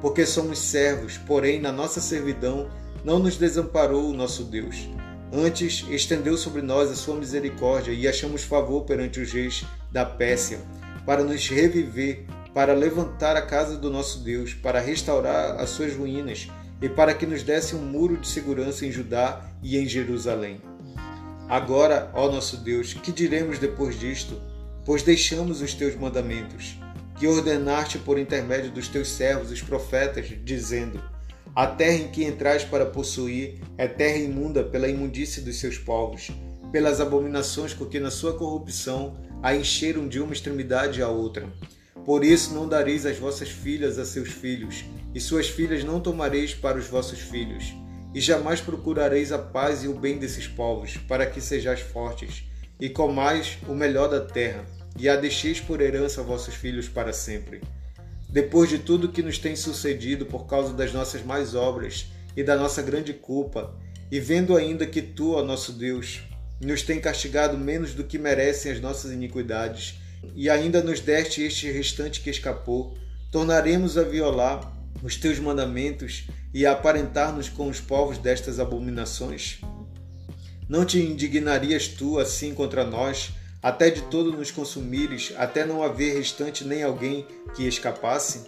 Porque 0.00 0.24
somos 0.24 0.58
servos, 0.58 1.18
porém 1.18 1.60
na 1.60 1.72
nossa 1.72 2.00
servidão 2.00 2.68
não 3.04 3.18
nos 3.18 3.36
desamparou 3.36 4.08
o 4.08 4.14
nosso 4.14 4.44
Deus. 4.44 4.88
Antes 5.32 5.84
estendeu 5.90 6.36
sobre 6.36 6.62
nós 6.62 6.90
a 6.90 6.96
sua 6.96 7.16
misericórdia 7.16 7.92
e 7.92 8.08
achamos 8.08 8.42
favor 8.42 8.84
perante 8.84 9.20
os 9.20 9.32
reis 9.32 9.64
da 9.92 10.04
Pérsia, 10.04 10.58
para 11.06 11.22
nos 11.22 11.48
reviver, 11.48 12.24
para 12.52 12.74
levantar 12.74 13.36
a 13.36 13.42
casa 13.42 13.76
do 13.76 13.90
nosso 13.90 14.20
Deus, 14.20 14.54
para 14.54 14.80
restaurar 14.80 15.60
as 15.60 15.70
suas 15.70 15.94
ruínas 15.94 16.48
e 16.82 16.88
para 16.88 17.14
que 17.14 17.26
nos 17.26 17.42
desse 17.42 17.76
um 17.76 17.84
muro 17.84 18.16
de 18.16 18.26
segurança 18.26 18.84
em 18.84 18.90
Judá 18.90 19.44
e 19.62 19.76
em 19.76 19.86
Jerusalém. 19.86 20.60
Agora, 21.48 22.10
ó 22.14 22.30
nosso 22.30 22.56
Deus, 22.56 22.94
que 22.94 23.12
diremos 23.12 23.58
depois 23.58 23.98
disto? 23.98 24.40
Pois 24.84 25.02
deixamos 25.02 25.60
os 25.60 25.74
teus 25.74 25.94
mandamentos, 25.94 26.78
que 27.18 27.26
ordenaste 27.26 27.98
por 27.98 28.18
intermédio 28.18 28.70
dos 28.70 28.88
teus 28.88 29.08
servos, 29.08 29.50
os 29.50 29.62
profetas, 29.62 30.26
dizendo: 30.44 31.02
A 31.54 31.66
terra 31.66 31.96
em 31.96 32.08
que 32.08 32.24
entrais 32.24 32.64
para 32.64 32.86
possuir 32.86 33.60
é 33.76 33.86
terra 33.86 34.18
imunda 34.18 34.64
pela 34.64 34.88
imundície 34.88 35.42
dos 35.42 35.58
seus 35.58 35.78
povos, 35.78 36.30
pelas 36.72 37.00
abominações 37.00 37.74
com 37.74 37.84
que 37.84 38.00
na 38.00 38.10
sua 38.10 38.36
corrupção 38.36 39.16
a 39.42 39.54
encheram 39.54 40.08
de 40.08 40.20
uma 40.20 40.32
extremidade 40.32 41.02
à 41.02 41.08
outra. 41.08 41.46
Por 42.04 42.24
isso 42.24 42.54
não 42.54 42.68
dareis 42.68 43.04
as 43.04 43.18
vossas 43.18 43.50
filhas 43.50 43.98
a 43.98 44.04
seus 44.04 44.30
filhos, 44.30 44.84
e 45.14 45.20
suas 45.20 45.48
filhas 45.48 45.84
não 45.84 46.00
tomareis 46.00 46.54
para 46.54 46.78
os 46.78 46.86
vossos 46.86 47.18
filhos 47.18 47.74
e 48.14 48.20
jamais 48.20 48.60
procurareis 48.60 49.32
a 49.32 49.38
paz 49.38 49.84
e 49.84 49.88
o 49.88 49.94
bem 49.94 50.18
desses 50.18 50.46
povos, 50.46 50.96
para 50.96 51.26
que 51.26 51.40
sejais 51.40 51.80
fortes, 51.80 52.44
e 52.80 52.88
comais 52.88 53.58
o 53.68 53.74
melhor 53.74 54.08
da 54.08 54.20
terra, 54.20 54.64
e 54.98 55.08
a 55.08 55.16
deixeis 55.16 55.60
por 55.60 55.80
herança 55.80 56.20
a 56.20 56.24
vossos 56.24 56.54
filhos 56.54 56.88
para 56.88 57.12
sempre. 57.12 57.60
Depois 58.28 58.70
de 58.70 58.78
tudo 58.78 59.10
que 59.10 59.22
nos 59.22 59.38
tem 59.38 59.56
sucedido 59.56 60.24
por 60.24 60.46
causa 60.46 60.72
das 60.72 60.92
nossas 60.92 61.22
más 61.22 61.54
obras 61.54 62.06
e 62.36 62.42
da 62.42 62.56
nossa 62.56 62.80
grande 62.80 63.12
culpa, 63.12 63.76
e 64.10 64.18
vendo 64.18 64.56
ainda 64.56 64.86
que 64.86 65.02
tu, 65.02 65.34
ó 65.34 65.42
nosso 65.42 65.72
Deus, 65.72 66.22
nos 66.60 66.82
tem 66.82 67.00
castigado 67.00 67.56
menos 67.56 67.94
do 67.94 68.04
que 68.04 68.18
merecem 68.18 68.72
as 68.72 68.80
nossas 68.80 69.12
iniquidades, 69.12 70.00
e 70.34 70.48
ainda 70.48 70.82
nos 70.82 71.00
deste 71.00 71.42
este 71.42 71.70
restante 71.70 72.20
que 72.20 72.30
escapou, 72.30 72.96
tornaremos 73.30 73.96
a 73.96 74.02
violar 74.02 74.72
os 75.02 75.16
teus 75.16 75.38
mandamentos 75.38 76.26
e 76.52 76.66
aparentar-nos 76.66 77.48
com 77.48 77.68
os 77.68 77.80
povos 77.80 78.18
destas 78.18 78.58
abominações? 78.58 79.60
Não 80.70 80.84
te 80.84 81.00
indignarias 81.00 81.88
tu 81.88 82.20
assim 82.20 82.54
contra 82.54 82.84
nós, 82.84 83.32
até 83.60 83.90
de 83.90 84.02
todo 84.02 84.30
nos 84.30 84.52
consumires, 84.52 85.34
até 85.36 85.66
não 85.66 85.82
haver 85.82 86.14
restante 86.14 86.64
nem 86.64 86.84
alguém 86.84 87.26
que 87.56 87.66
escapasse? 87.66 88.42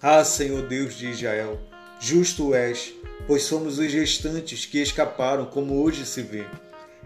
Ah, 0.00 0.22
Senhor 0.22 0.68
Deus 0.68 0.94
de 0.94 1.08
Israel, 1.10 1.58
justo 1.98 2.54
és, 2.54 2.94
pois 3.26 3.42
somos 3.42 3.80
os 3.80 3.92
restantes 3.92 4.66
que 4.66 4.80
escaparam, 4.80 5.46
como 5.46 5.82
hoje 5.82 6.06
se 6.06 6.22
vê. 6.22 6.46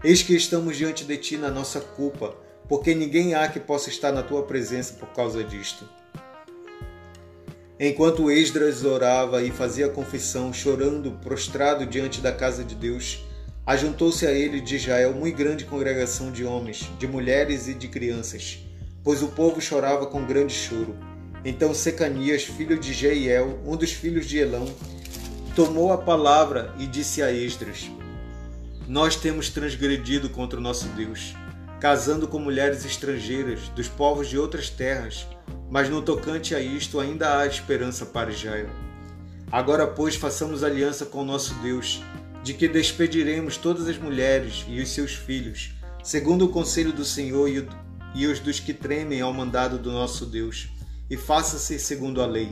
Eis 0.03 0.21
que 0.21 0.35
estamos 0.35 0.77
diante 0.77 1.03
de 1.03 1.17
ti 1.17 1.35
na 1.35 1.49
nossa 1.49 1.79
culpa, 1.79 2.35
porque 2.67 2.93
ninguém 2.93 3.33
há 3.33 3.47
que 3.47 3.59
possa 3.59 3.89
estar 3.89 4.11
na 4.11 4.21
tua 4.21 4.43
presença 4.43 4.93
por 4.93 5.09
causa 5.13 5.43
disto. 5.43 5.83
Enquanto 7.79 8.29
Esdras 8.29 8.85
orava 8.85 9.41
e 9.41 9.49
fazia 9.49 9.89
confissão, 9.89 10.53
chorando, 10.53 11.13
prostrado 11.23 11.87
diante 11.87 12.21
da 12.21 12.31
casa 12.31 12.63
de 12.63 12.75
Deus, 12.75 13.27
ajuntou-se 13.71 14.25
a 14.25 14.31
ele 14.31 14.59
de 14.59 14.75
Israel 14.75 15.13
muito 15.13 15.37
grande 15.37 15.65
congregação 15.65 16.31
de 16.31 16.43
homens, 16.43 16.89
de 16.97 17.07
mulheres 17.07 17.67
e 17.67 17.73
de 17.73 17.87
crianças, 17.87 18.59
pois 19.03 19.21
o 19.21 19.27
povo 19.27 19.61
chorava 19.61 20.07
com 20.07 20.25
grande 20.25 20.53
choro. 20.53 20.95
Então 21.45 21.73
Secanias, 21.73 22.43
filho 22.43 22.79
de 22.79 22.93
Jeiel, 22.93 23.59
um 23.65 23.75
dos 23.75 23.91
filhos 23.91 24.25
de 24.25 24.39
Elão, 24.39 24.65
tomou 25.55 25.93
a 25.93 25.97
palavra 25.97 26.73
e 26.79 26.87
disse 26.87 27.21
a 27.21 27.31
Esdras: 27.31 27.91
Nós 28.87 29.15
temos 29.15 29.49
transgredido 29.49 30.29
contra 30.29 30.57
o 30.57 30.63
nosso 30.63 30.87
Deus, 30.89 31.35
casando 31.79 32.27
com 32.27 32.39
mulheres 32.39 32.83
estrangeiras 32.85 33.69
dos 33.69 33.87
povos 33.87 34.27
de 34.27 34.37
outras 34.37 34.69
terras 34.69 35.27
mas 35.69 35.87
no 35.87 36.01
tocante 36.01 36.55
a 36.55 36.59
isto 36.59 36.99
ainda 36.99 37.37
há 37.37 37.45
esperança 37.45 38.05
para 38.05 38.31
Israel. 38.31 38.69
Agora, 39.51 39.85
pois, 39.85 40.15
façamos 40.15 40.63
aliança 40.63 41.05
com 41.05 41.21
o 41.21 41.25
nosso 41.25 41.53
Deus, 41.55 42.01
de 42.43 42.53
que 42.53 42.67
despediremos 42.67 43.57
todas 43.57 43.87
as 43.87 43.97
mulheres 43.97 44.65
e 44.67 44.79
os 44.79 44.89
seus 44.89 45.13
filhos, 45.13 45.71
segundo 46.03 46.45
o 46.45 46.49
conselho 46.49 46.93
do 46.93 47.03
Senhor 47.03 47.49
e 48.15 48.27
os 48.27 48.39
dos 48.39 48.59
que 48.59 48.73
tremem 48.73 49.21
ao 49.21 49.33
mandado 49.33 49.77
do 49.77 49.91
nosso 49.91 50.25
Deus, 50.25 50.69
e 51.09 51.17
faça-se 51.17 51.77
segundo 51.79 52.21
a 52.21 52.25
lei. 52.25 52.49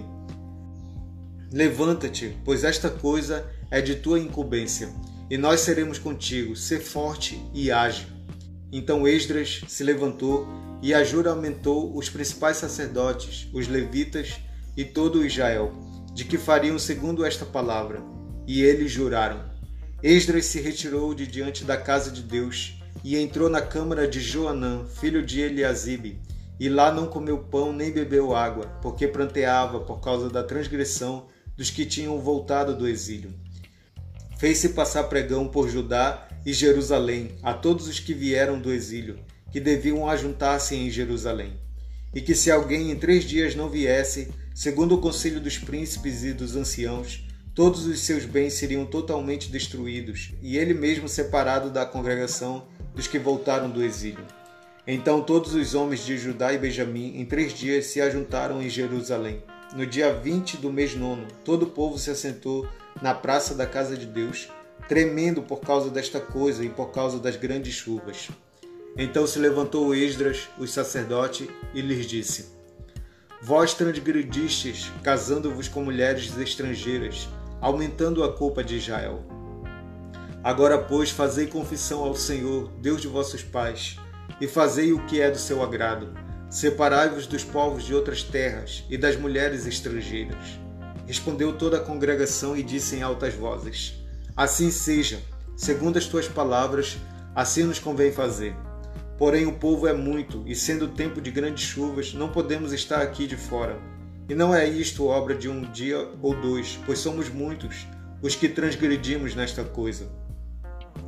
Levanta-te, 1.52 2.38
pois 2.44 2.64
esta 2.64 2.90
coisa 2.90 3.46
é 3.72 3.82
de 3.82 3.96
tua 3.96 4.20
incumbência, 4.20 4.90
e 5.30 5.38
nós 5.38 5.62
seremos 5.62 5.98
contigo. 5.98 6.56
Ser 6.56 6.80
forte 6.80 7.42
e 7.54 7.72
age. 7.72 8.08
Então 8.72 9.08
Esdras 9.08 9.62
se 9.68 9.84
levantou 9.84 10.48
e 10.82 10.94
a 10.94 11.04
juramentou 11.04 11.96
os 11.98 12.10
principais 12.10 12.58
sacerdotes, 12.58 13.48
os 13.54 13.68
levitas 13.68 14.40
e 14.76 14.84
todo 14.86 15.26
Israel, 15.26 15.72
de 16.14 16.26
que 16.26 16.38
fariam 16.38 16.78
segundo 16.78 17.26
esta 17.26 17.46
palavra. 17.46 18.02
E 18.46 18.62
eles 18.62 18.92
juraram. 18.92 19.57
Esdras 20.04 20.45
se 20.45 20.62
retirou 20.62 21.16
de 21.16 21.26
diante 21.26 21.64
da 21.64 21.76
casa 21.76 22.12
de 22.12 22.22
Deus 22.22 22.78
e 23.04 23.18
entrou 23.18 23.50
na 23.50 23.62
câmara 23.62 24.08
de 24.08 24.20
Joanã, 24.20 24.86
filho 24.86 25.26
de 25.26 25.41
Eliasibe, 25.41 26.20
e 26.60 26.70
lá 26.70 26.91
não 26.91 27.08
comeu 27.08 27.39
pão 27.39 27.74
nem 27.74 27.91
bebeu 27.91 28.36
água, 28.36 28.68
porque 28.80 29.08
pranteava 29.08 29.80
por 29.80 30.00
causa 30.00 30.30
da 30.30 30.43
transgressão 30.43 31.28
dos 31.56 31.72
que 31.72 31.84
tinham 31.84 32.20
voltado 32.20 32.76
do 32.76 32.88
exílio. 32.88 33.34
Fez-se 34.38 34.70
passar 34.70 35.06
pregão 35.06 35.48
por 35.48 35.68
Judá 35.68 36.28
e 36.45 36.54
Jerusalém 36.54 37.32
a 37.41 37.56
todos 37.56 37.88
os 37.88 38.00
que 38.00 38.14
vieram 38.14 38.60
do 38.60 38.72
exílio, 38.72 39.20
que 39.52 39.60
deviam 39.60 40.08
ajuntar-se 40.08 40.76
em 40.76 40.91
Jerusalém, 40.91 41.60
e 42.14 42.22
que 42.22 42.36
se 42.36 42.52
alguém 42.52 42.91
em 42.91 42.95
três 42.95 43.24
dias 43.24 43.56
não 43.56 43.68
viesse, 43.68 44.32
segundo 44.54 44.93
o 44.93 45.02
conselho 45.02 45.41
dos 45.41 45.58
príncipes 45.58 46.24
e 46.24 46.34
dos 46.34 46.56
anciãos, 46.56 47.27
todos 47.58 47.88
os 47.88 48.01
seus 48.01 48.24
bens 48.24 48.53
seriam 48.53 48.86
totalmente 48.86 49.49
destruídos, 49.49 50.32
e 50.43 50.60
ele 50.60 50.76
mesmo 50.76 51.10
separado 51.10 51.72
da 51.72 51.88
congregação 51.88 52.68
dos 52.93 53.08
que 53.08 53.18
voltaram 53.18 53.68
do 53.68 53.84
exílio. 53.84 54.24
Então 54.86 55.24
todos 55.24 55.55
os 55.55 55.74
homens 55.74 56.05
de 56.05 56.20
Judá 56.20 56.53
e 56.53 56.60
Benjamim 56.60 57.20
em 57.20 57.26
três 57.26 57.51
dias 57.51 57.88
se 57.88 57.99
ajuntaram 57.99 58.62
em 58.62 58.70
Jerusalém. 58.70 59.41
No 59.76 59.88
dia 59.88 60.14
20 60.14 60.58
do 60.58 60.72
mês 60.72 60.93
nono, 60.93 61.26
todo 61.43 61.64
o 61.64 61.70
povo 61.72 61.97
se 61.97 62.12
assentou 62.12 62.70
na 63.01 63.16
praça 63.16 63.55
da 63.55 63.66
casa 63.66 63.97
de 63.97 64.05
Deus, 64.05 64.49
tremendo 64.88 65.41
por 65.41 65.60
causa 65.60 65.89
desta 65.89 66.20
coisa 66.20 66.64
e 66.64 66.70
por 66.70 66.91
causa 66.91 67.18
das 67.18 67.38
grandes 67.38 67.74
chuvas. 67.74 68.30
Então 68.95 69.26
se 69.26 69.39
levantou 69.39 69.95
Esdras, 69.95 70.47
o 70.60 70.68
sacerdote, 70.68 71.49
e 71.74 71.82
lhes 71.82 72.05
disse: 72.05 72.55
Vós 73.41 73.74
transgredistes, 73.74 74.91
casando-vos 75.03 75.68
com 75.68 75.84
mulheres 75.84 76.38
estrangeiras, 76.38 77.28
aumentando 77.62 78.24
a 78.24 78.34
culpa 78.34 78.64
de 78.64 78.78
Israel. 78.78 79.24
Agora, 80.43 80.78
pois, 80.78 81.10
fazei 81.10 81.47
confissão 81.47 82.03
ao 82.03 82.16
Senhor, 82.16 82.72
Deus 82.80 83.01
de 83.01 83.08
vossos 83.08 83.43
pais, 83.43 83.97
e 84.39 84.47
fazei 84.47 84.93
o 84.93 85.05
que 85.05 85.20
é 85.20 85.30
do 85.30 85.38
seu 85.38 85.64
agrado. 85.64 86.14
Separai-vos 86.49 87.28
dos 87.28 87.43
povos 87.43 87.84
de 87.84 87.93
outras 87.93 88.24
terras 88.24 88.86
e 88.89 88.97
das 88.97 89.18
mulheres 89.18 89.66
estrangeiras. 89.66 90.60
Respondeu 91.05 91.58
toda 91.58 91.78
a 91.78 91.84
congregação 91.84 92.55
e 92.55 92.64
disse 92.64 92.95
em 92.95 93.01
altas 93.01 93.34
vozes: 93.34 93.95
Assim 94.36 94.72
seja, 94.72 95.20
segundo 95.55 95.97
as 95.97 96.05
tuas 96.05 96.28
palavras, 96.28 96.97
assim 97.36 97.64
nos 97.64 97.80
convém 97.80 98.12
fazer. 98.12 98.55
Porém, 99.18 99.47
o 99.47 99.53
povo 99.53 99.88
é 99.88 99.93
muito, 99.93 100.43
e 100.45 100.55
sendo 100.55 100.88
tempo 100.88 101.20
de 101.20 101.32
grandes 101.32 101.64
chuvas, 101.64 102.14
não 102.14 102.30
podemos 102.30 102.72
estar 102.72 103.01
aqui 103.01 103.26
de 103.26 103.36
fora. 103.36 103.78
E 104.30 104.36
não 104.36 104.54
é 104.54 104.68
isto 104.68 105.06
obra 105.06 105.34
de 105.34 105.48
um 105.48 105.62
dia 105.72 106.10
ou 106.22 106.36
dois, 106.40 106.80
pois 106.86 107.00
somos 107.00 107.30
muitos 107.30 107.88
os 108.22 108.36
que 108.36 108.50
transgredimos 108.50 109.36
nesta 109.36 109.64
coisa. 109.64 110.10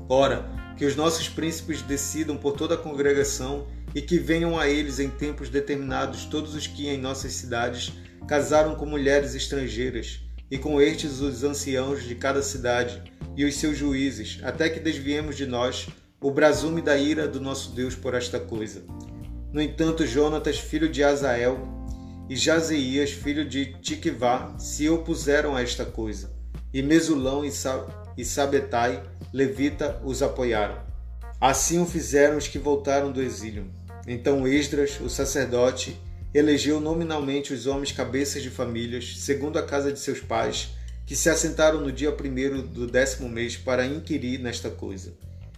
Ora, 0.08 0.46
que 0.78 0.86
os 0.86 0.96
nossos 0.96 1.28
príncipes 1.28 1.82
decidam 1.82 2.38
por 2.38 2.54
toda 2.54 2.76
a 2.76 2.78
congregação 2.78 3.68
e 3.94 4.02
que 4.02 4.18
venham 4.18 4.58
a 4.58 4.68
eles 4.68 5.00
em 5.00 5.10
tempos 5.10 5.50
determinados 5.50 6.26
todos 6.26 6.56
os 6.56 6.68
que 6.68 6.88
em 6.88 6.98
nossas 6.98 7.34
cidades 7.34 7.92
casaram 8.28 8.76
com 8.76 8.86
mulheres 8.86 9.34
estrangeiras, 9.34 10.22
e 10.52 10.58
com 10.58 10.82
estes 10.82 11.20
os 11.20 11.44
anciãos 11.44 12.04
de 12.04 12.16
cada 12.16 12.42
cidade 12.42 13.02
e 13.36 13.46
os 13.46 13.56
seus 13.56 13.78
juízes, 13.78 14.40
até 14.44 14.70
que 14.70 14.80
desviemos 14.80 15.38
de 15.38 15.46
nós 15.46 15.88
o 16.20 16.32
brasume 16.32 16.82
da 16.82 16.98
ira 16.98 17.28
do 17.28 17.40
nosso 17.40 17.72
Deus 17.72 17.96
por 17.96 18.14
esta 18.14 18.40
coisa. 18.40 18.84
No 19.54 19.62
entanto, 19.62 20.06
Jonatas, 20.06 20.60
filho 20.60 20.90
de 20.90 21.04
Azael, 21.04 21.79
e 22.30 22.36
Jazeias, 22.36 23.12
filho 23.12 23.44
de 23.44 23.74
Tiquivá, 23.82 24.56
se 24.60 24.88
opuseram 24.88 25.56
a 25.56 25.64
esta 25.64 25.84
coisa, 25.84 26.32
e 26.72 26.84
Mesulão 26.84 27.44
e, 27.44 27.52
e 28.16 28.24
Sabetai, 28.24 29.02
levita, 29.34 30.00
os 30.06 30.22
apoiaram. 30.22 30.78
Assim 31.42 31.82
o 31.82 31.86
fizeram 31.88 32.38
os 32.38 32.48
que 32.48 32.60
voltaram 32.60 33.12
do 33.12 33.22
exílio. 33.22 33.66
Então 34.06 34.48
Esdras, 34.48 35.00
o 35.02 35.10
sacerdote, 35.10 36.00
elegeu 36.32 36.80
nominalmente 36.80 37.52
os 37.52 37.66
homens 37.66 37.92
cabeças 37.92 38.44
de 38.44 38.52
famílias, 38.52 39.18
segundo 39.18 39.58
a 39.58 39.64
casa 39.64 39.92
de 39.92 40.00
seus 40.00 40.20
pais, 40.20 40.70
que 41.08 41.16
se 41.16 41.30
assentaram 41.30 41.82
no 41.82 41.92
dia 41.92 42.12
primeiro 42.12 42.62
do 42.62 42.86
décimo 42.86 43.28
mês 43.28 43.58
para 43.58 43.88
inquirir 43.88 44.40
nesta 44.40 44.70
coisa. 44.70 45.14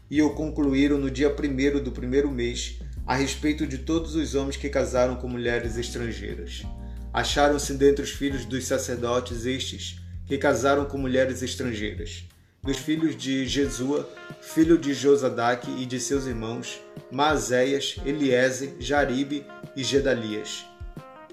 E 0.09 0.21
o 0.21 0.29
concluíram 0.29 0.97
no 0.97 1.11
dia 1.11 1.29
primeiro 1.29 1.81
do 1.81 1.91
primeiro 1.91 2.31
mês, 2.31 2.79
a 3.11 3.13
respeito 3.13 3.67
de 3.67 3.79
todos 3.79 4.15
os 4.15 4.35
homens 4.35 4.55
que 4.55 4.69
casaram 4.69 5.17
com 5.17 5.27
mulheres 5.27 5.75
estrangeiras. 5.75 6.63
Acharam-se 7.11 7.73
dentre 7.73 8.05
os 8.05 8.11
filhos 8.11 8.45
dos 8.45 8.63
sacerdotes 8.65 9.45
estes, 9.45 9.97
que 10.25 10.37
casaram 10.37 10.85
com 10.85 10.97
mulheres 10.97 11.41
estrangeiras 11.41 12.23
dos 12.63 12.77
filhos 12.77 13.17
de 13.17 13.45
Jesua, 13.45 14.09
filho 14.39 14.77
de 14.77 14.93
Josadaque 14.93 15.69
e 15.77 15.85
de 15.85 15.99
seus 15.99 16.25
irmãos, 16.25 16.79
Maazéias, 17.11 17.97
Eliese, 18.05 18.75
Jaribe 18.79 19.45
e 19.75 19.83
Gedalias. 19.83 20.65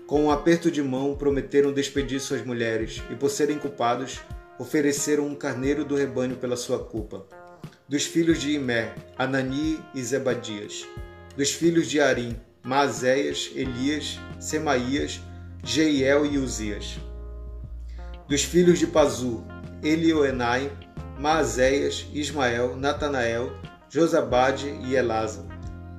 Com 0.04 0.24
um 0.24 0.32
aperto 0.32 0.72
de 0.72 0.82
mão, 0.82 1.14
prometeram 1.14 1.72
despedir 1.72 2.18
suas 2.18 2.44
mulheres 2.44 3.00
e, 3.08 3.14
por 3.14 3.30
serem 3.30 3.56
culpados, 3.56 4.18
ofereceram 4.58 5.28
um 5.28 5.34
carneiro 5.36 5.84
do 5.84 5.94
rebanho 5.94 6.34
pela 6.34 6.56
sua 6.56 6.80
culpa. 6.80 7.24
Dos 7.88 8.04
filhos 8.04 8.40
de 8.40 8.50
Imé, 8.50 8.96
Anani 9.16 9.78
e 9.94 10.02
Zebadias. 10.02 10.84
Dos 11.38 11.52
filhos 11.52 11.88
de 11.88 12.00
Arim, 12.00 12.34
Maazéias, 12.64 13.52
Elias, 13.54 14.18
Semaías, 14.40 15.20
Jeiel 15.62 16.26
e 16.26 16.36
Uzias. 16.36 16.98
Dos 18.26 18.42
filhos 18.42 18.80
de 18.80 18.88
Pazu, 18.88 19.44
Elioenai, 19.80 20.68
Maazéias, 21.16 22.08
Ismael, 22.12 22.74
Natanael, 22.76 23.52
Josabade 23.88 24.66
e 24.84 24.96
Elasa. 24.96 25.46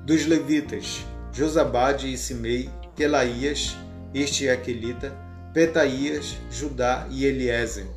Dos 0.06 0.26
levitas, 0.26 1.06
Josabade 1.32 2.12
e 2.12 2.18
Simei, 2.18 2.70
Telaías, 2.94 3.78
este 4.14 4.46
é 4.46 4.52
Aquelita, 4.52 5.16
Petaías, 5.54 6.36
Judá 6.52 7.08
e 7.10 7.24
Eliezer. 7.24 7.88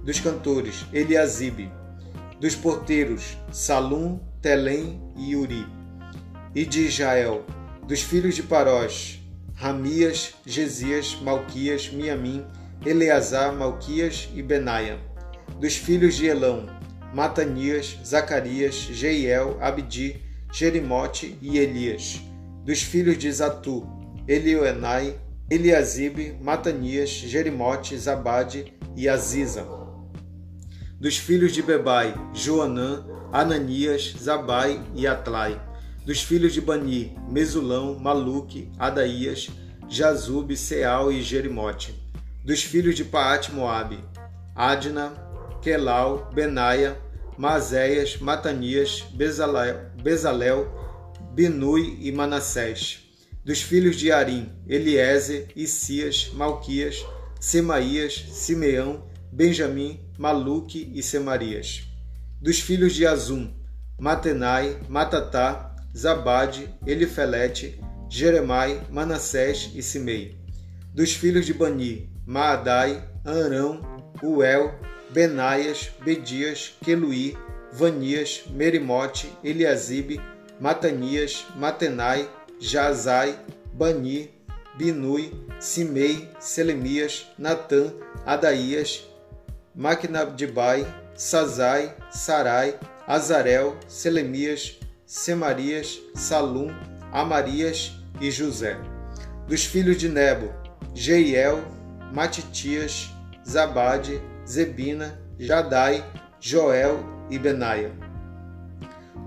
Dos 0.00 0.20
cantores, 0.20 0.86
Eliasibe. 0.90 1.70
Dos 2.40 2.54
porteiros, 2.54 3.36
Salum, 3.52 4.18
Telém 4.40 5.02
e 5.18 5.36
Uri. 5.36 5.75
E 6.56 6.64
de 6.64 6.86
Israel, 6.86 7.46
dos 7.86 8.02
filhos 8.02 8.34
de 8.34 8.42
Parós, 8.42 9.20
Ramias, 9.54 10.34
Gesias, 10.44 11.16
Malquias, 11.22 11.88
Miamim, 11.92 12.44
Eleazar, 12.84 13.54
Malquias 13.54 14.28
e 14.34 14.42
Benaia 14.42 14.98
dos 15.58 15.76
filhos 15.76 16.14
de 16.14 16.26
Elão, 16.26 16.66
Matanias, 17.14 17.98
Zacarias, 18.04 18.74
Jeiel, 18.74 19.56
Abdi, 19.60 20.20
Jerimote 20.52 21.38
e 21.40 21.58
Elias. 21.58 22.20
Dos 22.64 22.82
filhos 22.82 23.16
de 23.16 23.30
Zatu, 23.30 23.86
Elioenai, 24.28 25.18
Eliasibe, 25.48 26.36
Matanias, 26.42 27.10
Jerimote, 27.10 27.96
Zabade 27.96 28.74
e 28.96 29.08
Aziza. 29.08 29.66
Dos 31.00 31.16
filhos 31.16 31.52
de 31.52 31.62
Bebai, 31.62 32.14
Joanã, 32.34 33.06
Ananias, 33.32 34.14
Zabai 34.18 34.82
e 34.94 35.06
Atlai. 35.06 35.60
Dos 36.06 36.22
filhos 36.22 36.52
de 36.54 36.60
Bani, 36.60 37.18
Mesulão, 37.28 37.98
Maluque, 37.98 38.70
Adaías, 38.78 39.48
Jazube, 39.88 40.56
Seal 40.56 41.10
e 41.10 41.20
Jerimote. 41.20 42.00
Dos 42.44 42.62
filhos 42.62 42.94
de 42.94 43.04
Paate 43.04 43.50
Moabe, 43.50 43.98
Adna, 44.54 45.12
Quelau, 45.60 46.30
Benaia, 46.32 46.96
Mazéias, 47.36 48.18
Matanias, 48.18 49.04
Bezalel, 50.00 50.68
Binui 51.32 51.98
e 52.00 52.12
Manassés. 52.12 53.00
Dos 53.44 53.60
filhos 53.60 53.96
de 53.96 54.12
Arim, 54.12 54.48
Eliezer, 54.68 55.48
Isias, 55.56 56.30
Malquias, 56.32 57.04
Semaías, 57.40 58.26
Simeão, 58.30 59.04
Benjamim, 59.32 59.98
Maluque 60.16 60.88
e 60.94 61.02
Semarias. 61.02 61.82
Dos 62.40 62.60
filhos 62.60 62.94
de 62.94 63.04
Azum, 63.04 63.52
Matenai, 63.98 64.78
Matatá, 64.88 65.72
Zabade, 65.96 66.68
Elifelete, 66.86 67.80
Jeremai, 68.06 68.82
Manassés 68.90 69.70
e 69.74 69.82
Simei. 69.82 70.36
Dos 70.92 71.14
filhos 71.14 71.46
de 71.46 71.54
Bani, 71.54 72.10
Maadai, 72.26 73.02
Arão, 73.24 73.80
Uel, 74.22 74.74
Benaias, 75.10 75.90
Bedias, 76.04 76.74
Queluí, 76.84 77.34
Vanias, 77.72 78.44
Merimote, 78.50 79.32
Eliasibe, 79.42 80.20
Matanias, 80.60 81.46
Matenai, 81.56 82.28
Jazai, 82.60 83.38
Bani, 83.72 84.30
Binui, 84.76 85.32
Simei, 85.58 86.28
Selemias, 86.38 87.26
Natã, 87.38 87.90
Adaías, 88.26 89.02
Maquinabdibai, 89.74 90.86
Sazai, 91.14 91.94
Sarai, 92.10 92.78
Azarel, 93.06 93.76
Selemias, 93.88 94.78
Semarias, 95.06 96.02
Salum, 96.16 96.66
Amarias 97.12 97.92
e 98.20 98.28
José. 98.28 98.76
Dos 99.46 99.64
filhos 99.64 99.98
de 99.98 100.08
Nebo, 100.08 100.52
Jeiel, 100.92 101.62
Matitias, 102.12 103.08
Zabade, 103.48 104.20
Zebina, 104.44 105.16
Jadai, 105.38 106.04
Joel 106.40 106.98
e 107.30 107.38
Benaia. 107.38 107.92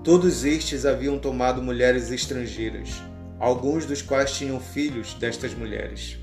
Todos 0.04 0.44
estes 0.44 0.84
haviam 0.84 1.18
tomado 1.18 1.62
mulheres 1.62 2.10
estrangeiras, 2.10 3.02
alguns 3.38 3.86
dos 3.86 4.02
quais 4.02 4.32
tinham 4.32 4.60
filhos 4.60 5.14
destas 5.14 5.54
mulheres. 5.54 6.18